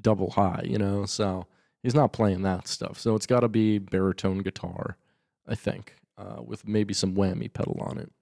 double 0.00 0.30
high, 0.30 0.62
you 0.64 0.78
know? 0.78 1.04
So 1.06 1.46
he's 1.82 1.94
not 1.94 2.12
playing 2.12 2.42
that 2.42 2.68
stuff. 2.68 2.98
So 2.98 3.14
it's 3.14 3.26
got 3.26 3.40
to 3.40 3.48
be 3.48 3.78
baritone 3.78 4.38
guitar, 4.38 4.96
I 5.46 5.54
think, 5.54 5.94
uh, 6.16 6.42
with 6.42 6.66
maybe 6.66 6.94
some 6.94 7.14
whammy 7.14 7.52
pedal 7.52 7.78
on 7.80 7.98
it. 7.98 8.12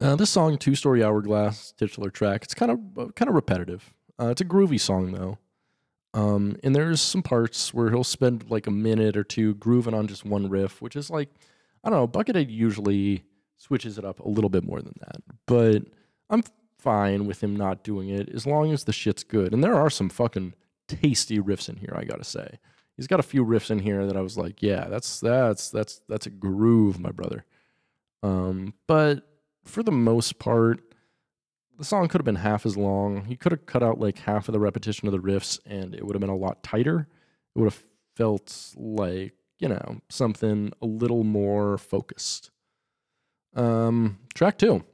Uh, 0.00 0.14
this 0.14 0.30
song, 0.30 0.58
Two 0.58 0.74
Story 0.74 1.02
Hourglass, 1.02 1.72
titular 1.72 2.10
track, 2.10 2.44
it's 2.44 2.54
kind 2.54 2.70
of 2.70 3.14
kind 3.14 3.28
of 3.30 3.34
repetitive. 3.34 3.94
Uh, 4.20 4.28
it's 4.28 4.42
a 4.42 4.44
groovy 4.44 4.78
song 4.78 5.12
though. 5.12 5.38
Um, 6.12 6.56
and 6.62 6.74
there's 6.74 7.00
some 7.00 7.22
parts 7.22 7.74
where 7.74 7.90
he'll 7.90 8.04
spend 8.04 8.50
like 8.50 8.66
a 8.66 8.70
minute 8.70 9.16
or 9.16 9.24
two 9.24 9.54
grooving 9.54 9.94
on 9.94 10.06
just 10.06 10.24
one 10.24 10.48
riff, 10.48 10.82
which 10.82 10.96
is 10.96 11.08
like 11.08 11.30
I 11.82 11.90
don't 11.90 11.98
know, 11.98 12.08
Buckethead 12.08 12.50
usually 12.50 13.24
switches 13.56 13.96
it 13.96 14.04
up 14.04 14.20
a 14.20 14.28
little 14.28 14.50
bit 14.50 14.64
more 14.64 14.82
than 14.82 14.94
that. 15.00 15.22
But 15.46 15.84
I'm 16.28 16.42
fine 16.78 17.26
with 17.26 17.42
him 17.42 17.56
not 17.56 17.82
doing 17.82 18.08
it 18.08 18.28
as 18.28 18.46
long 18.46 18.72
as 18.72 18.84
the 18.84 18.92
shit's 18.92 19.24
good. 19.24 19.52
And 19.52 19.62
there 19.62 19.74
are 19.74 19.90
some 19.90 20.08
fucking 20.08 20.54
tasty 20.88 21.38
riffs 21.38 21.68
in 21.68 21.76
here, 21.76 21.94
I 21.96 22.04
gotta 22.04 22.24
say. 22.24 22.58
He's 22.96 23.06
got 23.06 23.20
a 23.20 23.24
few 23.24 23.44
riffs 23.44 23.70
in 23.70 23.80
here 23.80 24.06
that 24.06 24.16
I 24.16 24.20
was 24.20 24.38
like, 24.38 24.62
yeah, 24.62 24.86
that's 24.88 25.20
that's 25.20 25.70
that's 25.70 26.00
that's 26.08 26.26
a 26.26 26.30
groove, 26.30 26.98
my 26.98 27.10
brother. 27.10 27.44
Um, 28.22 28.74
but 28.86 29.28
for 29.64 29.82
the 29.82 29.92
most 29.92 30.38
part, 30.38 30.80
the 31.78 31.84
song 31.84 32.08
could 32.08 32.20
have 32.20 32.24
been 32.24 32.36
half 32.36 32.64
as 32.64 32.76
long. 32.76 33.26
He 33.26 33.36
could 33.36 33.52
have 33.52 33.66
cut 33.66 33.82
out 33.82 34.00
like 34.00 34.18
half 34.20 34.48
of 34.48 34.52
the 34.52 34.60
repetition 34.60 35.08
of 35.08 35.12
the 35.12 35.20
riffs 35.20 35.58
and 35.66 35.94
it 35.94 36.06
would 36.06 36.14
have 36.14 36.20
been 36.20 36.30
a 36.30 36.36
lot 36.36 36.62
tighter. 36.62 37.08
It 37.54 37.58
would 37.58 37.72
have 37.72 37.84
felt 38.16 38.74
like 38.76 39.34
you 39.58 39.68
know, 39.68 40.00
something 40.08 40.72
a 40.82 40.86
little 40.86 41.24
more 41.24 41.78
focused. 41.78 42.50
Um, 43.54 44.18
track 44.34 44.58
two. 44.58 44.84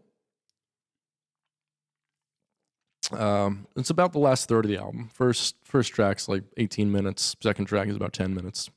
Um, 3.11 3.67
it's 3.77 3.91
about 3.91 4.13
the 4.13 4.19
last 4.19 4.49
third 4.49 4.65
of 4.65 4.71
the 4.71 4.79
album. 4.79 5.11
First 5.13 5.57
first 5.65 5.93
track's 5.93 6.29
like 6.29 6.45
18 6.57 6.91
minutes. 6.91 7.35
Second 7.43 7.67
track 7.67 7.89
is 7.89 7.97
about 7.97 8.13
10 8.13 8.35
minutes. 8.35 8.71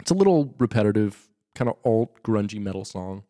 It's 0.00 0.10
a 0.10 0.14
little 0.14 0.54
repetitive, 0.58 1.28
kind 1.54 1.68
of 1.68 1.76
alt 1.84 2.22
grungy 2.22 2.60
metal 2.60 2.84
song. 2.84 3.22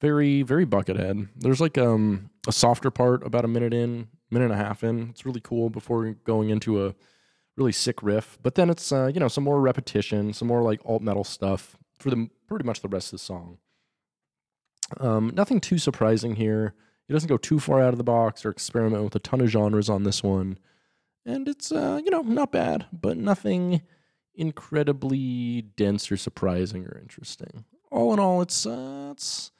Very 0.00 0.42
very 0.42 0.66
Buckethead. 0.66 1.28
There's 1.36 1.60
like 1.60 1.78
um 1.78 2.30
a 2.48 2.52
softer 2.52 2.90
part 2.90 3.24
about 3.24 3.44
a 3.44 3.48
minute 3.48 3.74
in, 3.74 4.08
minute 4.30 4.50
and 4.50 4.54
a 4.54 4.64
half 4.64 4.82
in. 4.82 5.10
It's 5.10 5.26
really 5.26 5.40
cool 5.40 5.70
before 5.70 6.14
going 6.24 6.50
into 6.50 6.84
a 6.84 6.94
really 7.56 7.72
sick 7.72 8.02
riff. 8.02 8.38
But 8.42 8.54
then 8.54 8.70
it's 8.70 8.92
uh, 8.92 9.10
you 9.12 9.20
know 9.20 9.28
some 9.28 9.44
more 9.44 9.60
repetition, 9.60 10.32
some 10.32 10.48
more 10.48 10.62
like 10.62 10.80
alt 10.84 11.02
metal 11.02 11.24
stuff 11.24 11.76
for 11.98 12.10
the 12.10 12.28
pretty 12.46 12.64
much 12.64 12.80
the 12.80 12.88
rest 12.88 13.08
of 13.08 13.18
the 13.18 13.24
song. 13.24 13.58
Um, 15.00 15.32
nothing 15.34 15.60
too 15.60 15.78
surprising 15.78 16.36
here. 16.36 16.74
He 17.06 17.14
doesn't 17.14 17.28
go 17.28 17.36
too 17.36 17.60
far 17.60 17.80
out 17.80 17.92
of 17.92 17.98
the 17.98 18.04
box 18.04 18.44
or 18.44 18.50
experiment 18.50 19.04
with 19.04 19.14
a 19.14 19.20
ton 19.20 19.40
of 19.40 19.48
genres 19.48 19.88
on 19.88 20.02
this 20.02 20.22
one. 20.22 20.58
And 21.24 21.48
it's, 21.48 21.70
uh, 21.70 22.00
you 22.04 22.10
know, 22.10 22.22
not 22.22 22.52
bad, 22.52 22.86
but 22.92 23.16
nothing 23.16 23.82
incredibly 24.34 25.62
dense 25.62 26.10
or 26.10 26.16
surprising 26.16 26.84
or 26.84 26.98
interesting. 27.00 27.64
All 27.90 28.12
in 28.12 28.18
all, 28.18 28.42
it's, 28.42 28.66
uh, 28.66 29.10
it's 29.12 29.52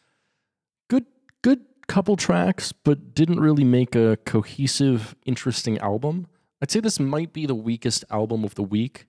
good, 0.88 1.06
good 1.42 1.60
couple 1.86 2.16
tracks, 2.16 2.72
but 2.72 3.14
didn't 3.14 3.40
really 3.40 3.64
make 3.64 3.94
a 3.94 4.18
cohesive, 4.24 5.14
interesting 5.24 5.78
album. 5.78 6.26
I'd 6.60 6.70
say 6.70 6.80
this 6.80 6.98
might 6.98 7.32
be 7.32 7.46
the 7.46 7.54
weakest 7.54 8.04
album 8.10 8.44
of 8.44 8.56
the 8.56 8.62
week. 8.62 9.06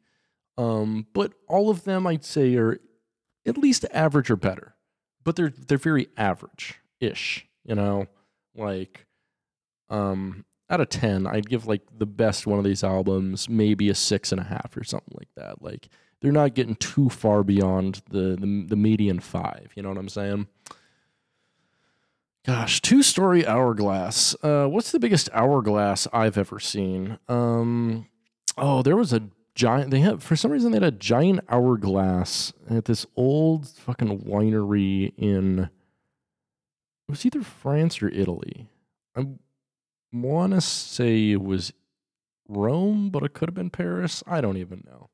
Um, 0.60 1.08
but 1.14 1.34
all 1.48 1.70
of 1.70 1.84
them 1.84 2.06
I'd 2.06 2.26
say 2.26 2.56
are 2.56 2.80
at 3.48 3.58
least 3.58 3.86
average 3.92 4.30
or 4.30 4.36
better. 4.36 4.76
But 5.24 5.36
they're 5.36 5.50
they're 5.50 5.78
very 5.78 6.08
average 6.18 6.80
ish, 7.00 7.46
you 7.66 7.76
know 7.76 8.08
like 8.58 9.06
um 9.90 10.44
out 10.70 10.82
of 10.82 10.90
10 10.90 11.28
i'd 11.28 11.48
give 11.50 11.66
like 11.66 11.82
the 11.98 12.06
best 12.06 12.46
one 12.46 12.60
of 12.60 12.66
these 12.66 12.84
albums 12.84 13.48
maybe 13.48 13.90
a 13.90 13.96
six 13.96 14.32
and 14.32 14.42
a 14.42 14.44
half 14.44 14.76
or 14.76 14.84
something 14.84 15.16
like 15.18 15.30
that. 15.36 15.62
Like 15.62 15.88
they're 16.22 16.32
not 16.32 16.56
getting 16.56 16.76
too 16.76 17.10
far 17.10 17.44
beyond 17.44 18.02
the 18.10 18.36
the, 18.40 18.66
the 18.68 18.76
median 18.76 19.20
five 19.20 19.72
you 19.76 19.84
know 19.84 19.90
what 19.90 19.98
i'm 19.98 20.10
saying? 20.10 20.48
Gosh 22.46 22.82
two 22.82 23.04
story 23.04 23.46
hourglass. 23.46 24.36
Uh 24.42 24.68
what's 24.68 24.92
the 24.92 25.00
biggest 25.00 25.30
hourglass 25.34 26.08
i've 26.12 26.38
ever 26.38 26.60
seen? 26.60 27.18
Um 27.28 28.08
oh 28.58 28.82
there 28.82 28.98
was 28.98 29.14
a 29.14 29.30
giant 29.56 29.90
they 29.90 30.02
had 30.02 30.22
for 30.22 30.36
some 30.36 30.52
reason 30.52 30.72
they 30.72 30.76
had 30.76 30.84
a 30.84 30.92
giant 30.92 31.40
hourglass 31.50 32.54
at 32.70 32.86
this 32.86 33.06
old 33.16 33.68
fucking 33.68 34.20
winery 34.20 35.14
in 35.18 35.70
it 37.08 37.12
was 37.12 37.26
either 37.26 37.42
France 37.42 38.02
or 38.02 38.10
Italy. 38.10 38.68
I 39.16 39.26
want 40.12 40.54
to 40.54 40.62
say 40.62 41.32
it 41.32 41.42
was 41.42 41.74
Rome, 42.48 43.10
but 43.10 43.24
it 43.24 43.34
could 43.34 43.50
have 43.50 43.56
been 43.56 43.70
Paris. 43.70 44.24
I 44.28 44.42
don't 44.42 44.58
even 44.58 44.84
know. 44.86 45.10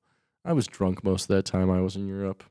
I 0.46 0.54
was 0.54 0.68
drunk 0.68 1.04
most 1.04 1.24
of 1.24 1.36
that 1.36 1.46
time 1.46 1.70
I 1.70 1.82
was 1.82 1.96
in 1.96 2.08
Europe. 2.08 2.44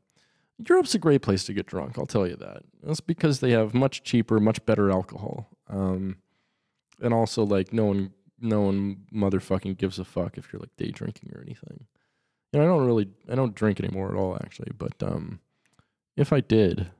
Europe's 0.68 0.94
a 0.94 0.98
great 0.98 1.22
place 1.22 1.44
to 1.44 1.52
get 1.52 1.66
drunk, 1.66 1.98
I'll 1.98 2.06
tell 2.06 2.26
you 2.26 2.36
that. 2.36 2.62
That's 2.82 3.00
because 3.00 3.40
they 3.40 3.50
have 3.50 3.74
much 3.74 4.02
cheaper, 4.02 4.38
much 4.38 4.64
better 4.64 4.90
alcohol. 4.90 5.48
Um, 5.68 6.16
and 7.00 7.12
also, 7.12 7.42
like, 7.42 7.72
no 7.72 7.86
one, 7.86 8.12
no 8.40 8.60
one 8.60 8.98
motherfucking 9.12 9.76
gives 9.76 9.98
a 9.98 10.04
fuck 10.04 10.38
if 10.38 10.52
you're 10.52 10.60
like 10.60 10.76
day 10.76 10.90
drinking 10.90 11.32
or 11.34 11.40
anything. 11.40 11.86
Know, 12.52 12.62
I 12.62 12.66
don't 12.66 12.86
really, 12.86 13.08
I 13.30 13.34
don't 13.34 13.54
drink 13.54 13.80
anymore 13.80 14.10
at 14.10 14.16
all, 14.16 14.36
actually. 14.36 14.72
But 14.76 15.02
um, 15.02 15.40
if 16.16 16.32
I 16.32 16.40
did, 16.40 16.90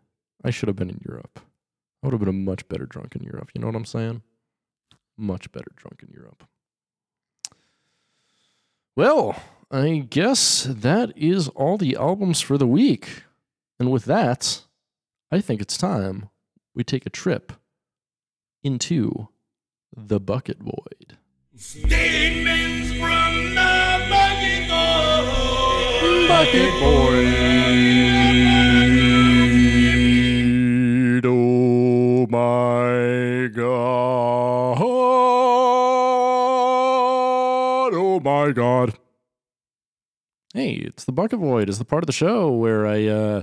I 0.43 0.51
should 0.51 0.69
have 0.69 0.77
been 0.77 0.91
in 0.91 1.01
Europe. 1.07 1.41
I 2.03 2.07
would 2.07 2.13
have 2.13 2.21
been 2.21 2.29
a 2.29 2.33
much 2.33 2.69
better 2.69 2.87
drunk 2.87 3.15
in 3.15 3.23
Europe. 3.23 3.51
You 3.55 3.61
know 3.61 3.69
what 3.69 3.77
I'm 3.77 3.85
saying? 3.85 4.23
Much 5.17 5.53
better 5.53 5.71
drunk 5.77 6.03
in 6.03 6.13
Europe. 6.13 6.45
Well, 8.97 9.41
I 9.71 10.07
guess 10.11 10.65
that 10.69 11.17
is 11.17 11.49
all 11.49 11.79
the 11.79 11.97
albums 11.97 12.41
for 12.41 12.59
the 12.59 12.67
week. 12.67 13.23
And 13.79 13.91
with 13.91 14.05
that, 14.07 14.63
I 15.31 15.41
think 15.41 15.61
it's 15.61 15.79
time 15.79 16.29
we 16.75 16.85
take 16.85 17.07
a 17.07 17.11
trip 17.11 17.53
into 18.63 19.29
the 19.97 20.21
bucket 20.21 20.59
void. 20.59 21.19
Statements 21.57 22.93
from 22.99 23.55
the 23.55 24.07
bucket 24.11 24.69
boy. 24.69 26.29
Bucket 26.29 26.73
void. 26.81 28.12
God. 37.83 37.95
Oh 37.95 38.21
my 38.23 38.53
god. 38.53 38.95
Hey, 40.55 40.73
it's 40.73 41.05
the 41.05 41.13
bucket 41.13 41.39
void. 41.39 41.69
It's 41.69 41.79
the 41.79 41.85
part 41.85 42.03
of 42.03 42.07
the 42.07 42.13
show 42.13 42.51
where 42.51 42.87
I 42.87 43.07
uh, 43.07 43.43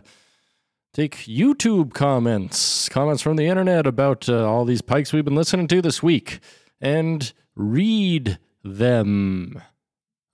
take 0.94 1.18
YouTube 1.26 1.94
comments, 1.94 2.88
comments 2.90 3.22
from 3.22 3.36
the 3.36 3.48
internet 3.48 3.88
about 3.88 4.30
uh, 4.30 4.48
all 4.48 4.66
these 4.66 4.82
pikes 4.82 5.12
we've 5.12 5.26
been 5.26 5.36
listening 5.36 5.68
to 5.70 5.82
this 5.82 6.04
week, 6.04 6.40
and 6.80 7.34
read 7.56 8.38
them. 8.64 9.60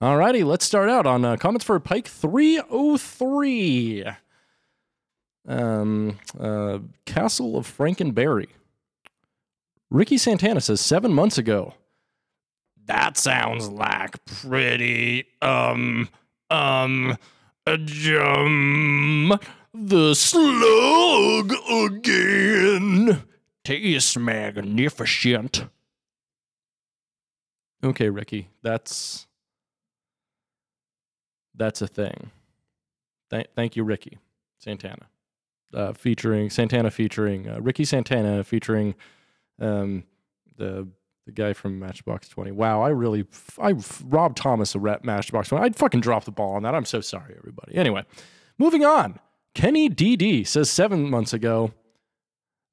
Alrighty, 0.02 0.44
let's 0.44 0.66
start 0.66 0.90
out 0.90 1.06
on 1.06 1.24
uh, 1.24 1.36
comments 1.36 1.64
for 1.64 1.80
Pike 1.80 2.08
303. 2.08 4.04
Um, 5.48 6.18
uh, 6.38 6.80
Castle 7.06 7.56
of 7.56 7.66
Frankenberry. 7.66 8.48
Ricky 9.90 10.18
Santana 10.18 10.60
says 10.60 10.80
seven 10.80 11.12
months 11.12 11.38
ago. 11.38 11.74
That 12.86 13.16
sounds 13.16 13.68
like 13.68 14.24
pretty, 14.24 15.26
um, 15.42 16.08
um, 16.50 17.16
a 17.66 17.78
jum. 17.78 19.38
The 19.74 20.14
slug 20.14 21.52
again. 21.70 23.22
Tastes 23.64 24.16
magnificent. 24.16 25.66
Okay, 27.84 28.08
Ricky, 28.08 28.48
that's 28.62 29.26
that's 31.54 31.82
a 31.82 31.86
thing. 31.86 32.30
Thank, 33.28 33.48
thank 33.54 33.76
you, 33.76 33.84
Ricky 33.84 34.18
Santana, 34.58 35.06
uh, 35.74 35.92
featuring 35.92 36.48
Santana 36.48 36.90
featuring 36.90 37.48
uh, 37.48 37.58
Ricky 37.60 37.84
Santana 37.84 38.44
featuring 38.44 38.94
um, 39.60 40.04
the 40.56 40.88
the 41.26 41.32
guy 41.32 41.52
from 41.52 41.78
Matchbox 41.78 42.28
Twenty. 42.28 42.52
Wow, 42.52 42.82
I 42.82 42.88
really 42.88 43.26
I 43.60 43.74
robbed 44.04 44.36
Thomas 44.36 44.74
a 44.74 44.78
rep 44.78 45.04
Matchbox 45.04 45.48
Twenty. 45.48 45.64
I'd 45.64 45.76
fucking 45.76 46.00
dropped 46.00 46.26
the 46.26 46.32
ball 46.32 46.54
on 46.54 46.62
that. 46.62 46.74
I'm 46.74 46.84
so 46.84 47.00
sorry, 47.00 47.34
everybody. 47.36 47.74
Anyway, 47.74 48.04
moving 48.58 48.84
on. 48.84 49.18
Kenny 49.54 49.88
DD 49.88 50.46
says 50.46 50.70
seven 50.70 51.08
months 51.08 51.32
ago 51.32 51.72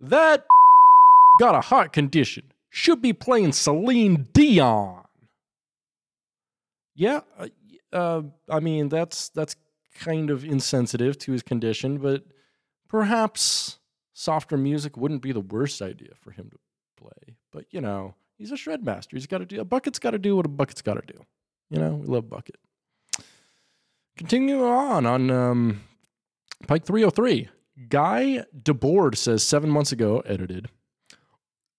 that 0.01 0.45
got 1.39 1.55
a 1.55 1.61
heart 1.61 1.93
condition. 1.93 2.43
Should 2.69 3.01
be 3.01 3.13
playing 3.13 3.53
Celine 3.53 4.27
Dion. 4.33 5.03
Yeah, 6.95 7.21
uh, 7.37 7.47
uh, 7.91 8.21
I 8.49 8.59
mean 8.59 8.89
that's 8.89 9.29
that's 9.29 9.55
kind 9.99 10.29
of 10.29 10.43
insensitive 10.43 11.17
to 11.19 11.31
his 11.31 11.43
condition, 11.43 11.97
but 11.99 12.23
perhaps 12.87 13.79
softer 14.13 14.57
music 14.57 14.97
wouldn't 14.97 15.21
be 15.21 15.31
the 15.31 15.39
worst 15.39 15.81
idea 15.81 16.11
for 16.21 16.31
him 16.31 16.49
to 16.49 16.57
play. 17.03 17.35
But 17.51 17.65
you 17.71 17.81
know, 17.81 18.15
he's 18.37 18.51
a 18.51 18.57
shred 18.57 18.83
master. 18.83 19.15
He's 19.15 19.27
got 19.27 19.39
to 19.39 19.45
do 19.45 19.59
a 19.59 19.65
bucket's 19.65 19.99
got 19.99 20.11
to 20.11 20.19
do 20.19 20.35
what 20.35 20.45
a 20.45 20.49
bucket's 20.49 20.81
got 20.81 20.95
to 20.95 21.13
do. 21.13 21.23
You 21.69 21.79
know, 21.79 21.95
we 21.95 22.07
love 22.07 22.29
bucket. 22.29 22.55
Continue 24.17 24.63
on 24.63 25.05
on 25.05 25.31
um, 25.31 25.81
Pike 26.67 26.85
303. 26.85 27.49
Guy 27.89 28.45
DeBoard 28.55 29.17
says 29.17 29.45
seven 29.45 29.69
months 29.69 29.91
ago, 29.91 30.19
edited. 30.25 30.69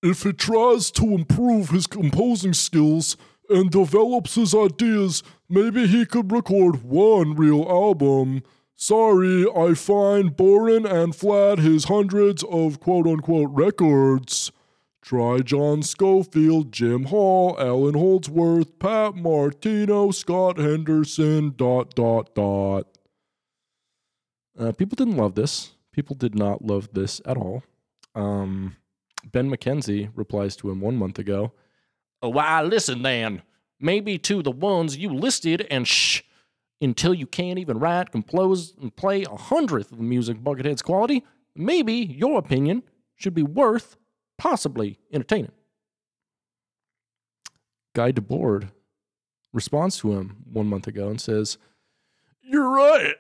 If 0.03 0.25
he 0.25 0.33
tries 0.33 0.91
to 0.93 1.15
improve 1.15 1.71
his 1.71 1.87
composing 1.87 2.53
skills 2.53 3.17
and 3.49 3.71
develops 3.71 4.35
his 4.35 4.55
ideas, 4.55 5.23
maybe 5.49 5.87
he 5.87 6.05
could 6.05 6.33
record 6.33 6.83
one 6.83 7.35
real 7.35 7.63
album. 7.63 8.43
Sorry, 8.75 9.47
I 9.57 9.75
find 9.75 10.37
boring 10.37 10.85
and 10.85 11.15
flat 11.15 11.59
his 11.59 11.85
hundreds 11.85 12.43
of 12.43 12.81
quote 12.81 13.07
unquote 13.07 13.51
records. 13.53 14.51
Try 15.05 15.41
John 15.41 15.83
Scofield, 15.83 16.73
Jim 16.73 17.05
Hall, 17.05 17.55
Allan 17.59 17.93
Holdsworth, 17.93 18.79
Pat 18.79 19.15
Martino, 19.15 20.11
Scott 20.13 20.57
Henderson, 20.57 21.53
dot, 21.55 21.95
dot, 21.95 22.35
dot. 22.35 22.87
Uh, 24.59 24.73
people 24.73 24.97
didn't 24.97 25.19
love 25.19 25.35
this. 25.35 25.75
People 25.93 26.17
did 26.17 26.35
not 26.35 26.65
love 26.65 26.89
this 26.95 27.21
at 27.27 27.37
all. 27.37 27.63
Um, 28.15 28.77
ben 29.31 29.51
McKenzie 29.51 30.11
replies 30.15 30.57
to 30.57 30.71
him 30.71 30.81
one 30.81 30.97
month 30.97 31.19
ago. 31.19 31.53
"Oh, 32.23 32.31
Why, 32.31 32.63
listen 32.63 33.03
then. 33.03 33.43
Maybe 33.79 34.17
to 34.21 34.43
the 34.43 34.51
ones 34.51 34.97
you 34.97 35.13
listed 35.13 35.67
and 35.71 35.87
shh 35.87 36.23
until 36.81 37.13
you 37.13 37.27
can't 37.27 37.59
even 37.59 37.79
write, 37.79 38.11
compose, 38.11 38.75
and 38.81 38.97
play 38.97 39.25
a 39.25 39.37
hundredth 39.37 39.93
of 39.93 39.99
the 39.99 40.05
music 40.05 40.43
Buckethead's 40.43 40.81
quality. 40.81 41.25
Maybe 41.55 41.93
your 41.93 42.39
opinion 42.39 42.85
should 43.17 43.35
be 43.35 43.43
worth 43.43 43.99
possibly 44.39 44.99
entertaining. 45.13 45.53
Guy 47.95 48.13
DeBoard 48.13 48.71
responds 49.53 49.99
to 49.99 50.13
him 50.13 50.37
one 50.51 50.67
month 50.67 50.87
ago 50.87 51.09
and 51.09 51.21
says, 51.21 51.59
You're 52.43 52.71
right. 52.71 53.15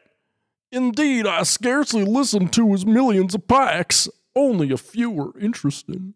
Indeed, 0.72 1.26
I 1.26 1.44
scarcely 1.44 2.04
listened 2.04 2.52
to 2.54 2.72
his 2.72 2.84
millions 2.84 3.34
of 3.34 3.46
packs. 3.46 4.08
Only 4.34 4.72
a 4.72 4.76
few 4.76 5.10
were 5.10 5.38
interesting. 5.38 6.14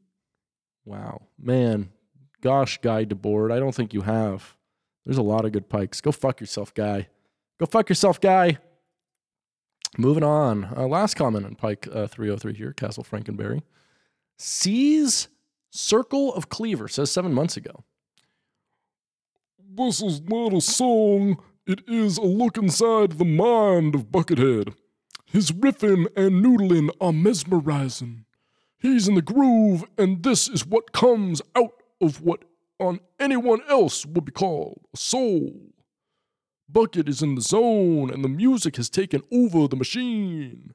Wow, 0.84 1.22
man, 1.38 1.90
gosh, 2.40 2.80
Guy 2.80 3.04
DeBoard, 3.04 3.52
I 3.52 3.60
don't 3.60 3.74
think 3.74 3.94
you 3.94 4.00
have. 4.00 4.56
There's 5.04 5.18
a 5.18 5.22
lot 5.22 5.44
of 5.44 5.52
good 5.52 5.68
pikes. 5.68 6.00
Go 6.00 6.10
fuck 6.12 6.40
yourself, 6.40 6.74
Guy. 6.74 7.08
Go 7.60 7.66
fuck 7.66 7.88
yourself, 7.88 8.20
Guy. 8.20 8.58
Moving 9.96 10.24
on. 10.24 10.64
Uh, 10.76 10.86
last 10.86 11.14
comment 11.14 11.46
on 11.46 11.54
Pike 11.54 11.88
uh, 11.92 12.06
303 12.06 12.54
here, 12.54 12.72
Castle 12.72 13.04
Frankenberry. 13.04 13.62
Sees 14.38 15.28
Circle 15.70 16.32
of 16.34 16.48
Cleaver, 16.48 16.88
says 16.88 17.10
seven 17.10 17.34
months 17.34 17.56
ago. 17.56 17.84
This 19.58 20.00
is 20.00 20.22
not 20.22 20.54
a 20.54 20.60
song, 20.60 21.42
it 21.66 21.82
is 21.86 22.18
a 22.18 22.22
look 22.22 22.56
inside 22.56 23.12
the 23.12 23.24
mind 23.24 23.94
of 23.94 24.10
Buckethead. 24.10 24.74
His 25.26 25.50
riffing 25.50 26.06
and 26.16 26.44
noodling 26.44 26.88
are 27.00 27.12
mesmerizing. 27.12 28.24
He's 28.78 29.08
in 29.08 29.16
the 29.16 29.22
groove, 29.22 29.84
and 29.98 30.22
this 30.22 30.48
is 30.48 30.64
what 30.64 30.92
comes 30.92 31.42
out 31.54 31.74
of 32.00 32.22
what 32.22 32.44
on 32.78 33.00
anyone 33.18 33.60
else 33.68 34.06
would 34.06 34.24
be 34.24 34.32
called 34.32 34.80
a 34.94 34.96
soul. 34.96 35.74
Bucket 36.68 37.08
is 37.08 37.22
in 37.22 37.34
the 37.34 37.40
zone, 37.42 38.08
and 38.10 38.22
the 38.22 38.28
music 38.28 38.76
has 38.76 38.88
taken 38.88 39.22
over 39.32 39.66
the 39.66 39.76
machine. 39.76 40.72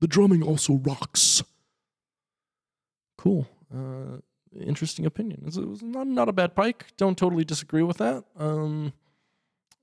The 0.00 0.08
drumming 0.08 0.42
also 0.42 0.74
rocks. 0.74 1.42
Cool. 3.24 3.48
Uh, 3.74 4.18
interesting 4.60 5.06
opinion. 5.06 5.44
It 5.46 5.56
was 5.66 5.82
not, 5.82 6.06
not 6.06 6.28
a 6.28 6.32
bad 6.32 6.54
pike. 6.54 6.88
Don't 6.98 7.16
totally 7.16 7.42
disagree 7.42 7.82
with 7.82 7.96
that. 7.96 8.22
Um, 8.36 8.92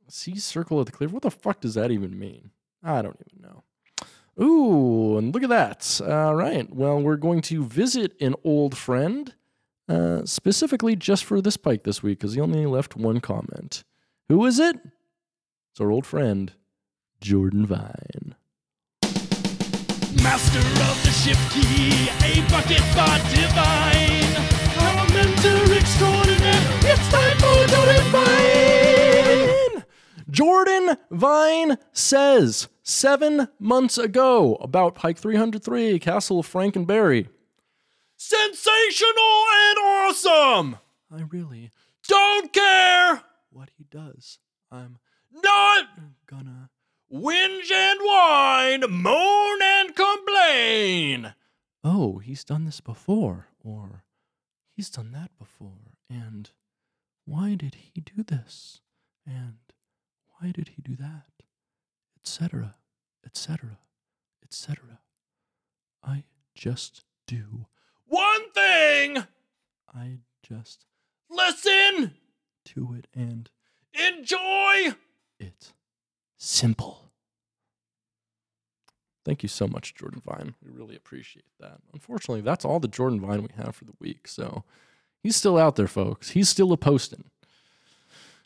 see 0.07 0.37
circle 0.37 0.79
of 0.79 0.85
the 0.85 0.91
clear. 0.91 1.09
What 1.09 1.23
the 1.23 1.31
fuck 1.31 1.59
does 1.59 1.73
that 1.73 1.89
even 1.89 2.19
mean? 2.19 2.51
I 2.83 3.01
don't 3.01 3.17
even 3.27 3.41
know. 3.41 3.63
Ooh, 4.43 5.17
and 5.17 5.33
look 5.33 5.41
at 5.41 5.49
that. 5.49 6.01
All 6.07 6.35
right. 6.35 6.71
Well, 6.73 7.01
we're 7.01 7.15
going 7.15 7.41
to 7.41 7.65
visit 7.65 8.13
an 8.21 8.35
old 8.43 8.77
friend, 8.77 9.33
uh, 9.89 10.23
specifically 10.25 10.95
just 10.95 11.25
for 11.25 11.41
this 11.41 11.57
pike 11.57 11.83
this 11.83 12.03
week, 12.03 12.19
because 12.19 12.35
he 12.35 12.41
only 12.41 12.67
left 12.67 12.95
one 12.95 13.21
comment. 13.21 13.83
Who 14.29 14.45
is 14.45 14.59
it? 14.59 14.77
It's 15.71 15.81
our 15.81 15.89
old 15.89 16.05
friend, 16.05 16.53
Jordan 17.19 17.65
Vine. 17.65 18.35
Master 20.23 20.59
of 20.59 21.03
the 21.03 21.11
ship 21.11 21.37
key, 21.49 22.09
a 22.23 22.41
bucket 22.49 22.83
bot 22.95 23.21
divine. 23.31 24.35
Our 24.77 25.07
mentor 25.13 25.73
extraordinaire, 25.73 26.67
it's 26.83 27.07
time 27.09 27.37
for 27.37 27.67
Jordan 27.67 28.05
Vine. 28.11 29.83
Jordan 30.29 30.97
Vine 31.11 31.77
says 31.91 32.67
seven 32.83 33.47
months 33.59 33.97
ago 33.97 34.55
about 34.61 34.95
Pike 34.95 35.17
303, 35.17 35.99
Castle 35.99 36.39
of 36.39 36.47
Frankenberry. 36.51 37.27
Sensational 38.17 39.43
and 39.53 39.77
awesome. 39.79 40.77
I 41.11 41.23
really 41.29 41.71
Don't 42.07 42.51
care. 42.53 43.21
what 43.51 43.69
he 43.77 43.85
does. 43.89 44.39
I'm 44.71 44.97
Not 45.31 45.85
gonna. 46.27 46.69
Whinge 47.11 47.71
and 47.71 47.99
whine, 48.03 48.83
moan 48.89 49.59
and 49.61 49.95
complain. 49.95 51.33
Oh, 51.83 52.19
he's 52.19 52.43
done 52.43 52.65
this 52.65 52.79
before, 52.81 53.47
or 53.63 54.03
he's 54.75 54.89
done 54.89 55.11
that 55.13 55.31
before, 55.37 55.95
and 56.09 56.49
why 57.25 57.55
did 57.55 57.75
he 57.75 58.01
do 58.01 58.23
this? 58.23 58.81
And 59.25 59.57
why 60.39 60.51
did 60.51 60.69
he 60.69 60.81
do 60.81 60.95
that? 60.95 61.43
Etc., 62.19 62.75
etc., 63.25 63.77
etc. 64.43 64.99
I 66.03 66.23
just 66.55 67.03
do. 67.27 67.65
One 68.05 68.51
thing. 68.51 69.23
I 69.93 70.19
just 70.43 70.85
Listen. 71.29 72.15
to 72.65 72.93
it, 72.97 73.07
and 73.13 73.49
Enjoy. 73.93 74.93
it's 75.39 75.73
simple. 76.41 77.11
Thank 79.23 79.43
you 79.43 79.49
so 79.49 79.67
much, 79.67 79.93
Jordan 79.93 80.21
Vine. 80.25 80.55
We 80.65 80.71
really 80.71 80.95
appreciate 80.95 81.45
that. 81.59 81.77
Unfortunately, 81.93 82.41
that's 82.41 82.65
all 82.65 82.79
the 82.79 82.87
Jordan 82.87 83.21
Vine 83.21 83.43
we 83.43 83.63
have 83.63 83.75
for 83.75 83.85
the 83.85 83.93
week. 83.99 84.27
So 84.27 84.63
he's 85.21 85.35
still 85.35 85.57
out 85.59 85.75
there, 85.75 85.87
folks. 85.87 86.31
He's 86.31 86.49
still 86.49 86.71
a 86.71 86.77
posting. 86.77 87.25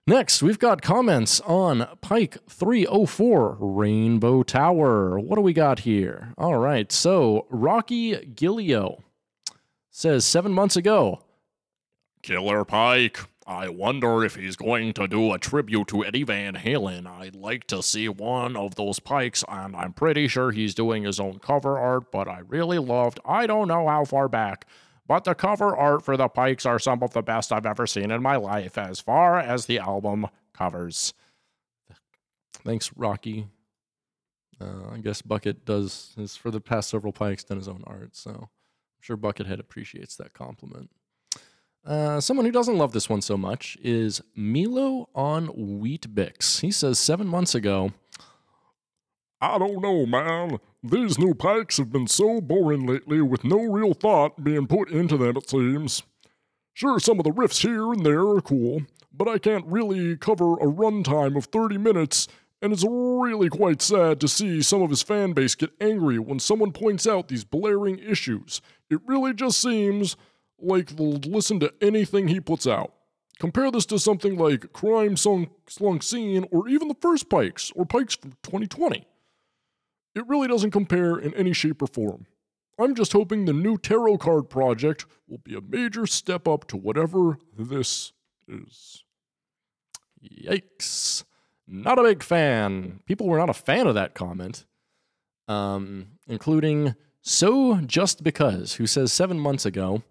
Next, 0.06 0.44
we've 0.44 0.60
got 0.60 0.82
comments 0.82 1.40
on 1.42 1.88
Pike 2.02 2.38
304 2.50 3.58
Rainbow 3.60 4.44
Tower. 4.44 5.18
What 5.18 5.38
do 5.38 5.42
we 5.42 5.54
got 5.54 5.80
here? 5.80 6.34
All 6.38 6.58
right. 6.58 6.92
So 6.92 7.48
Rocky 7.50 8.16
Gilio 8.18 9.02
says 9.90 10.26
seven 10.26 10.52
months 10.52 10.76
ago, 10.76 11.22
Killer 12.22 12.66
Pike. 12.66 13.20
I 13.48 13.70
wonder 13.70 14.24
if 14.24 14.36
he's 14.36 14.56
going 14.56 14.94
to 14.94 15.08
do 15.08 15.32
a 15.32 15.38
tribute 15.38 15.88
to 15.90 16.04
Eddie 16.04 16.24
Van 16.24 16.56
Halen. 16.56 17.06
I'd 17.06 17.36
like 17.36 17.68
to 17.68 17.84
see 17.84 18.10
one 18.10 18.56
of 18.56 18.74
those 18.74 19.00
pikes, 19.00 19.44
and 19.48 19.76
I'm 19.76 19.94
pretty 19.94 20.28
sure 20.28 20.52
he's 20.52 20.74
doing 20.74 21.04
his 21.04 21.20
own 21.20 21.38
cover 21.38 21.78
art, 21.78 22.12
but 22.12 22.28
I 22.28 22.40
really 22.40 22.80
loved, 22.80 23.20
I 23.24 23.46
don't 23.46 23.68
know 23.68 23.88
how 23.88 24.04
far 24.04 24.28
back, 24.28 24.66
but 25.08 25.26
the 25.26 25.36
cover 25.36 25.76
art 25.76 26.04
for 26.04 26.18
the 26.18 26.28
pikes 26.28 26.66
are 26.66 26.80
some 26.80 27.04
of 27.04 27.14
the 27.14 27.22
best 27.22 27.52
I've 27.52 27.68
ever 27.68 27.86
seen 27.86 28.10
in 28.10 28.24
my 28.24 28.36
life 28.36 28.80
as 28.80 29.00
far 29.00 29.38
as 29.38 29.68
the 29.68 29.78
album 29.78 30.26
covers. 30.52 31.14
Thanks, 32.64 32.92
Rocky. 32.96 33.48
Uh, 34.60 34.90
I 34.92 34.98
guess 34.98 35.22
Bucket 35.22 35.66
does 35.66 36.14
his 36.18 36.36
for 36.36 36.50
the 36.50 36.62
past 36.62 36.90
several 36.90 37.14
pikes 37.14 37.44
done 37.44 37.58
his 37.58 37.68
own 37.68 37.84
art, 37.86 38.16
so 38.16 38.32
I'm 38.32 39.02
sure 39.02 39.18
Buckethead 39.18 39.60
appreciates 39.60 40.16
that 40.16 40.34
compliment. 40.34 40.90
Uh, 41.86 42.20
someone 42.20 42.46
who 42.48 42.52
doesn't 42.52 42.80
love 42.80 42.94
this 42.94 43.10
one 43.10 43.22
so 43.22 43.38
much 43.38 43.78
is 43.84 44.20
Milo 44.36 45.08
on 45.14 45.48
Wheat 45.80 46.16
Bix. 46.16 46.62
He 46.62 46.72
says 46.72 46.98
seven 46.98 47.28
months 47.28 47.54
ago, 47.54 47.92
I 49.40 49.60
don't 49.60 49.82
know, 49.82 50.08
man. 50.08 50.60
These 50.82 51.20
new 51.20 51.36
pikes 51.36 51.78
have 51.78 51.92
been 51.92 52.08
so 52.08 52.42
boring 52.42 52.88
lately 52.88 53.22
with 53.22 53.44
no 53.44 53.62
real 53.62 53.94
thought 53.94 54.44
being 54.44 54.66
put 54.66 54.90
into 54.90 55.18
them, 55.18 55.38
it 55.38 55.48
seems. 55.48 56.02
Sure, 56.74 57.00
some 57.00 57.20
of 57.20 57.24
the 57.24 57.32
riffs 57.32 57.62
here 57.62 57.92
and 57.94 58.04
there 58.04 58.28
are 58.28 58.42
cool, 58.42 58.82
but 59.14 59.28
I 59.28 59.38
can't 59.38 59.66
really 59.68 60.18
cover 60.18 60.54
a 60.54 60.66
runtime 60.66 61.38
of 61.38 61.46
30 61.46 61.78
minutes, 61.78 62.28
and 62.64 62.74
it's 62.74 62.84
really 62.84 63.50
quite 63.50 63.84
sad 63.84 64.20
to 64.22 64.28
see 64.28 64.64
some 64.64 64.82
of 64.82 64.90
his 64.90 65.04
fan 65.04 65.34
base 65.34 65.54
get 65.54 65.72
angry 65.80 66.18
when 66.18 66.40
someone 66.40 66.72
points 66.72 67.06
out 67.06 67.28
these 67.28 67.44
blaring 67.44 68.00
issues. 68.00 68.60
It 68.90 69.02
really 69.06 69.34
just 69.34 69.62
seems 69.62 70.18
like 70.60 70.96
they'll 70.96 71.20
listen 71.20 71.60
to 71.62 71.74
anything 71.82 72.28
he 72.28 72.40
puts 72.40 72.66
out. 72.68 72.94
Compare 73.40 73.72
this 73.72 73.86
to 73.88 74.00
something 74.00 74.38
like 74.38 74.72
Crime 74.72 75.18
Song 75.18 75.50
Slunk 75.68 76.04
Scene 76.04 76.46
or 76.52 76.70
even 76.70 76.88
the 76.88 76.96
first 76.96 77.30
Pikes 77.30 77.72
or 77.76 77.86
Pikes 77.86 78.16
from 78.16 78.32
2020. 78.44 79.06
It 80.16 80.28
really 80.28 80.48
doesn't 80.48 80.72
compare 80.72 81.18
in 81.18 81.34
any 81.34 81.52
shape 81.52 81.82
or 81.82 81.88
form. 81.88 82.28
I'm 82.80 82.96
just 82.96 83.14
hoping 83.14 83.46
the 83.46 83.54
new 83.54 83.78
tarot 83.78 84.18
card 84.20 84.50
project 84.50 85.06
will 85.28 85.38
be 85.38 85.56
a 85.56 85.62
major 85.62 86.06
step 86.06 86.48
up 86.48 86.68
to 86.68 86.78
whatever 86.78 87.38
this 87.58 88.14
is. 88.48 89.04
Yikes. 90.24 91.24
Not 91.68 92.00
a 92.00 92.04
big 92.04 92.24
fan. 92.24 93.00
People 93.06 93.28
were 93.28 93.38
not 93.38 93.50
a 93.50 93.54
fan 93.54 93.88
of 93.88 93.96
that 93.96 94.14
comment, 94.14 94.66
um, 95.48 96.08
including 96.28 96.96
So 97.22 97.78
Just 97.82 98.24
Because, 98.24 98.76
who 98.76 98.88
says 98.88 99.12
seven 99.12 99.40
months 99.40 99.66
ago, 99.66 100.04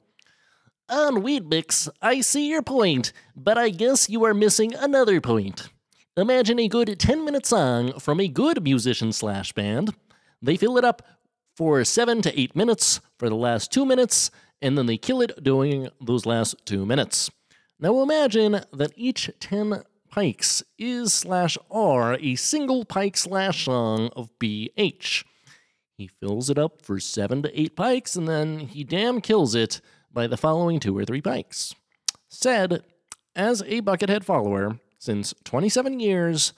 On 0.91 1.23
Weedmix, 1.23 1.89
I 2.03 2.21
see 2.21 2.51
your 2.51 2.61
point, 2.61 3.15
but 3.35 3.57
I 3.57 3.71
guess 3.71 4.11
you 4.11 4.23
are 4.25 4.35
missing 4.35 4.75
another 4.75 5.19
point. 5.19 5.71
Imagine 6.15 6.59
a 6.59 6.69
good 6.69 7.01
10 7.01 7.25
minute 7.25 7.47
song 7.47 7.99
from 7.99 8.21
a 8.21 8.29
good 8.29 8.63
musician 8.63 9.11
slash 9.11 9.55
band. 9.55 9.95
They 10.43 10.59
fill 10.59 10.77
it 10.77 10.85
up 10.85 11.01
for 11.57 11.83
7 11.85 12.21
to 12.23 12.39
8 12.39 12.55
minutes 12.55 13.01
for 13.19 13.31
the 13.31 13.35
last 13.35 13.73
2 13.73 13.87
minutes, 13.87 14.31
and 14.61 14.77
then 14.77 14.85
they 14.85 14.99
kill 14.99 15.23
it 15.23 15.43
during 15.43 15.89
those 16.03 16.27
last 16.27 16.55
2 16.67 16.85
minutes. 16.85 17.31
Now 17.81 18.03
imagine 18.03 18.61
that 18.71 18.93
each 18.95 19.31
10 19.41 19.85
pikes 20.11 20.63
is 20.79 21.15
slash 21.15 21.57
are 21.71 22.19
a 22.21 22.35
single 22.35 22.85
pike 22.85 23.17
slash 23.17 23.65
song 23.65 24.11
of 24.15 24.29
BH. 24.39 25.25
He 25.97 26.09
fills 26.09 26.51
it 26.51 26.59
up 26.59 26.83
for 26.83 27.01
7 27.01 27.43
to 27.43 27.59
8 27.59 27.75
pikes, 27.75 28.17
and 28.17 28.29
then 28.29 28.59
he 28.59 28.85
damn 28.85 29.23
kills 29.23 29.55
it 29.55 29.81
by 30.15 30.27
the 30.27 30.37
following 30.37 30.81
two 30.81 30.97
or 30.97 31.05
three 31.05 31.21
pikes. 31.21 31.75
Said, 32.29 32.83
as 33.37 33.61
a 33.63 33.83
Buckethead 33.83 34.25
follower 34.25 34.79
since 34.99 35.35
27 35.45 36.01
years, 36.01 36.53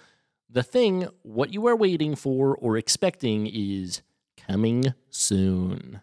the 0.48 0.62
thing 0.62 1.08
what 1.22 1.52
you 1.52 1.66
are 1.66 1.74
waiting 1.74 2.14
for 2.14 2.54
or 2.56 2.76
expecting 2.76 3.46
is 3.46 4.02
coming 4.46 4.94
soon. 5.10 6.02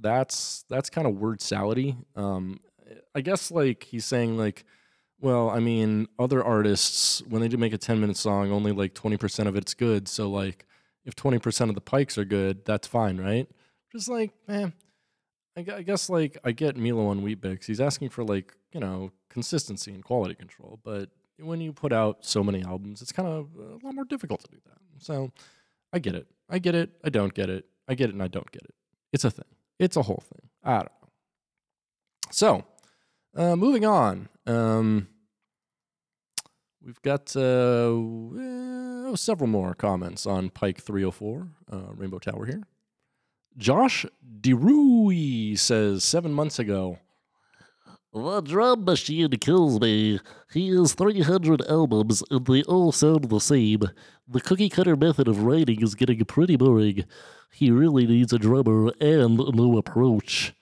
that's 0.00 0.64
that's 0.68 0.90
kind 0.90 1.06
of 1.06 1.16
word 1.18 1.40
salady. 1.40 1.96
Um, 2.16 2.60
I 3.14 3.20
guess 3.20 3.50
like 3.50 3.84
he's 3.84 4.04
saying 4.04 4.36
like, 4.36 4.64
well, 5.20 5.50
I 5.50 5.60
mean, 5.60 6.08
other 6.18 6.42
artists 6.44 7.22
when 7.28 7.40
they 7.40 7.48
do 7.48 7.56
make 7.56 7.72
a 7.72 7.78
ten 7.78 8.00
minute 8.00 8.16
song, 8.16 8.50
only 8.50 8.72
like 8.72 8.94
twenty 8.94 9.16
percent 9.16 9.48
of 9.48 9.56
it's 9.56 9.74
good. 9.74 10.08
So 10.08 10.28
like, 10.30 10.66
if 11.04 11.14
twenty 11.14 11.38
percent 11.38 11.70
of 11.70 11.74
the 11.74 11.80
pikes 11.80 12.18
are 12.18 12.24
good, 12.24 12.64
that's 12.64 12.86
fine, 12.86 13.18
right? 13.18 13.48
Just 13.92 14.08
like, 14.08 14.32
man, 14.48 14.72
gu- 14.72 14.83
I 15.56 15.62
guess 15.62 16.10
like 16.10 16.36
I 16.44 16.52
get 16.52 16.76
Milo 16.76 17.06
on 17.06 17.22
Wheatbix. 17.22 17.66
He's 17.66 17.80
asking 17.80 18.08
for 18.08 18.24
like 18.24 18.54
you 18.72 18.80
know 18.80 19.12
consistency 19.30 19.92
and 19.92 20.02
quality 20.02 20.34
control, 20.34 20.80
but 20.82 21.10
when 21.38 21.60
you 21.60 21.72
put 21.72 21.92
out 21.92 22.24
so 22.24 22.42
many 22.42 22.62
albums, 22.62 23.02
it's 23.02 23.12
kind 23.12 23.28
of 23.28 23.48
a 23.58 23.86
lot 23.86 23.94
more 23.94 24.04
difficult 24.04 24.40
to 24.42 24.48
do 24.50 24.58
that. 24.66 24.78
So 24.98 25.32
I 25.92 25.98
get 25.98 26.14
it. 26.14 26.26
I 26.48 26.58
get 26.58 26.74
it. 26.74 26.90
I 27.04 27.08
don't 27.08 27.34
get 27.34 27.50
it. 27.50 27.66
I 27.88 27.94
get 27.94 28.10
it 28.10 28.14
and 28.14 28.22
I 28.22 28.28
don't 28.28 28.50
get 28.50 28.62
it. 28.62 28.74
It's 29.12 29.24
a 29.24 29.30
thing. 29.30 29.44
It's 29.78 29.96
a 29.96 30.02
whole 30.02 30.22
thing. 30.32 30.48
I 30.62 30.72
don't 30.74 30.84
know. 30.84 31.08
So, 32.30 32.64
uh, 33.36 33.56
moving 33.56 33.84
on. 33.84 34.28
Um, 34.46 35.08
we've 36.84 37.00
got 37.02 37.36
uh, 37.36 37.92
well, 37.94 39.16
several 39.16 39.48
more 39.48 39.74
comments 39.74 40.26
on 40.26 40.50
Pike 40.50 40.80
304, 40.80 41.48
uh, 41.72 41.76
Rainbow 41.94 42.18
Tower 42.18 42.46
here. 42.46 42.62
Josh 43.56 44.04
DeRui 44.40 45.58
says 45.58 46.02
seven 46.02 46.32
months 46.32 46.58
ago, 46.58 46.98
The 48.12 48.40
drum 48.40 48.84
machine 48.84 49.30
kills 49.30 49.80
me. 49.80 50.20
He 50.52 50.68
has 50.76 50.94
300 50.94 51.62
albums 51.68 52.22
and 52.30 52.44
they 52.46 52.62
all 52.64 52.90
sound 52.92 53.28
the 53.28 53.38
same. 53.38 53.82
The 54.26 54.40
cookie 54.40 54.68
cutter 54.68 54.96
method 54.96 55.28
of 55.28 55.42
writing 55.42 55.82
is 55.82 55.94
getting 55.94 56.24
pretty 56.24 56.56
boring. 56.56 57.04
He 57.52 57.70
really 57.70 58.06
needs 58.06 58.32
a 58.32 58.38
drummer 58.38 58.92
and 59.00 59.38
a 59.38 59.52
new 59.52 59.78
approach. 59.78 60.52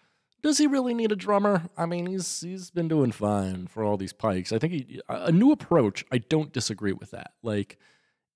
does 0.43 0.59
he 0.59 0.67
really 0.67 0.93
need 0.93 1.13
a 1.13 1.17
drummer? 1.17 1.63
I 1.77 1.87
mean, 1.87 2.07
he's 2.07 2.43
he's 2.43 2.71
been 2.71 2.89
doing 2.89 3.13
fine 3.13 3.69
for 3.69 3.83
all 3.85 3.97
these 3.97 4.13
pikes. 4.13 4.53
I 4.53 4.59
think 4.59 4.73
he, 4.75 5.01
a 5.09 5.33
new 5.33 5.51
approach. 5.53 6.05
I 6.13 6.19
don't 6.19 6.53
disagree 6.53 6.93
with 6.93 7.13
that. 7.13 7.33
Like, 7.43 7.79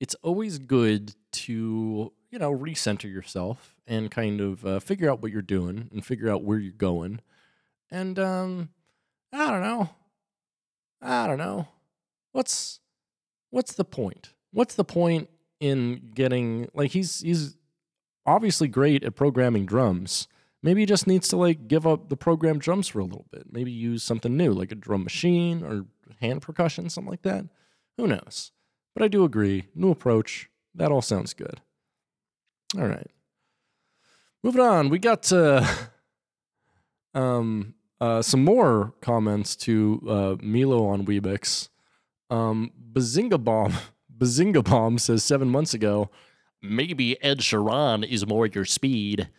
it's 0.01 0.15
always 0.23 0.59
good 0.59 1.15
to 1.33 2.13
you 2.31 2.39
know 2.39 2.57
recenter 2.57 3.13
yourself 3.13 3.76
and 3.87 4.11
kind 4.11 4.41
of 4.41 4.65
uh, 4.67 4.81
figure 4.81 5.11
out 5.11 5.23
what 5.23 5.33
you're 5.33 5.43
doing 5.43 5.89
and 5.93 6.05
figure 6.05 6.31
out 6.31 6.43
where 6.43 6.59
you're 6.59 6.73
going. 6.73 7.21
And 7.91 8.19
um, 8.19 8.71
I 9.33 9.51
don't 9.51 9.63
know. 9.63 9.91
I 11.01 11.27
don't 11.27 11.39
know. 11.39 11.69
What's 12.33 12.81
what's 13.51 13.75
the 13.75 13.85
point? 13.85 14.31
What's 14.53 14.75
the 14.75 14.85
point 14.85 15.29
in 15.61 16.11
getting 16.15 16.69
like 16.75 16.91
he's 16.91 17.21
he's 17.21 17.57
obviously 18.27 18.69
great 18.69 19.05
at 19.05 19.15
programming 19.15 19.65
drums. 19.67 20.29
Maybe 20.63 20.81
he 20.81 20.87
just 20.87 21.07
needs 21.07 21.29
to 21.29 21.37
like 21.37 21.69
give 21.69 21.87
up 21.87 22.09
the 22.09 22.17
programmed 22.17 22.61
drums 22.61 22.89
for 22.89 22.99
a 22.99 23.05
little 23.05 23.27
bit. 23.31 23.45
Maybe 23.51 23.71
use 23.71 24.03
something 24.03 24.37
new, 24.37 24.53
like 24.53 24.73
a 24.73 24.75
drum 24.75 25.05
machine 25.05 25.63
or 25.63 25.87
hand 26.21 26.43
percussion, 26.43 26.91
something 26.91 27.11
like 27.11 27.23
that. 27.23 27.47
Who 27.97 28.07
knows? 28.07 28.51
But 28.95 29.05
I 29.05 29.09
do 29.09 29.25
agree. 29.25 29.67
New 29.75 29.91
approach. 29.91 30.51
That 30.75 30.91
all 30.91 31.03
sounds 31.03 31.35
good. 31.35 31.61
All 32.77 32.87
right. 32.87 33.11
Moving 34.47 34.61
on. 34.61 34.91
We 34.91 35.01
got 35.01 35.33
uh, 35.33 35.67
um, 37.15 37.75
uh, 38.01 38.23
some 38.23 38.45
more 38.45 38.95
comments 39.01 39.57
to 39.57 40.01
uh, 40.09 40.37
Milo 40.41 40.87
on 40.87 41.05
Weebix. 41.05 41.69
Um, 42.31 42.71
Bazinga 42.93 43.43
Bomb. 43.43 43.75
Bazinga 44.17 44.63
Bomb 44.63 44.99
says 44.99 45.25
seven 45.25 45.49
months 45.49 45.75
ago, 45.75 46.11
Maybe 46.63 47.21
Ed 47.25 47.41
Sheeran 47.41 48.09
is 48.09 48.25
more 48.25 48.47
your 48.47 48.65
speed. 48.65 49.31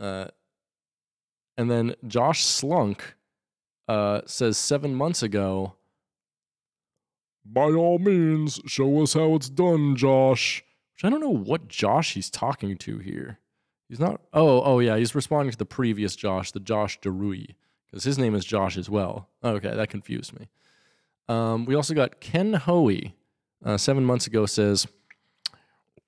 Uh, 0.00 0.28
and 1.58 1.70
then 1.70 1.94
Josh 2.06 2.42
Slunk 2.42 3.02
uh, 3.86 4.22
says 4.24 4.56
seven 4.56 4.94
months 4.94 5.22
ago, 5.22 5.74
By 7.44 7.64
all 7.64 7.98
means, 7.98 8.62
show 8.64 9.02
us 9.02 9.12
how 9.12 9.34
it's 9.34 9.50
done, 9.50 9.94
Josh. 9.94 10.64
which 10.94 11.04
I 11.04 11.10
don't 11.10 11.20
know 11.20 11.28
what 11.28 11.68
Josh 11.68 12.14
he's 12.14 12.30
talking 12.30 12.78
to 12.78 12.96
here. 12.96 13.38
He's 13.92 14.00
not. 14.00 14.22
Oh, 14.32 14.62
oh 14.62 14.78
yeah, 14.78 14.96
he's 14.96 15.14
responding 15.14 15.52
to 15.52 15.58
the 15.58 15.66
previous 15.66 16.16
Josh, 16.16 16.50
the 16.50 16.60
Josh 16.60 16.98
DeRui, 17.00 17.48
because 17.90 18.04
his 18.04 18.16
name 18.16 18.34
is 18.34 18.42
Josh 18.42 18.78
as 18.78 18.88
well. 18.88 19.28
Okay, 19.44 19.70
that 19.74 19.90
confused 19.90 20.32
me. 20.32 20.48
Um, 21.28 21.66
we 21.66 21.74
also 21.74 21.92
got 21.92 22.18
Ken 22.18 22.54
Hoey, 22.54 23.14
uh, 23.62 23.76
seven 23.76 24.06
months 24.06 24.26
ago, 24.26 24.46
says, 24.46 24.86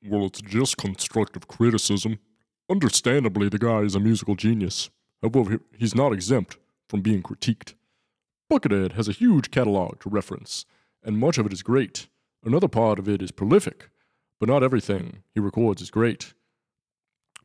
Well, 0.03 0.25
it's 0.25 0.41
just 0.41 0.79
constructive 0.79 1.47
criticism. 1.47 2.21
Understandably, 2.71 3.51
the 3.51 3.59
guy 3.59 3.81
is 3.81 3.95
a 3.95 4.01
musical 4.01 4.35
genius. 4.35 4.89
However, 5.21 5.61
he's 5.77 5.95
not 5.95 6.15
exempt 6.15 6.57
from 6.89 7.03
being 7.03 7.23
critiqued. 7.23 7.75
Buckethead 8.51 8.93
has 8.93 9.09
a 9.09 9.13
huge 9.13 9.51
catalog 9.51 10.01
to 10.01 10.09
reference, 10.09 10.65
and 11.03 11.19
much 11.19 11.37
of 11.37 11.45
it 11.45 11.53
is 11.53 11.63
great. 11.63 12.09
Another 12.43 12.67
part 12.67 12.99
of 12.99 13.11
it 13.11 13.21
is 13.21 13.31
prolific, 13.31 13.91
but 14.41 14.49
not 14.49 14.63
everything 14.63 15.23
he 15.35 15.41
records 15.41 15.83
is 15.83 15.91
great. 15.91 16.33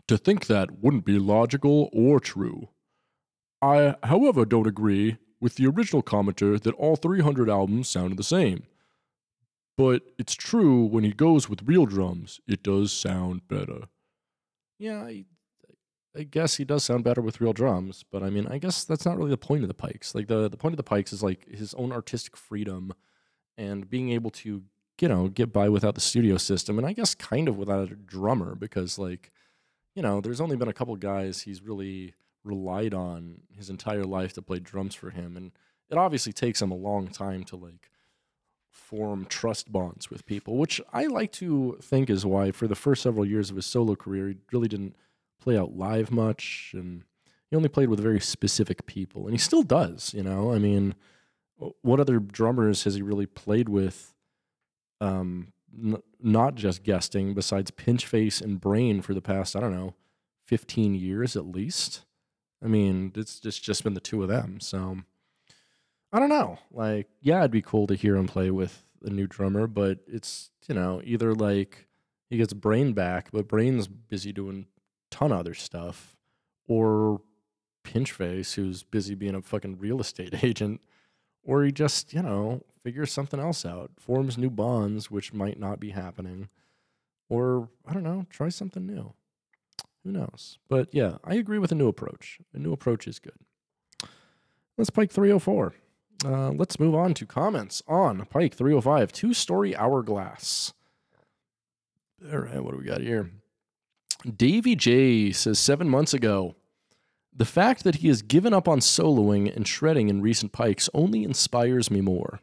To 0.10 0.18
think 0.18 0.48
that 0.48 0.80
wouldn't 0.82 1.06
be 1.06 1.20
logical 1.20 1.88
or 1.94 2.20
true. 2.20 2.70
I, 3.62 3.94
however, 4.02 4.44
don't 4.44 4.66
agree 4.66 5.18
with 5.40 5.54
the 5.54 5.68
original 5.68 6.02
commenter 6.02 6.60
that 6.60 6.74
all 6.74 6.96
300 6.96 7.48
albums 7.48 7.90
sounded 7.90 8.18
the 8.18 8.24
same. 8.24 8.64
But 9.78 10.02
it's 10.18 10.34
true 10.34 10.84
when 10.84 11.04
he 11.04 11.12
goes 11.14 11.48
with 11.48 11.62
real 11.62 11.86
drums, 11.86 12.40
it 12.48 12.64
does 12.64 12.92
sound 12.92 13.48
better. 13.48 13.82
"Yeah, 14.80 15.04
I, 15.04 15.26
I 16.16 16.24
guess 16.24 16.56
he 16.56 16.66
does 16.66 16.84
sound 16.84 17.04
better 17.04 17.22
with 17.22 17.40
real 17.40 17.54
drums, 17.54 18.04
but 18.12 18.24
I 18.24 18.32
mean, 18.32 18.48
I 18.48 18.58
guess 18.58 18.86
that's 18.86 19.06
not 19.06 19.16
really 19.16 19.30
the 19.30 19.38
point 19.38 19.62
of 19.62 19.68
the 19.68 19.76
Pikes. 19.76 20.16
Like 20.16 20.26
the 20.26 20.50
the 20.50 20.58
point 20.58 20.74
of 20.74 20.78
the 20.78 20.84
Pikes 20.84 21.14
is 21.14 21.22
like 21.22 21.48
his 21.50 21.76
own 21.76 21.92
artistic 21.92 22.36
freedom 22.36 22.94
and 23.60 23.88
being 23.88 24.10
able 24.10 24.32
to 24.32 24.64
you 25.00 25.08
know 25.08 25.28
get 25.28 25.54
by 25.54 25.70
without 25.70 25.94
the 25.94 26.02
studio 26.02 26.38
system, 26.38 26.80
and 26.80 26.88
I 26.88 26.94
guess 26.94 27.14
kind 27.14 27.48
of 27.48 27.60
without 27.60 27.92
a 27.92 27.96
drummer 27.96 28.56
because 28.56 28.98
like 28.98 29.32
you 29.96 30.02
know 30.02 30.22
there's 30.22 30.42
only 30.42 30.56
been 30.56 30.68
a 30.68 30.74
couple 30.74 30.96
guys 30.96 31.42
he's 31.42 31.62
really 31.62 32.14
relied 32.44 32.94
on 32.94 33.42
his 33.58 33.70
entire 33.70 34.06
life 34.06 34.34
to 34.34 34.42
play 34.42 34.60
drums 34.60 34.96
for 34.96 35.10
him, 35.10 35.36
and 35.36 35.52
it 35.90 35.98
obviously 35.98 36.34
takes 36.34 36.62
him 36.62 36.72
a 36.72 36.76
long 36.76 37.08
time 37.08 37.44
to 37.46 37.56
like 37.56 37.90
form 38.70 39.26
trust 39.26 39.72
bonds 39.72 40.10
with 40.10 40.26
people, 40.26 40.58
which 40.58 40.80
I 40.94 41.06
like 41.08 41.32
to 41.34 41.78
think 41.82 42.10
is 42.10 42.26
why 42.26 42.52
for 42.52 42.68
the 42.68 42.76
first 42.76 43.04
several 43.04 43.26
years 43.26 43.50
of 43.50 43.56
his 43.56 43.66
solo 43.66 43.96
career 43.96 44.30
he 44.30 44.36
really 44.52 44.68
didn't 44.68 44.96
play 45.42 45.58
out 45.58 45.76
live 45.76 46.12
much 46.12 46.72
and 46.74 47.04
he 47.50 47.56
only 47.56 47.70
played 47.70 47.90
with 47.90 48.00
very 48.00 48.20
specific 48.20 48.86
people 48.86 49.24
and 49.24 49.32
he 49.32 49.38
still 49.38 49.64
does 49.64 50.14
you 50.14 50.24
know? 50.24 50.54
I 50.54 50.60
mean 50.60 50.96
what 51.82 52.00
other 52.00 52.20
drummers 52.20 52.84
has 52.84 52.96
he 52.96 53.02
really 53.02 53.26
played 53.26 53.70
with 53.70 54.14
um 55.02 55.52
n- 55.78 56.02
not 56.22 56.56
just 56.56 56.84
guesting 56.84 57.34
besides 57.34 57.72
pinchface 57.72 58.42
and 58.42 58.60
brain 58.62 59.02
for 59.02 59.14
the 59.14 59.22
past 59.22 59.56
i 59.56 59.60
don't 59.60 59.76
know 59.76 59.96
15 60.46 60.96
years 60.96 61.36
at 61.36 61.46
least. 61.46 62.06
I 62.64 62.68
mean 62.68 63.12
it's 63.16 63.40
just 63.40 63.64
just 63.64 63.84
been 63.84 63.94
the 63.94 64.00
two 64.00 64.24
of 64.24 64.30
them 64.30 64.60
so 64.60 64.98
i 66.12 66.20
don't 66.20 66.30
know. 66.30 66.58
Like 66.72 67.08
yeah 67.22 67.40
it'd 67.40 67.52
be 67.52 67.62
cool 67.62 67.88
to 67.88 67.96
hear 67.96 68.16
him 68.16 68.28
play 68.28 68.50
with 68.52 68.84
a 69.04 69.10
new 69.10 69.28
drummer 69.28 69.68
but 69.68 70.00
it's 70.08 70.52
you 70.68 70.76
know 70.76 71.02
either 71.04 71.34
like 71.34 71.88
he 72.30 72.38
gets 72.38 72.54
brain 72.54 72.94
back 72.94 73.30
but 73.32 73.48
brain's 73.48 73.88
busy 73.88 74.34
doing 74.34 74.66
ton 75.10 75.32
of 75.32 75.40
other 75.40 75.54
stuff, 75.54 76.16
or 76.68 77.22
Pinchface, 77.84 78.54
who's 78.56 78.84
busy 78.84 79.16
being 79.16 79.36
a 79.36 79.42
fucking 79.42 79.80
real 79.80 80.00
estate 80.00 80.44
agent, 80.44 80.82
or 81.50 81.64
he 81.64 81.72
just, 81.72 82.14
you 82.14 82.22
know, 82.22 82.62
figures 82.84 83.12
something 83.12 83.40
else 83.40 83.66
out, 83.66 83.90
forms 83.98 84.38
new 84.38 84.52
bonds, 84.52 85.10
which 85.10 85.34
might 85.34 85.60
not 85.60 85.80
be 85.80 85.90
happening, 85.90 86.48
or 87.28 87.70
I 87.88 87.94
don't 87.94 88.04
know, 88.04 88.28
try 88.30 88.50
something 88.50 88.86
new. 88.86 89.14
Who 90.04 90.12
knows? 90.12 90.60
But 90.70 90.90
yeah, 90.92 91.18
I 91.24 91.34
agree 91.34 91.58
with 91.58 91.72
a 91.72 91.76
new 91.76 91.88
approach. 91.88 92.38
A 92.54 92.60
new 92.60 92.72
approach 92.72 93.08
is 93.08 93.18
good. 93.18 93.34
Let's 94.78 94.92
Pike 94.92 95.12
304. 95.12 95.74
Uh, 96.24 96.52
let's 96.52 96.80
move 96.80 96.94
on 96.94 97.16
to 97.16 97.26
comments 97.26 97.82
on 97.88 98.28
Pike 98.28 98.54
305, 98.54 99.12
two 99.12 99.34
story 99.34 99.76
hourglass. 99.76 100.74
All 102.32 102.38
right, 102.38 102.64
what 102.64 102.74
do 102.74 102.78
we 102.78 102.86
got 102.86 103.02
here? 103.02 103.32
Davy 104.36 104.76
J 104.76 105.32
says 105.32 105.58
seven 105.58 105.90
months 105.90 106.14
ago, 106.14 106.56
the 107.36 107.46
fact 107.46 107.84
that 107.84 107.96
he 107.96 108.08
has 108.10 108.22
given 108.22 108.54
up 108.54 108.68
on 108.68 108.80
soloing 108.80 109.56
and 109.56 109.68
shredding 109.68 110.10
in 110.10 110.22
recent 110.22 110.52
pikes 110.52 110.90
only 110.94 111.24
inspires 111.24 111.90
me 111.90 112.02
more. 112.02 112.42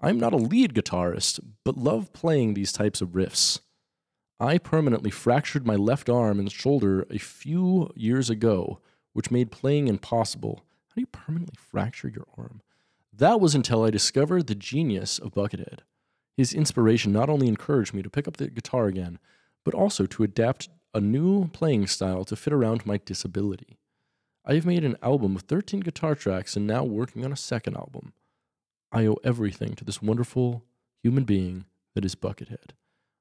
I'm 0.00 0.18
not 0.18 0.32
a 0.32 0.36
lead 0.36 0.74
guitarist, 0.74 1.40
but 1.64 1.78
love 1.78 2.12
playing 2.12 2.54
these 2.54 2.72
types 2.72 3.00
of 3.00 3.10
riffs. 3.10 3.60
I 4.40 4.58
permanently 4.58 5.10
fractured 5.10 5.64
my 5.64 5.76
left 5.76 6.08
arm 6.08 6.40
and 6.40 6.50
shoulder 6.50 7.06
a 7.10 7.18
few 7.18 7.92
years 7.94 8.28
ago, 8.28 8.80
which 9.12 9.30
made 9.30 9.52
playing 9.52 9.86
impossible. 9.86 10.64
How 10.88 10.94
do 10.96 11.00
you 11.02 11.06
permanently 11.06 11.56
fracture 11.56 12.08
your 12.08 12.26
arm? 12.36 12.60
That 13.12 13.40
was 13.40 13.54
until 13.54 13.84
I 13.84 13.90
discovered 13.90 14.48
the 14.48 14.56
genius 14.56 15.20
of 15.20 15.34
Buckethead. 15.34 15.80
His 16.36 16.52
inspiration 16.52 17.12
not 17.12 17.28
only 17.28 17.46
encouraged 17.46 17.94
me 17.94 18.02
to 18.02 18.10
pick 18.10 18.26
up 18.26 18.38
the 18.38 18.48
guitar 18.48 18.86
again, 18.86 19.20
but 19.64 19.74
also 19.74 20.06
to 20.06 20.24
adapt 20.24 20.68
a 20.92 21.00
new 21.00 21.48
playing 21.48 21.86
style 21.86 22.24
to 22.24 22.34
fit 22.34 22.52
around 22.52 22.84
my 22.84 22.98
disability. 22.98 23.78
I 24.44 24.54
have 24.54 24.66
made 24.66 24.84
an 24.84 24.96
album 25.02 25.36
of 25.36 25.42
13 25.42 25.80
guitar 25.80 26.14
tracks 26.14 26.56
and 26.56 26.66
now 26.66 26.84
working 26.84 27.24
on 27.24 27.32
a 27.32 27.36
second 27.36 27.76
album. 27.76 28.12
I 28.90 29.06
owe 29.06 29.18
everything 29.24 29.74
to 29.76 29.84
this 29.84 30.02
wonderful 30.02 30.64
human 31.02 31.24
being 31.24 31.66
that 31.94 32.04
is 32.04 32.14
Buckethead. 32.14 32.72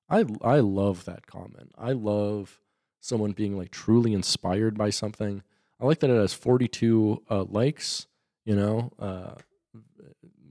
I 0.09 0.25
I 0.41 0.59
love 0.59 1.05
that 1.05 1.27
comment. 1.27 1.71
I 1.77 1.93
love 1.93 2.59
someone 2.99 3.31
being 3.31 3.57
like 3.57 3.71
truly 3.71 4.13
inspired 4.13 4.77
by 4.77 4.89
something. 4.89 5.43
I 5.79 5.85
like 5.85 5.99
that 5.99 6.09
it 6.09 6.15
has 6.15 6.33
42 6.33 7.23
uh, 7.29 7.43
likes, 7.45 8.07
you 8.45 8.55
know, 8.55 8.91
uh, 8.99 9.35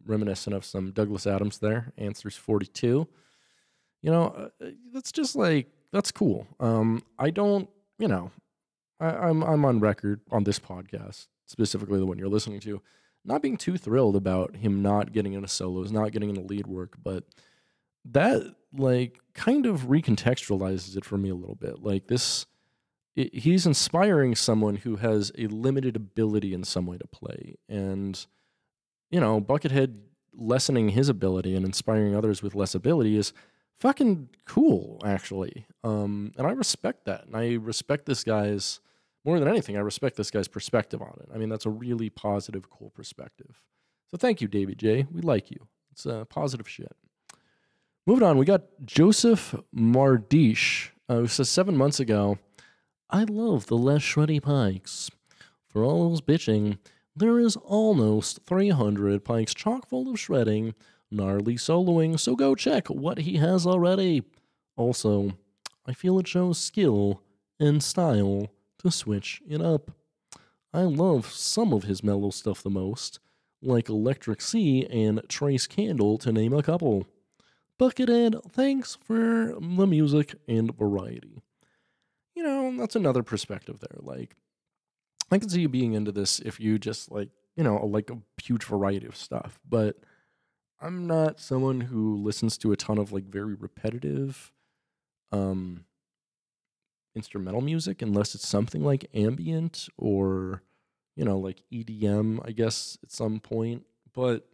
reminiscent 0.05 0.57
of 0.57 0.65
some 0.65 0.91
Douglas 0.91 1.27
Adams 1.27 1.59
there. 1.59 1.93
Answers 1.99 2.37
42. 2.37 3.07
You 4.03 4.11
know, 4.11 4.51
uh, 4.61 4.69
that's 4.93 5.13
just 5.13 5.37
like 5.37 5.69
that's 5.93 6.11
cool. 6.11 6.47
Um, 6.59 7.03
I 7.19 7.31
don't, 7.31 7.69
you 7.99 8.09
know, 8.09 8.31
I, 9.01 9.29
I'm 9.29 9.43
I'm 9.43 9.65
on 9.65 9.81
record 9.81 10.21
on 10.31 10.45
this 10.45 10.59
podcast, 10.59 11.27
specifically 11.47 11.99
the 11.99 12.07
one 12.07 12.19
you're 12.19 12.29
listening 12.29 12.61
to, 12.61 12.83
not 13.25 13.43
being 13.43 13.57
too 13.57 13.77
thrilled 13.77 14.17
about 14.17 14.57
him 14.57 14.83
not 14.83 15.13
getting 15.13 15.33
into 15.33 15.49
solos, 15.49 15.91
not 15.91 16.13
getting 16.13 16.31
into 16.31 16.43
lead 16.43 16.67
work, 16.67 16.97
but 17.03 17.25
that 18.05 18.43
like 18.73 19.19
kind 19.35 19.67
of 19.67 19.83
recontextualizes 19.83 20.97
it 20.97 21.05
for 21.05 21.19
me 21.19 21.31
a 21.31 21.35
little 21.35 21.57
bit. 21.57 21.83
Like 21.83 22.07
this, 22.07 22.47
he's 23.15 23.67
inspiring 23.67 24.35
someone 24.35 24.77
who 24.77 24.97
has 24.97 25.33
a 25.37 25.47
limited 25.49 25.97
ability 25.97 26.55
in 26.55 26.65
some 26.65 26.87
way 26.87 26.99
to 26.99 27.07
play, 27.07 27.57
and 27.69 28.25
you 29.11 29.21
know, 29.21 29.41
Buckethead 29.41 29.99
lessening 30.33 30.91
his 30.91 31.09
ability 31.09 31.57
and 31.57 31.65
inspiring 31.65 32.15
others 32.15 32.43
with 32.43 32.55
less 32.55 32.75
ability 32.75 33.17
is 33.17 33.33
fucking 33.81 34.29
cool, 34.47 35.01
actually. 35.05 35.67
Um, 35.83 36.33
and 36.37 36.47
I 36.47 36.53
respect 36.53 37.07
that, 37.07 37.27
and 37.27 37.37
I 37.37 37.55
respect 37.55 38.07
this 38.07 38.23
guy's 38.23 38.81
more 39.25 39.39
than 39.39 39.49
anything. 39.49 39.77
I 39.77 39.81
respect 39.81 40.17
this 40.17 40.31
guy's 40.31 40.49
perspective 40.49 41.03
on 41.03 41.19
it. 41.21 41.29
I 41.35 41.39
mean, 41.39 41.49
that's 41.49 41.67
a 41.67 41.71
really 41.71 42.11
positive, 42.11 42.71
cool 42.71 42.91
perspective. 42.91 43.61
So 44.11 44.17
thank 44.17 44.41
you, 44.41 44.49
David 44.49 44.79
J. 44.79 45.07
We 45.13 45.21
like 45.21 45.51
you. 45.51 45.69
It's 45.93 46.07
uh, 46.07 46.25
positive 46.25 46.69
shit. 46.69 46.97
Moving 48.07 48.27
on, 48.27 48.39
we 48.39 48.47
got 48.47 48.63
Joseph 48.85 49.55
Mardish, 49.77 50.91
uh, 51.09 51.17
who 51.17 51.27
says 51.29 51.49
seven 51.49 51.77
months 51.77 52.01
ago, 52.01 52.39
I 53.11 53.25
love 53.25 53.67
the 53.67 53.77
less 53.77 54.03
shreddy 54.03 54.43
pikes. 54.43 55.11
For 55.69 55.85
all 55.85 56.09
those 56.09 56.21
bitching, 56.21 56.79
there 57.15 57.39
is 57.39 57.57
almost 57.57 58.41
300 58.47 59.25
pikes 59.25 59.53
chock 59.55 59.89
full 59.89 60.11
of 60.11 60.19
shredding, 60.19 60.75
gnarly 61.11 61.57
soloing, 61.57 62.19
so 62.19 62.35
go 62.35 62.55
check 62.55 62.89
what 62.89 63.19
he 63.19 63.37
has 63.37 63.67
already. 63.67 64.23
Also, 64.77 65.33
I 65.87 65.93
feel 65.93 66.19
it 66.19 66.27
shows 66.27 66.59
skill 66.59 67.23
and 67.59 67.83
style 67.83 68.49
to 68.83 68.91
switch 68.91 69.43
it 69.49 69.61
up. 69.61 69.91
I 70.73 70.83
love 70.83 71.27
some 71.27 71.73
of 71.73 71.85
his 71.85 72.05
mellow 72.05 72.31
stuff 72.31 72.63
the 72.63 72.71
most, 72.71 73.19
like 73.63 73.89
Electric 73.89 74.41
Sea 74.41 74.87
and 74.87 75.23
Trace 75.29 75.67
Candle, 75.67 76.19
to 76.19 76.33
name 76.33 76.53
a 76.53 76.63
couple. 76.63 77.07
Buckethead, 77.79 78.51
thanks 78.53 78.97
for 79.03 79.55
the 79.59 79.87
music 79.87 80.35
and 80.47 80.77
variety. 80.77 81.43
You 82.35 82.43
know, 82.43 82.77
that's 82.77 82.97
another 82.97 83.23
perspective 83.23 83.81
there. 83.81 83.99
Like, 84.01 84.37
I 85.31 85.39
can 85.39 85.49
see 85.49 85.63
you 85.63 85.69
being 85.69 85.95
into 85.95 86.13
this 86.13 86.41
if 86.41 86.61
you 86.61 86.79
just 86.79 87.11
like, 87.11 87.31
you 87.57 87.65
know, 87.65 87.85
like 87.87 88.11
a 88.11 88.19
huge 88.43 88.65
variety 88.65 89.07
of 89.07 89.17
stuff. 89.17 89.59
But 89.69 89.97
I'm 90.81 91.07
not 91.07 91.41
someone 91.41 91.81
who 91.81 92.17
listens 92.17 92.57
to 92.59 92.73
a 92.73 92.77
ton 92.77 92.99
of 92.99 93.13
like 93.13 93.25
very 93.25 93.55
repetitive 93.55 94.53
um 95.33 95.85
instrumental 97.15 97.61
music 97.61 98.03
unless 98.03 98.35
it's 98.35 98.47
something 98.47 98.85
like 98.85 99.09
ambient 99.15 99.89
or 99.97 100.63
you 101.17 101.25
know, 101.25 101.39
like 101.39 101.63
EDM, 101.71 102.41
I 102.47 102.53
guess 102.53 102.97
at 103.03 103.11
some 103.11 103.41
point. 103.41 103.85
But 104.15 104.47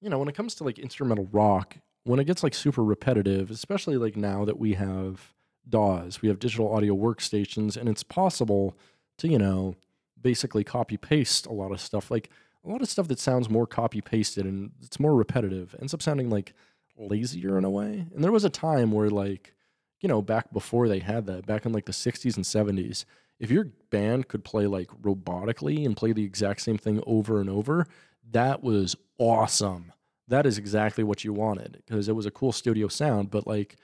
you 0.00 0.08
know, 0.08 0.18
when 0.18 0.28
it 0.28 0.34
comes 0.34 0.54
to 0.56 0.64
like 0.64 0.78
instrumental 0.78 1.28
rock, 1.32 1.76
when 2.04 2.18
it 2.18 2.24
gets 2.24 2.42
like 2.42 2.54
super 2.54 2.82
repetitive, 2.82 3.50
especially 3.50 3.96
like 3.96 4.16
now 4.16 4.44
that 4.44 4.58
we 4.58 4.74
have 4.74 5.34
DAWs, 5.68 6.22
we 6.22 6.28
have 6.28 6.38
digital 6.38 6.74
audio 6.74 6.96
workstations, 6.96 7.76
and 7.76 7.88
it's 7.88 8.02
possible 8.02 8.76
to, 9.18 9.28
you 9.28 9.38
know, 9.38 9.76
basically 10.20 10.64
copy 10.64 10.96
paste 10.96 11.46
a 11.46 11.52
lot 11.52 11.72
of 11.72 11.80
stuff. 11.80 12.10
Like 12.10 12.30
a 12.64 12.68
lot 12.68 12.80
of 12.80 12.88
stuff 12.88 13.08
that 13.08 13.18
sounds 13.18 13.50
more 13.50 13.66
copy 13.66 14.00
pasted 14.00 14.46
and 14.46 14.70
it's 14.82 15.00
more 15.00 15.14
repetitive 15.14 15.74
ends 15.80 15.92
up 15.92 16.00
sounding 16.00 16.30
like 16.30 16.54
lazier 16.96 17.58
in 17.58 17.64
a 17.64 17.70
way. 17.70 18.06
And 18.14 18.22
there 18.22 18.32
was 18.32 18.44
a 18.44 18.50
time 18.50 18.92
where, 18.92 19.10
like, 19.10 19.54
you 20.02 20.08
know, 20.08 20.20
back 20.20 20.52
before 20.52 20.88
they 20.88 20.98
had 20.98 21.26
that, 21.26 21.46
back 21.46 21.64
in 21.64 21.72
like 21.72 21.86
the 21.86 21.92
60s 21.92 22.36
and 22.36 22.44
70s, 22.44 23.06
if 23.40 23.50
your 23.50 23.64
band 23.90 24.28
could 24.28 24.44
play 24.44 24.66
like 24.66 24.88
robotically 25.00 25.86
and 25.86 25.96
play 25.96 26.12
the 26.12 26.24
exact 26.24 26.60
same 26.60 26.78
thing 26.78 27.02
over 27.06 27.40
and 27.40 27.48
over, 27.48 27.86
that 28.30 28.62
was 28.62 28.94
awesome 29.18 29.92
that 30.32 30.46
is 30.46 30.56
exactly 30.56 31.04
what 31.04 31.24
you 31.24 31.32
wanted 31.32 31.82
because 31.84 32.08
it 32.08 32.16
was 32.16 32.24
a 32.24 32.30
cool 32.30 32.52
studio 32.52 32.88
sound. 32.88 33.30
But 33.30 33.46
like 33.46 33.76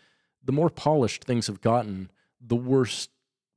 the 0.42 0.52
more 0.52 0.70
polished 0.70 1.24
things 1.24 1.46
have 1.46 1.60
gotten, 1.60 2.10
the 2.40 2.56
worse 2.56 3.08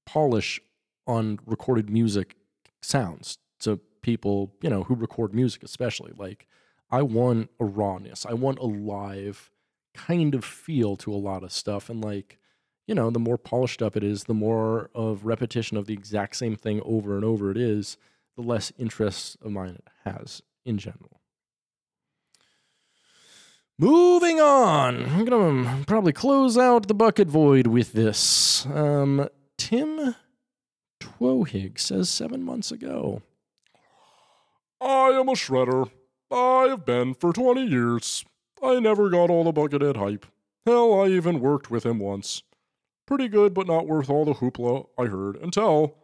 polish 0.06 0.60
on 1.08 1.40
recorded 1.46 1.90
music 1.90 2.36
sounds 2.82 3.38
to 3.60 3.80
people, 4.02 4.54
you 4.62 4.70
know, 4.70 4.84
who 4.84 4.96
record 4.96 5.34
music, 5.34 5.64
especially. 5.64 6.12
Like 6.18 6.48
I 6.90 7.02
want 7.02 7.50
a 7.62 7.66
rawness, 7.66 8.26
I 8.26 8.34
want 8.34 8.60
a 8.60 8.66
live 8.66 9.50
kind 9.94 10.36
of 10.36 10.44
feel 10.44 10.98
to 10.98 11.14
a 11.14 11.16
lot 11.16 11.44
of 11.44 11.52
stuff. 11.54 11.90
And 11.90 12.04
like, 12.04 12.40
you 12.92 12.96
know, 12.96 13.10
the 13.10 13.20
more 13.20 13.38
polished 13.38 13.82
up 13.82 13.96
it 13.96 14.04
is, 14.04 14.26
the 14.26 14.34
more 14.34 14.90
of 14.94 15.26
repetition 15.26 15.78
of 15.78 15.86
the 15.86 15.94
exact 15.94 16.36
same 16.36 16.58
thing 16.58 16.82
over 16.84 17.16
and 17.16 17.24
over 17.24 17.50
it 17.50 17.56
is, 17.56 17.96
the 18.36 18.42
less 18.42 18.74
interest 18.78 19.38
of 19.42 19.50
mine 19.50 19.76
it 19.76 19.88
has 20.04 20.42
in 20.66 20.78
general. 20.78 21.22
Moving 23.80 24.42
on, 24.42 25.06
I'm 25.06 25.24
gonna 25.24 25.86
probably 25.88 26.12
close 26.12 26.58
out 26.58 26.90
the 26.90 26.94
bucket 26.94 27.30
void 27.30 27.66
with 27.66 27.94
this. 27.94 28.66
Um, 28.66 29.30
Tim 29.58 30.14
Twohig 31.00 31.80
says 31.80 32.10
seven 32.10 32.44
months 32.44 32.74
ago. 32.74 33.22
I 34.82 35.12
am 35.12 35.30
a 35.30 35.32
shredder. 35.32 35.90
I 36.30 36.66
have 36.68 36.86
been 36.86 37.14
for 37.14 37.32
20 37.32 37.66
years. 37.66 38.26
I 38.62 38.82
never 38.82 39.10
got 39.10 39.30
all 39.30 39.46
the 39.46 39.54
Buckethead 39.54 39.96
hype. 39.96 40.26
Hell, 40.66 41.00
I 41.00 41.08
even 41.08 41.40
worked 41.40 41.72
with 41.72 41.86
him 41.86 41.98
once. 41.98 42.44
Pretty 43.12 43.28
good, 43.28 43.54
but 43.54 43.68
not 43.68 43.88
worth 43.88 44.10
all 44.10 44.24
the 44.24 44.36
hoopla 44.36 44.88
I 44.98 45.08
heard 45.08 45.36
until 45.36 45.98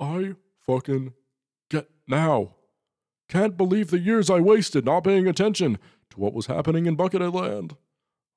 I 0.00 0.34
fucking 0.66 1.14
get 1.70 1.88
now. 2.08 2.56
Can't 3.28 3.56
believe 3.56 3.90
the 3.90 4.00
years 4.00 4.28
I 4.28 4.40
wasted 4.40 4.84
not 4.84 5.04
paying 5.04 5.28
attention 5.28 5.78
to 6.10 6.18
what 6.18 6.34
was 6.34 6.46
happening 6.46 6.86
in 6.86 6.96
Buckethead 6.96 7.32
Land. 7.32 7.76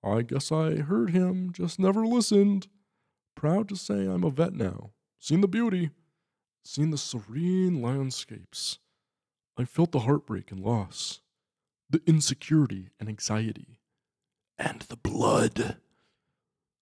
I 0.03 0.22
guess 0.22 0.51
I 0.51 0.76
heard 0.76 1.09
him, 1.09 1.51
just 1.53 1.80
never 1.80 2.05
listened. 2.05 2.68
Proud 3.36 3.68
to 3.70 3.76
say 3.76 4.05
I'm 4.05 4.24
a 4.24 4.30
vet 4.30 4.53
now. 4.53 4.91
Seen 5.18 5.41
the 5.41 5.47
beauty, 5.47 5.89
seen 6.64 6.91
the 6.91 6.99
serene 6.99 7.82
landscapes. 7.82 8.78
I 9.57 9.66
felt 9.66 9.91
the 9.91 10.01
heartbreak 10.01 10.51
and 10.51 10.59
loss, 10.59 11.22
the 11.89 12.03
insecurity 12.05 12.89
and 12.99 13.09
anxiety, 13.09 13.80
and 14.59 14.82
the 14.82 14.97
blood. 14.97 15.78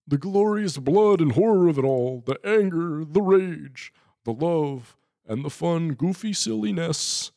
The 0.06 0.18
glorious 0.18 0.78
blood 0.78 1.20
and 1.20 1.32
horror 1.32 1.68
of 1.68 1.78
it 1.78 1.84
all, 1.84 2.22
the 2.26 2.38
anger, 2.44 3.04
the 3.04 3.22
rage, 3.22 3.92
the 4.24 4.32
love, 4.32 4.96
and 5.26 5.44
the 5.44 5.50
fun, 5.50 5.94
goofy 5.94 6.32
silliness. 6.32 7.30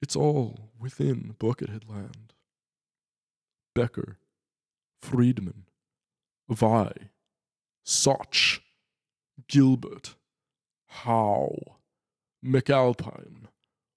It's 0.00 0.16
all 0.16 0.70
within 0.78 1.34
Buckethead 1.38 1.88
Land. 1.88 2.32
Becker, 3.74 4.18
Friedman, 5.00 5.64
Vai, 6.48 6.92
Satch, 7.86 8.60
Gilbert, 9.48 10.14
Howe, 10.86 11.78
MacAlpine, 12.44 13.48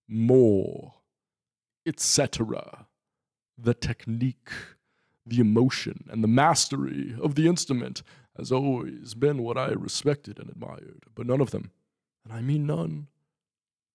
Moore, 0.08 0.94
etc. 1.86 2.88
The 3.58 3.74
technique, 3.74 4.50
the 5.26 5.40
emotion, 5.40 6.06
and 6.10 6.24
the 6.24 6.28
mastery 6.28 7.16
of 7.22 7.36
the 7.36 7.48
instrument 7.48 8.04
has 8.38 8.52
always 8.52 9.14
been 9.14 9.42
what 9.42 9.58
I 9.58 9.70
respected 9.70 10.40
and 10.40 10.50
admired, 10.50 11.06
but 11.16 11.26
none 11.26 11.42
of 11.42 11.52
them, 11.52 11.72
and 12.24 12.34
I 12.34 12.42
mean 12.42 12.66
none, 12.66 13.08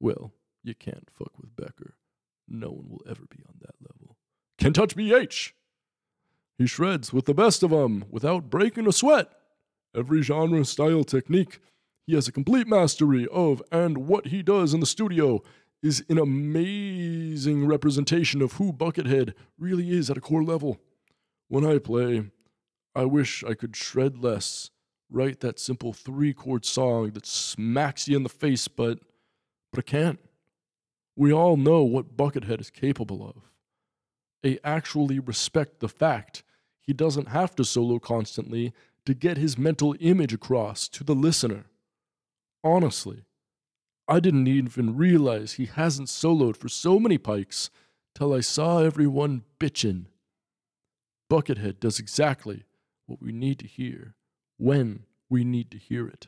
well, 0.01 0.33
you 0.63 0.75
can't 0.75 1.09
fuck 1.11 1.39
with 1.39 1.55
Becker. 1.57 1.95
No 2.49 2.71
one 2.71 2.89
will 2.89 3.03
ever 3.09 3.23
be 3.31 3.43
on 3.49 3.57
that 3.61 3.77
level. 3.81 4.17
Can 4.59 4.73
touch 4.73 4.97
BH. 4.97 5.53
He 6.59 6.67
shreds 6.67 7.13
with 7.13 7.27
the 7.27 7.35
best 7.35 7.63
of 7.63 7.73
'em 7.73 8.05
without 8.11 8.51
breaking 8.51 8.87
a 8.87 8.93
sweat. 8.93 9.31
Every 9.95 10.23
genre, 10.23 10.65
style, 10.65 11.05
technique, 11.05 11.61
he 12.07 12.15
has 12.15 12.29
a 12.29 12.33
complete 12.33 12.67
mastery 12.67 13.27
of, 13.29 13.63
and 13.71 14.07
what 14.09 14.27
he 14.27 14.43
does 14.43 14.75
in 14.75 14.81
the 14.81 14.87
studio 14.87 15.43
is 15.83 16.05
an 16.09 16.19
amazing 16.19 17.67
representation 17.67 18.43
of 18.43 18.55
who 18.55 18.73
Buckethead 18.73 19.33
really 19.59 19.91
is 19.91 20.11
at 20.11 20.17
a 20.17 20.21
core 20.21 20.45
level. 20.45 20.79
When 21.51 21.67
I 21.67 21.79
play, 21.79 22.31
I 22.95 23.07
wish 23.07 23.43
I 23.43 23.55
could 23.55 23.75
shred 23.75 24.23
less, 24.23 24.71
write 25.11 25.41
that 25.41 25.59
simple 25.59 25.93
three 25.93 26.33
chord 26.33 26.65
song 26.65 27.11
that 27.11 27.27
smacks 27.27 28.07
you 28.07 28.17
in 28.17 28.23
the 28.23 28.29
face, 28.29 28.69
but 28.69 29.01
but 29.73 29.81
I 29.81 29.83
can't. 29.83 30.21
We 31.17 31.33
all 31.33 31.57
know 31.57 31.83
what 31.83 32.17
Buckethead 32.17 32.61
is 32.61 32.71
capable 32.71 33.27
of. 33.27 33.51
I 34.45 34.61
actually 34.63 35.19
respect 35.19 35.81
the 35.81 35.89
fact 35.89 36.45
he 36.79 36.93
doesn't 36.93 37.31
have 37.31 37.57
to 37.57 37.65
solo 37.65 37.99
constantly 37.99 38.73
to 39.05 39.13
get 39.13 39.37
his 39.37 39.59
mental 39.59 39.97
image 39.99 40.33
across 40.33 40.87
to 40.91 41.03
the 41.03 41.17
listener. 41.17 41.65
Honestly, 42.63 43.25
I 44.07 44.21
didn't 44.21 44.47
even 44.47 44.97
realize 44.97 45.55
he 45.55 45.67
hasn't 45.67 46.11
soloed 46.11 46.57
for 46.57 46.69
so 46.69 47.01
many 47.01 47.19
pikes 47.19 47.71
till 48.15 48.33
I 48.33 48.39
saw 48.41 48.79
everyone 48.79 49.43
bitchin'. 49.59 50.07
Buckethead 51.31 51.79
does 51.79 52.01
exactly 52.01 52.65
what 53.07 53.23
we 53.23 53.31
need 53.31 53.61
to 53.61 53.67
hear 53.67 54.17
when 54.59 55.05
we 55.29 55.45
need 55.45 55.71
to 55.71 55.79
hear 55.79 56.09
it. 56.09 56.27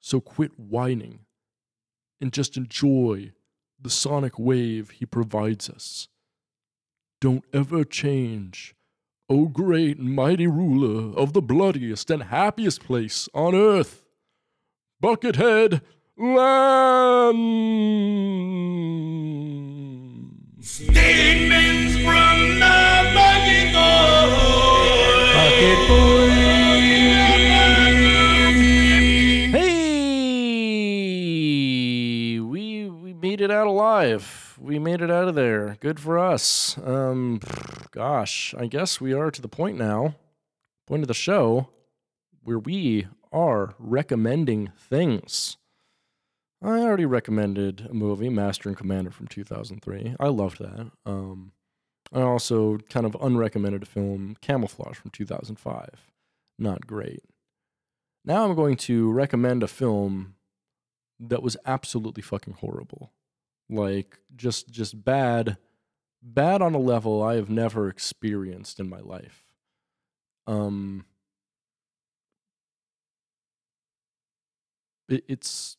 So 0.00 0.20
quit 0.20 0.58
whining 0.58 1.26
and 2.20 2.32
just 2.32 2.56
enjoy 2.56 3.32
the 3.78 3.90
sonic 3.90 4.38
wave 4.38 4.90
he 4.90 5.04
provides 5.04 5.68
us. 5.68 6.08
Don't 7.20 7.44
ever 7.52 7.84
change, 7.84 8.74
O 9.28 9.46
great 9.48 9.98
and 9.98 10.14
mighty 10.14 10.46
ruler 10.46 11.14
of 11.16 11.34
the 11.34 11.42
bloodiest 11.42 12.10
and 12.10 12.22
happiest 12.24 12.82
place 12.82 13.28
on 13.34 13.54
earth, 13.54 14.02
Buckethead 15.02 15.82
Land. 16.16 17.36
Statements 20.62 21.96
from 22.02 22.58
the 22.60 23.29
Hey, 31.10 32.38
we 32.40 32.88
we 32.88 33.12
made 33.14 33.40
it 33.40 33.50
out 33.50 33.66
alive. 33.66 34.56
We 34.60 34.78
made 34.78 35.00
it 35.00 35.10
out 35.10 35.28
of 35.28 35.34
there. 35.34 35.76
Good 35.80 35.98
for 35.98 36.18
us. 36.18 36.76
Um, 36.84 37.40
gosh, 37.90 38.54
I 38.56 38.66
guess 38.66 39.00
we 39.00 39.12
are 39.12 39.30
to 39.30 39.42
the 39.42 39.48
point 39.48 39.78
now, 39.78 40.14
point 40.86 41.02
of 41.02 41.08
the 41.08 41.14
show, 41.14 41.68
where 42.42 42.58
we 42.58 43.06
are 43.32 43.74
recommending 43.78 44.72
things. 44.76 45.56
I 46.62 46.80
already 46.80 47.06
recommended 47.06 47.86
a 47.90 47.94
movie, 47.94 48.28
Master 48.28 48.68
and 48.68 48.76
Commander 48.76 49.10
from 49.10 49.28
2003. 49.28 50.14
I 50.20 50.28
loved 50.28 50.58
that. 50.58 50.90
Um, 51.06 51.52
I 52.12 52.22
also 52.22 52.78
kind 52.88 53.06
of 53.06 53.12
unrecommended 53.12 53.82
a 53.82 53.86
film, 53.86 54.36
Camouflage 54.40 54.96
from 54.96 55.10
2005. 55.10 56.10
Not 56.58 56.86
great. 56.86 57.22
Now 58.24 58.44
I'm 58.44 58.54
going 58.54 58.76
to 58.78 59.10
recommend 59.10 59.62
a 59.62 59.68
film 59.68 60.34
that 61.20 61.42
was 61.42 61.56
absolutely 61.64 62.22
fucking 62.22 62.54
horrible. 62.54 63.12
Like 63.68 64.18
just 64.34 64.70
just 64.70 65.04
bad 65.04 65.56
bad 66.22 66.60
on 66.60 66.74
a 66.74 66.78
level 66.78 67.22
I 67.22 67.36
have 67.36 67.48
never 67.48 67.88
experienced 67.88 68.80
in 68.80 68.88
my 68.88 69.00
life. 69.00 69.44
Um 70.46 71.04
it, 75.08 75.24
it's 75.28 75.76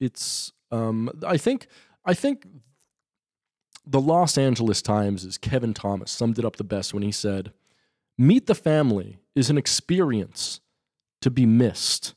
it's 0.00 0.52
um 0.70 1.10
I 1.26 1.36
think 1.36 1.66
I 2.04 2.14
think 2.14 2.46
the 3.90 4.00
Los 4.00 4.36
Angeles 4.36 4.82
Times' 4.82 5.38
Kevin 5.38 5.72
Thomas 5.72 6.10
summed 6.10 6.38
it 6.38 6.44
up 6.44 6.56
the 6.56 6.64
best 6.64 6.92
when 6.92 7.02
he 7.02 7.12
said, 7.12 7.52
Meet 8.18 8.46
the 8.46 8.54
Family 8.54 9.18
is 9.34 9.48
an 9.48 9.56
experience 9.56 10.60
to 11.22 11.30
be 11.30 11.46
missed. 11.46 12.14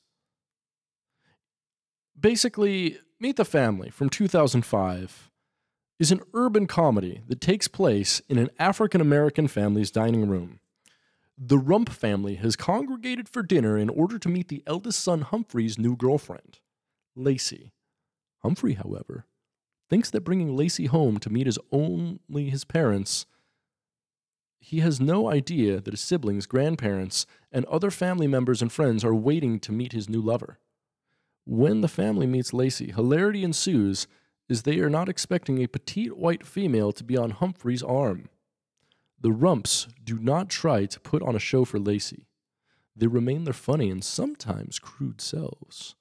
Basically, 2.19 2.99
Meet 3.19 3.37
the 3.37 3.45
Family 3.45 3.89
from 3.89 4.09
2005 4.09 5.31
is 5.97 6.11
an 6.11 6.21
urban 6.33 6.67
comedy 6.67 7.21
that 7.27 7.39
takes 7.39 7.67
place 7.67 8.21
in 8.27 8.37
an 8.37 8.49
African 8.59 8.99
American 8.99 9.47
family's 9.47 9.91
dining 9.91 10.27
room. 10.27 10.59
The 11.37 11.57
Rump 11.57 11.89
family 11.89 12.35
has 12.35 12.55
congregated 12.55 13.29
for 13.29 13.43
dinner 13.43 13.77
in 13.77 13.89
order 13.89 14.19
to 14.19 14.29
meet 14.29 14.49
the 14.49 14.63
eldest 14.67 14.99
son 14.99 15.21
Humphrey's 15.21 15.79
new 15.79 15.95
girlfriend, 15.95 16.59
Lacey. 17.15 17.71
Humphrey, 18.39 18.73
however, 18.73 19.25
thinks 19.91 20.09
that 20.09 20.23
bringing 20.23 20.55
Lacey 20.55 20.85
home 20.85 21.17
to 21.17 21.29
meet 21.29 21.45
his 21.45 21.59
only 21.69 22.49
his 22.49 22.63
parents, 22.63 23.25
he 24.57 24.79
has 24.79 25.01
no 25.01 25.29
idea 25.29 25.81
that 25.81 25.91
his 25.91 25.99
siblings, 25.99 26.45
grandparents, 26.45 27.25
and 27.51 27.65
other 27.65 27.91
family 27.91 28.25
members 28.25 28.61
and 28.61 28.71
friends 28.71 29.03
are 29.03 29.13
waiting 29.13 29.59
to 29.59 29.73
meet 29.73 29.91
his 29.91 30.07
new 30.07 30.21
lover. 30.21 30.59
When 31.45 31.81
the 31.81 31.89
family 31.89 32.25
meets 32.25 32.53
Lacey, 32.53 32.93
hilarity 32.93 33.43
ensues 33.43 34.07
as 34.49 34.61
they 34.61 34.79
are 34.79 34.89
not 34.89 35.09
expecting 35.09 35.61
a 35.61 35.67
petite 35.67 36.15
white 36.15 36.47
female 36.47 36.93
to 36.93 37.03
be 37.03 37.17
on 37.17 37.31
Humphrey's 37.31 37.83
arm. 37.83 38.29
The 39.19 39.33
Rumps 39.33 39.89
do 40.01 40.17
not 40.17 40.47
try 40.47 40.85
to 40.85 40.99
put 41.01 41.21
on 41.21 41.35
a 41.35 41.39
show 41.39 41.65
for 41.65 41.79
Lacey. 41.79 42.27
They 42.95 43.07
remain 43.07 43.43
their 43.43 43.53
funny 43.53 43.89
and 43.89 44.01
sometimes 44.01 44.79
crude 44.79 45.19
selves. 45.19 45.95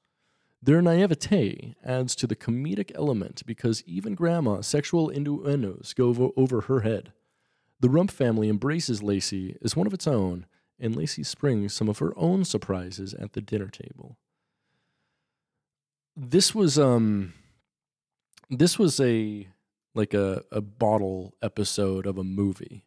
Their 0.63 0.83
naivete 0.83 1.75
adds 1.85 2.15
to 2.17 2.27
the 2.27 2.37
comedic 2.37 2.93
element 2.95 3.43
because 3.47 3.83
even 3.87 4.15
grandma's 4.15 4.67
sexual 4.67 5.09
innuendos 5.09 5.95
go 5.95 6.09
over, 6.09 6.29
over 6.37 6.61
her 6.63 6.81
head. 6.81 7.13
The 7.81 7.89
Rump 7.89 8.11
family 8.11 8.51
embraces 8.51 9.03
Lacey 9.03 9.57
as 9.63 9.75
one 9.75 9.87
of 9.87 9.95
its 9.95 10.07
own, 10.07 10.45
and 10.79 10.95
Lacey 10.95 11.23
springs 11.23 11.73
some 11.73 11.89
of 11.89 11.99
her 11.99 12.13
own 12.17 12.45
surprises 12.45 13.15
at 13.15 13.33
the 13.33 13.41
dinner 13.41 13.69
table. 13.69 14.19
This 16.15 16.55
was 16.55 16.79
um 16.79 17.33
this 18.51 18.79
was 18.79 19.01
a 19.01 19.49
like 19.95 20.13
a, 20.13 20.43
a 20.53 20.61
bottle 20.61 21.35
episode 21.43 22.07
of 22.07 22.19
a 22.19 22.25
movie. 22.25 22.85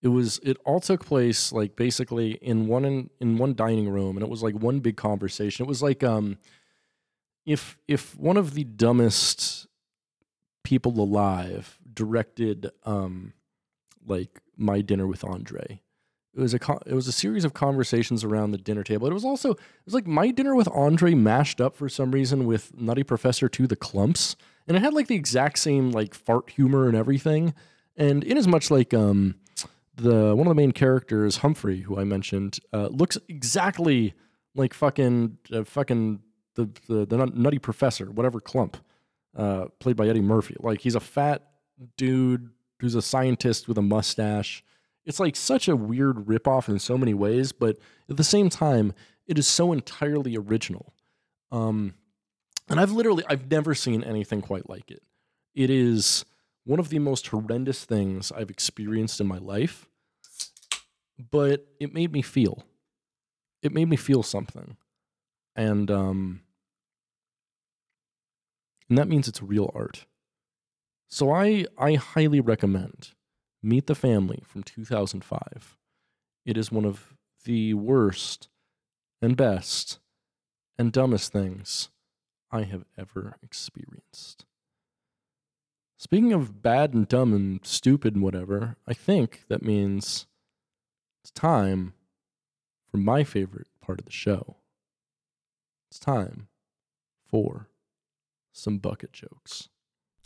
It 0.00 0.08
was 0.08 0.38
it 0.44 0.58
all 0.64 0.78
took 0.78 1.04
place 1.04 1.52
like 1.52 1.74
basically 1.74 2.32
in 2.34 2.68
one 2.68 2.84
in, 2.84 3.10
in 3.20 3.38
one 3.38 3.54
dining 3.54 3.88
room 3.88 4.16
and 4.16 4.24
it 4.24 4.30
was 4.30 4.44
like 4.44 4.54
one 4.54 4.78
big 4.78 4.96
conversation. 4.96 5.64
It 5.64 5.68
was 5.68 5.82
like 5.82 6.04
um 6.04 6.38
if 7.46 7.78
if 7.88 8.16
one 8.18 8.36
of 8.36 8.54
the 8.54 8.64
dumbest 8.64 9.66
people 10.64 11.00
alive 11.00 11.78
directed 11.94 12.70
um 12.84 13.32
like 14.04 14.40
my 14.56 14.80
dinner 14.80 15.06
with 15.06 15.24
Andre. 15.24 15.80
It 16.34 16.40
was 16.40 16.52
a 16.52 16.58
co- 16.58 16.82
it 16.84 16.92
was 16.92 17.08
a 17.08 17.12
series 17.12 17.44
of 17.44 17.54
conversations 17.54 18.22
around 18.22 18.50
the 18.50 18.58
dinner 18.58 18.82
table. 18.82 19.06
It 19.06 19.14
was 19.14 19.24
also 19.24 19.52
it 19.52 19.58
was 19.86 19.94
like 19.94 20.06
my 20.06 20.30
dinner 20.30 20.54
with 20.54 20.68
Andre 20.68 21.14
mashed 21.14 21.60
up 21.60 21.76
for 21.76 21.88
some 21.88 22.10
reason 22.10 22.46
with 22.46 22.76
Nutty 22.76 23.04
Professor 23.04 23.48
to 23.48 23.66
the 23.66 23.76
Klumps, 23.76 24.36
and 24.68 24.76
it 24.76 24.80
had 24.80 24.92
like 24.92 25.06
the 25.06 25.14
exact 25.14 25.58
same 25.58 25.92
like 25.92 26.14
fart 26.14 26.50
humor 26.50 26.88
and 26.88 26.96
everything. 26.96 27.54
And 27.96 28.22
in 28.22 28.36
as 28.36 28.46
much 28.46 28.70
like 28.70 28.92
um 28.92 29.36
the 29.94 30.34
one 30.34 30.46
of 30.46 30.50
the 30.50 30.60
main 30.60 30.72
characters 30.72 31.38
Humphrey, 31.38 31.80
who 31.82 31.98
I 31.98 32.04
mentioned, 32.04 32.58
uh, 32.72 32.88
looks 32.88 33.16
exactly 33.28 34.12
like 34.54 34.74
fucking 34.74 35.38
uh, 35.52 35.64
fucking 35.64 36.20
the, 36.56 36.68
the 36.88 37.06
the 37.06 37.26
Nutty 37.26 37.58
Professor, 37.58 38.10
whatever 38.10 38.40
Klump, 38.40 38.74
uh, 39.36 39.66
played 39.78 39.96
by 39.96 40.08
Eddie 40.08 40.20
Murphy. 40.20 40.56
Like 40.58 40.80
he's 40.80 40.96
a 40.96 41.00
fat 41.00 41.42
dude 41.96 42.50
who's 42.80 42.94
a 42.94 43.02
scientist 43.02 43.68
with 43.68 43.78
a 43.78 43.82
mustache. 43.82 44.64
It's 45.04 45.20
like 45.20 45.36
such 45.36 45.68
a 45.68 45.76
weird 45.76 46.16
ripoff 46.26 46.68
in 46.68 46.78
so 46.80 46.98
many 46.98 47.14
ways, 47.14 47.52
but 47.52 47.78
at 48.10 48.16
the 48.16 48.24
same 48.24 48.50
time, 48.50 48.92
it 49.26 49.38
is 49.38 49.46
so 49.46 49.72
entirely 49.72 50.36
original. 50.36 50.94
Um, 51.52 51.94
and 52.68 52.80
I've 52.80 52.90
literally 52.90 53.24
I've 53.28 53.50
never 53.50 53.74
seen 53.74 54.02
anything 54.02 54.42
quite 54.42 54.68
like 54.68 54.90
it. 54.90 55.02
It 55.54 55.70
is 55.70 56.24
one 56.64 56.80
of 56.80 56.88
the 56.88 56.98
most 56.98 57.28
horrendous 57.28 57.84
things 57.84 58.32
I've 58.32 58.50
experienced 58.50 59.20
in 59.20 59.28
my 59.28 59.38
life, 59.38 59.86
but 61.30 61.66
it 61.78 61.94
made 61.94 62.12
me 62.12 62.22
feel. 62.22 62.64
It 63.62 63.72
made 63.72 63.88
me 63.88 63.96
feel 63.96 64.22
something. 64.22 64.76
And 65.54 65.90
um 65.90 66.40
and 68.88 68.98
that 68.98 69.08
means 69.08 69.28
it's 69.28 69.42
real 69.42 69.70
art. 69.74 70.06
So 71.08 71.32
I 71.32 71.66
I 71.78 71.94
highly 71.94 72.40
recommend 72.40 73.12
Meet 73.62 73.86
the 73.86 73.94
Family 73.94 74.42
from 74.46 74.62
2005. 74.62 75.76
It 76.44 76.56
is 76.56 76.72
one 76.72 76.84
of 76.84 77.14
the 77.44 77.74
worst 77.74 78.48
and 79.20 79.36
best 79.36 79.98
and 80.78 80.92
dumbest 80.92 81.32
things 81.32 81.90
I 82.50 82.62
have 82.62 82.84
ever 82.96 83.36
experienced. 83.42 84.44
Speaking 85.98 86.32
of 86.32 86.62
bad 86.62 86.92
and 86.92 87.08
dumb 87.08 87.32
and 87.32 87.64
stupid 87.64 88.14
and 88.14 88.22
whatever, 88.22 88.76
I 88.86 88.92
think 88.92 89.44
that 89.48 89.62
means 89.62 90.26
it's 91.22 91.30
time 91.30 91.94
for 92.90 92.98
my 92.98 93.24
favorite 93.24 93.68
part 93.80 93.98
of 93.98 94.04
the 94.04 94.12
show. 94.12 94.56
It's 95.90 95.98
time 95.98 96.48
for 97.24 97.68
some 98.56 98.78
bucket 98.78 99.12
jokes. 99.12 99.68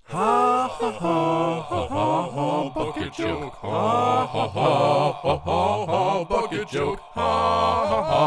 Ha 0.05 0.69
ha 0.69 0.91
ha 0.91 1.63
ha 1.63 1.87
ha 1.89 2.31
ha 2.31 2.71
bucket 2.71 3.13
joke. 3.13 3.55
Ha 3.55 4.27
ha 4.27 4.49
ha 4.49 5.13
ha 5.23 5.39
ha 5.39 5.87
ha 5.87 6.25
bucket 6.25 6.69
joke. 6.69 7.01
Ha 7.15 7.87
ha 7.87 8.03
ha 8.03 8.25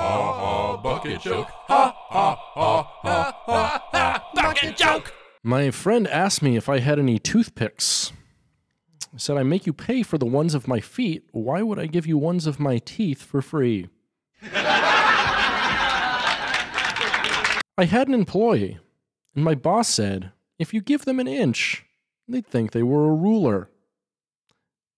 ha 0.00 0.32
ha 0.40 0.76
bucket 0.82 1.20
joke. 1.20 1.48
Ha 1.68 1.94
ha 2.10 2.36
ha 2.54 2.82
ha 3.02 3.32
ha 3.46 3.82
ha. 3.92 4.10
My 5.42 5.70
friend 5.70 6.06
asked 6.08 6.42
me 6.42 6.56
if 6.56 6.68
I 6.68 6.80
had 6.80 6.98
any 6.98 7.18
toothpicks. 7.18 8.12
I 9.14 9.16
said, 9.16 9.36
I 9.36 9.42
make 9.42 9.66
you 9.66 9.72
pay 9.72 10.02
for 10.02 10.18
the 10.18 10.26
ones 10.26 10.54
of 10.54 10.68
my 10.68 10.80
feet. 10.80 11.22
Why 11.32 11.62
would 11.62 11.78
I 11.78 11.86
give 11.86 12.06
you 12.06 12.18
ones 12.18 12.46
of 12.46 12.60
my 12.60 12.78
teeth 12.78 13.22
for 13.22 13.40
free? 13.40 13.88
I 17.78 17.86
had 17.88 18.08
an 18.08 18.14
employee, 18.14 18.78
and 19.34 19.44
my 19.44 19.54
boss 19.54 19.88
said, 19.88 20.32
if 20.58 20.74
you 20.74 20.80
give 20.80 21.04
them 21.04 21.20
an 21.20 21.26
inch, 21.28 21.84
they'd 22.28 22.46
think 22.46 22.72
they 22.72 22.82
were 22.82 23.08
a 23.08 23.14
ruler. 23.14 23.70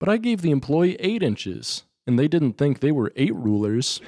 But 0.00 0.08
I 0.08 0.16
gave 0.16 0.42
the 0.42 0.50
employee 0.50 0.96
eight 0.98 1.22
inches, 1.22 1.84
and 2.06 2.18
they 2.18 2.28
didn't 2.28 2.54
think 2.54 2.80
they 2.80 2.92
were 2.92 3.12
eight 3.14 3.34
rulers. 3.34 4.00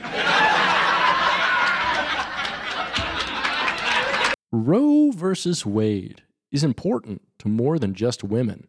Roe 4.51 5.11
versus 5.11 5.67
Wade 5.67 6.23
is 6.51 6.65
important 6.65 7.23
to 7.39 7.49
more 7.49 7.79
than 7.79 7.95
just 7.95 8.25
women. 8.25 8.69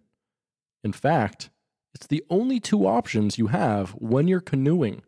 In 0.84 0.92
fact, 0.92 1.50
it's 1.94 2.08
the 2.08 2.24
only 2.30 2.60
two 2.60 2.86
options 2.86 3.38
you 3.38 3.48
have 3.48 3.92
when 3.92 4.28
you're 4.28 4.42
canoeing. 4.42 5.04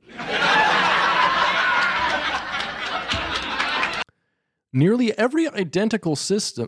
Nearly 4.78 5.18
every 5.18 5.50
identical 5.50 6.16
system. 6.16 6.68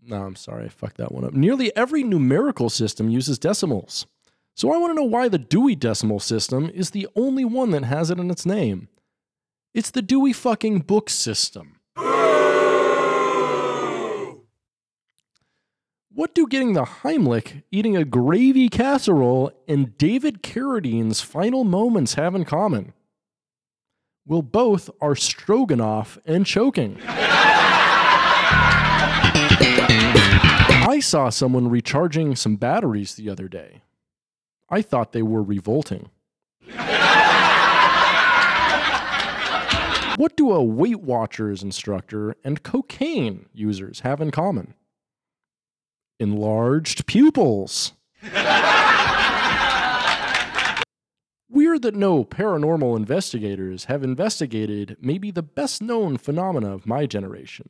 No, 0.00 0.22
I'm 0.22 0.36
sorry, 0.36 0.66
I 0.66 0.68
fucked 0.68 0.98
that 0.98 1.10
one 1.10 1.24
up. 1.24 1.32
Nearly 1.32 1.74
every 1.74 2.04
numerical 2.04 2.70
system 2.70 3.10
uses 3.10 3.36
decimals. 3.36 4.06
So 4.54 4.72
I 4.72 4.76
want 4.76 4.92
to 4.92 4.94
know 4.94 5.08
why 5.08 5.28
the 5.28 5.36
Dewey 5.36 5.74
Decimal 5.74 6.20
System 6.20 6.70
is 6.72 6.90
the 6.90 7.08
only 7.16 7.44
one 7.44 7.72
that 7.72 7.82
has 7.82 8.10
it 8.10 8.20
in 8.20 8.30
its 8.30 8.46
name. 8.46 8.86
It's 9.74 9.90
the 9.90 10.02
Dewey 10.02 10.32
fucking 10.32 10.82
Book 10.82 11.10
System. 11.10 11.80
What 16.12 16.32
do 16.32 16.46
getting 16.46 16.74
the 16.74 16.84
Heimlich, 16.84 17.64
eating 17.72 17.96
a 17.96 18.04
gravy 18.04 18.68
casserole, 18.68 19.50
and 19.66 19.98
David 19.98 20.44
Carradine's 20.44 21.22
final 21.22 21.64
moments 21.64 22.14
have 22.14 22.36
in 22.36 22.44
common? 22.44 22.92
Well, 24.28 24.42
both 24.42 24.90
are 25.00 25.14
stroganoff 25.14 26.18
and 26.26 26.44
choking. 26.44 26.98
I 30.88 30.98
saw 31.00 31.28
someone 31.28 31.68
recharging 31.68 32.34
some 32.34 32.56
batteries 32.56 33.14
the 33.14 33.30
other 33.30 33.46
day. 33.46 33.82
I 34.68 34.82
thought 34.82 35.12
they 35.12 35.22
were 35.22 35.44
revolting. 35.44 36.10
what 40.16 40.36
do 40.36 40.50
a 40.50 40.64
Weight 40.64 41.00
Watchers 41.00 41.62
instructor 41.62 42.34
and 42.42 42.64
cocaine 42.64 43.46
users 43.54 44.00
have 44.00 44.20
in 44.20 44.32
common? 44.32 44.74
Enlarged 46.18 47.06
pupils. 47.06 47.92
Weird 51.48 51.82
that 51.82 51.94
no 51.94 52.24
paranormal 52.24 52.96
investigators 52.96 53.84
have 53.84 54.02
investigated 54.02 54.96
maybe 55.00 55.30
the 55.30 55.44
best 55.44 55.80
known 55.80 56.16
phenomena 56.16 56.74
of 56.74 56.86
my 56.86 57.06
generation 57.06 57.68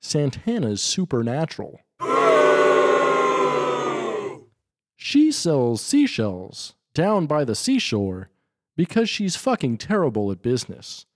Santana's 0.00 0.82
supernatural. 0.82 1.80
She 4.96 5.30
sells 5.30 5.80
seashells 5.82 6.74
down 6.94 7.26
by 7.26 7.44
the 7.44 7.54
seashore 7.54 8.30
because 8.76 9.08
she's 9.08 9.36
fucking 9.36 9.78
terrible 9.78 10.32
at 10.32 10.42
business. 10.42 11.06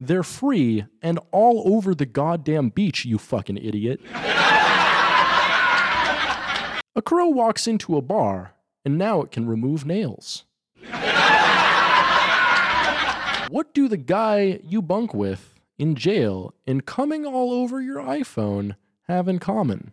They're 0.00 0.24
free 0.24 0.86
and 1.02 1.20
all 1.30 1.62
over 1.72 1.94
the 1.94 2.06
goddamn 2.06 2.70
beach, 2.70 3.04
you 3.04 3.18
fucking 3.18 3.58
idiot. 3.58 4.00
a 6.96 7.02
crow 7.02 7.28
walks 7.28 7.68
into 7.68 7.96
a 7.96 8.02
bar 8.02 8.54
and 8.84 8.98
now 8.98 9.20
it 9.22 9.30
can 9.30 9.46
remove 9.46 9.86
nails. 9.86 10.44
What 13.48 13.72
do 13.74 13.88
the 13.88 13.96
guy 13.96 14.60
you 14.62 14.82
bunk 14.82 15.14
with 15.14 15.54
in 15.78 15.94
jail 15.94 16.54
and 16.66 16.84
coming 16.84 17.24
all 17.24 17.52
over 17.52 17.80
your 17.80 18.02
iPhone 18.02 18.76
have 19.08 19.28
in 19.28 19.38
common? 19.38 19.92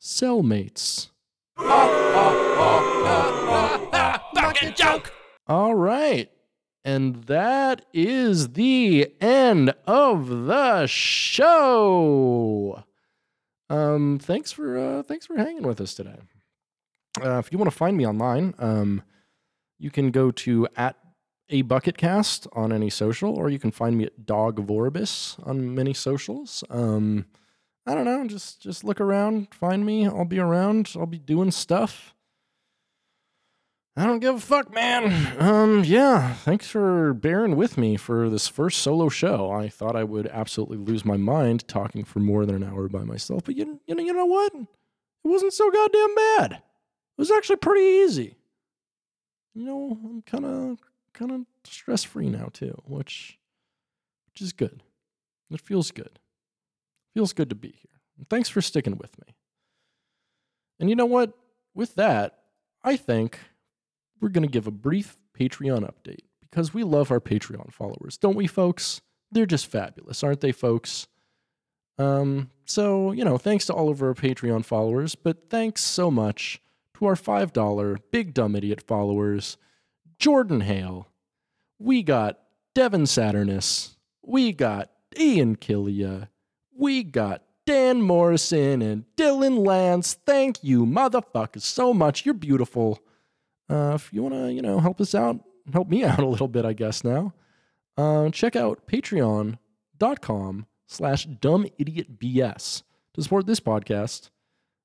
Cellmates. 0.00 1.08
Fucking 4.34 4.74
joke! 4.74 5.12
All 5.46 5.74
right. 5.74 6.30
And 6.84 7.24
that 7.24 7.86
is 7.92 8.54
the 8.54 9.12
end 9.20 9.72
of 9.86 10.46
the 10.46 10.86
show. 10.88 12.82
Um, 13.70 14.18
thanks 14.20 14.50
for 14.50 14.76
uh, 14.76 15.02
thanks 15.04 15.26
for 15.26 15.36
hanging 15.36 15.62
with 15.62 15.80
us 15.80 15.94
today. 15.94 16.16
Uh, 17.22 17.38
if 17.38 17.52
you 17.52 17.58
want 17.58 17.70
to 17.70 17.76
find 17.76 17.96
me 17.96 18.06
online, 18.06 18.54
um, 18.58 19.02
you 19.78 19.90
can 19.90 20.10
go 20.10 20.30
to 20.32 20.66
at 20.76 20.96
a 21.48 21.62
bucket 21.62 21.98
cast 21.98 22.46
on 22.52 22.72
any 22.72 22.90
social, 22.90 23.34
or 23.34 23.48
you 23.48 23.58
can 23.58 23.70
find 23.70 23.96
me 23.98 24.04
at 24.04 24.26
Dog 24.26 24.66
Vorbis 24.66 25.36
on 25.46 25.74
many 25.74 25.92
socials. 25.92 26.64
Um, 26.70 27.26
I 27.86 27.94
don't 27.94 28.04
know, 28.04 28.26
just 28.26 28.60
just 28.60 28.84
look 28.84 29.00
around, 29.00 29.48
find 29.52 29.84
me. 29.84 30.06
I'll 30.06 30.24
be 30.24 30.38
around. 30.38 30.92
I'll 30.96 31.06
be 31.06 31.18
doing 31.18 31.50
stuff. 31.50 32.14
I 33.94 34.06
don't 34.06 34.20
give 34.20 34.36
a 34.36 34.40
fuck, 34.40 34.72
man. 34.72 35.36
Um, 35.38 35.84
yeah, 35.84 36.32
thanks 36.32 36.66
for 36.68 37.12
bearing 37.12 37.56
with 37.56 37.76
me 37.76 37.98
for 37.98 38.30
this 38.30 38.48
first 38.48 38.78
solo 38.80 39.10
show. 39.10 39.50
I 39.50 39.68
thought 39.68 39.96
I 39.96 40.04
would 40.04 40.28
absolutely 40.28 40.78
lose 40.78 41.04
my 41.04 41.18
mind 41.18 41.68
talking 41.68 42.04
for 42.04 42.18
more 42.18 42.46
than 42.46 42.54
an 42.54 42.64
hour 42.64 42.88
by 42.88 43.02
myself, 43.02 43.42
but 43.44 43.54
you, 43.54 43.80
you 43.86 43.94
know, 43.94 44.02
you 44.02 44.14
know 44.14 44.24
what? 44.24 44.54
It 44.54 44.66
wasn't 45.28 45.52
so 45.52 45.70
goddamn 45.70 46.14
bad. 46.14 46.52
It 46.52 47.18
was 47.18 47.30
actually 47.30 47.56
pretty 47.56 47.84
easy. 47.84 48.36
You 49.54 49.66
know, 49.66 49.98
I'm 50.02 50.22
kind 50.22 50.46
of 50.46 50.78
kind 51.12 51.30
of 51.30 51.40
stress 51.64 52.04
free 52.04 52.28
now 52.28 52.48
too, 52.52 52.80
which 52.84 53.38
which 54.26 54.40
is 54.40 54.52
good. 54.52 54.82
It 55.50 55.60
feels 55.60 55.90
good. 55.90 56.18
Feels 57.14 57.32
good 57.32 57.50
to 57.50 57.54
be 57.54 57.68
here. 57.68 58.00
And 58.16 58.28
thanks 58.28 58.48
for 58.48 58.62
sticking 58.62 58.96
with 58.96 59.18
me. 59.18 59.34
And 60.80 60.88
you 60.88 60.96
know 60.96 61.06
what? 61.06 61.32
With 61.74 61.94
that, 61.96 62.38
I 62.82 62.96
think 62.96 63.38
we're 64.20 64.30
going 64.30 64.46
to 64.46 64.50
give 64.50 64.66
a 64.66 64.72
brief 64.72 65.18
Patreon 65.38 65.88
update 65.88 66.24
because 66.40 66.72
we 66.72 66.84
love 66.84 67.10
our 67.10 67.20
Patreon 67.20 67.72
followers, 67.72 68.16
don't 68.16 68.36
we, 68.36 68.46
folks? 68.46 69.00
They're 69.30 69.46
just 69.46 69.66
fabulous, 69.66 70.22
aren't 70.22 70.40
they, 70.40 70.52
folks? 70.52 71.06
Um, 71.98 72.50
so, 72.64 73.12
you 73.12 73.24
know, 73.24 73.38
thanks 73.38 73.66
to 73.66 73.74
all 73.74 73.88
of 73.90 74.02
our 74.02 74.14
Patreon 74.14 74.64
followers, 74.64 75.14
but 75.14 75.50
thanks 75.50 75.82
so 75.82 76.10
much 76.10 76.60
to 76.98 77.06
our 77.06 77.14
$5 77.14 77.98
Big 78.10 78.34
Dumb 78.34 78.56
Idiot 78.56 78.82
followers 78.82 79.56
Jordan 80.22 80.60
Hale, 80.60 81.08
we 81.80 82.04
got 82.04 82.38
Devin 82.76 83.06
Saturnus, 83.06 83.96
we 84.24 84.52
got 84.52 84.88
Ian 85.18 85.56
Killia, 85.56 86.28
we 86.78 87.02
got 87.02 87.42
Dan 87.66 88.02
Morrison 88.02 88.82
and 88.82 89.04
Dylan 89.16 89.66
Lance. 89.66 90.14
Thank 90.24 90.62
you, 90.62 90.86
motherfuckers, 90.86 91.62
so 91.62 91.92
much. 91.92 92.24
You're 92.24 92.34
beautiful. 92.34 93.00
Uh, 93.68 93.94
if 93.96 94.12
you 94.12 94.22
want 94.22 94.36
to, 94.36 94.52
you 94.52 94.62
know, 94.62 94.78
help 94.78 95.00
us 95.00 95.12
out, 95.12 95.40
help 95.72 95.88
me 95.88 96.04
out 96.04 96.20
a 96.20 96.26
little 96.26 96.46
bit, 96.46 96.64
I 96.64 96.72
guess 96.72 97.02
now, 97.02 97.34
uh, 97.96 98.30
check 98.30 98.54
out 98.54 98.86
patreon.com 98.86 100.66
slash 100.86 101.26
dumbidiotbs 101.26 102.82
to 103.14 103.22
support 103.24 103.46
this 103.46 103.58
podcast 103.58 104.30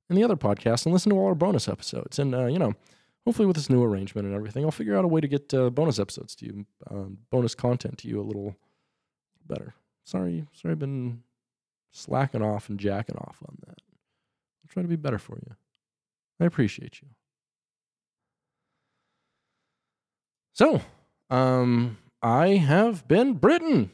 and 0.09 0.17
the 0.17 0.23
other 0.23 0.35
podcast 0.35 0.87
and 0.87 0.93
listen 0.93 1.11
to 1.11 1.19
all 1.19 1.27
our 1.27 1.35
bonus 1.35 1.67
episodes. 1.67 2.17
And, 2.17 2.33
uh, 2.33 2.47
you 2.47 2.57
know, 2.57 2.73
hopefully 3.27 3.45
with 3.45 3.57
this 3.57 3.69
new 3.69 3.83
arrangement 3.83 4.25
and 4.25 4.33
everything, 4.33 4.63
I'll 4.63 4.71
figure 4.71 4.95
out 4.95 5.03
a 5.03 5.07
way 5.09 5.19
to 5.19 5.27
get 5.27 5.53
uh, 5.53 5.69
bonus 5.69 5.99
episodes 5.99 6.33
to 6.35 6.45
you, 6.45 6.65
um, 6.89 7.17
bonus 7.29 7.55
content 7.55 7.97
to 7.97 8.07
you 8.07 8.21
a 8.21 8.23
little 8.23 8.55
better. 9.45 9.75
Sorry, 10.05 10.45
sorry, 10.53 10.71
I've 10.71 10.79
been 10.79 11.23
slacking 11.91 12.41
off 12.41 12.69
and 12.69 12.79
jacking 12.79 13.17
off 13.17 13.39
on 13.45 13.57
that. 13.67 13.81
I'll 13.81 14.69
try 14.69 14.81
to 14.81 14.87
be 14.87 14.95
better 14.95 15.19
for 15.19 15.37
you. 15.45 15.57
I 16.39 16.45
appreciate 16.45 17.01
you. 17.01 17.09
So, 20.53 20.81
um, 21.29 21.97
I 22.21 22.51
have 22.51 23.09
been 23.09 23.33
Britain, 23.33 23.91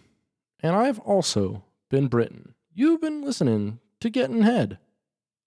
and 0.60 0.76
I've 0.76 0.99
also 0.99 1.64
been 1.89 2.05
Britain. 2.05 2.53
You've 2.72 3.01
been 3.01 3.23
listening 3.23 3.80
to 3.99 4.11
Getting 4.11 4.43
Head, 4.43 4.77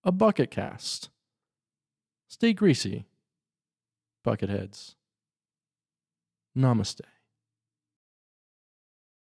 a 0.02 0.10
bucket 0.10 0.50
cast. 0.50 1.08
Stay 2.26 2.52
greasy, 2.52 3.06
bucketheads. 4.26 4.96
Namaste. 6.56 7.15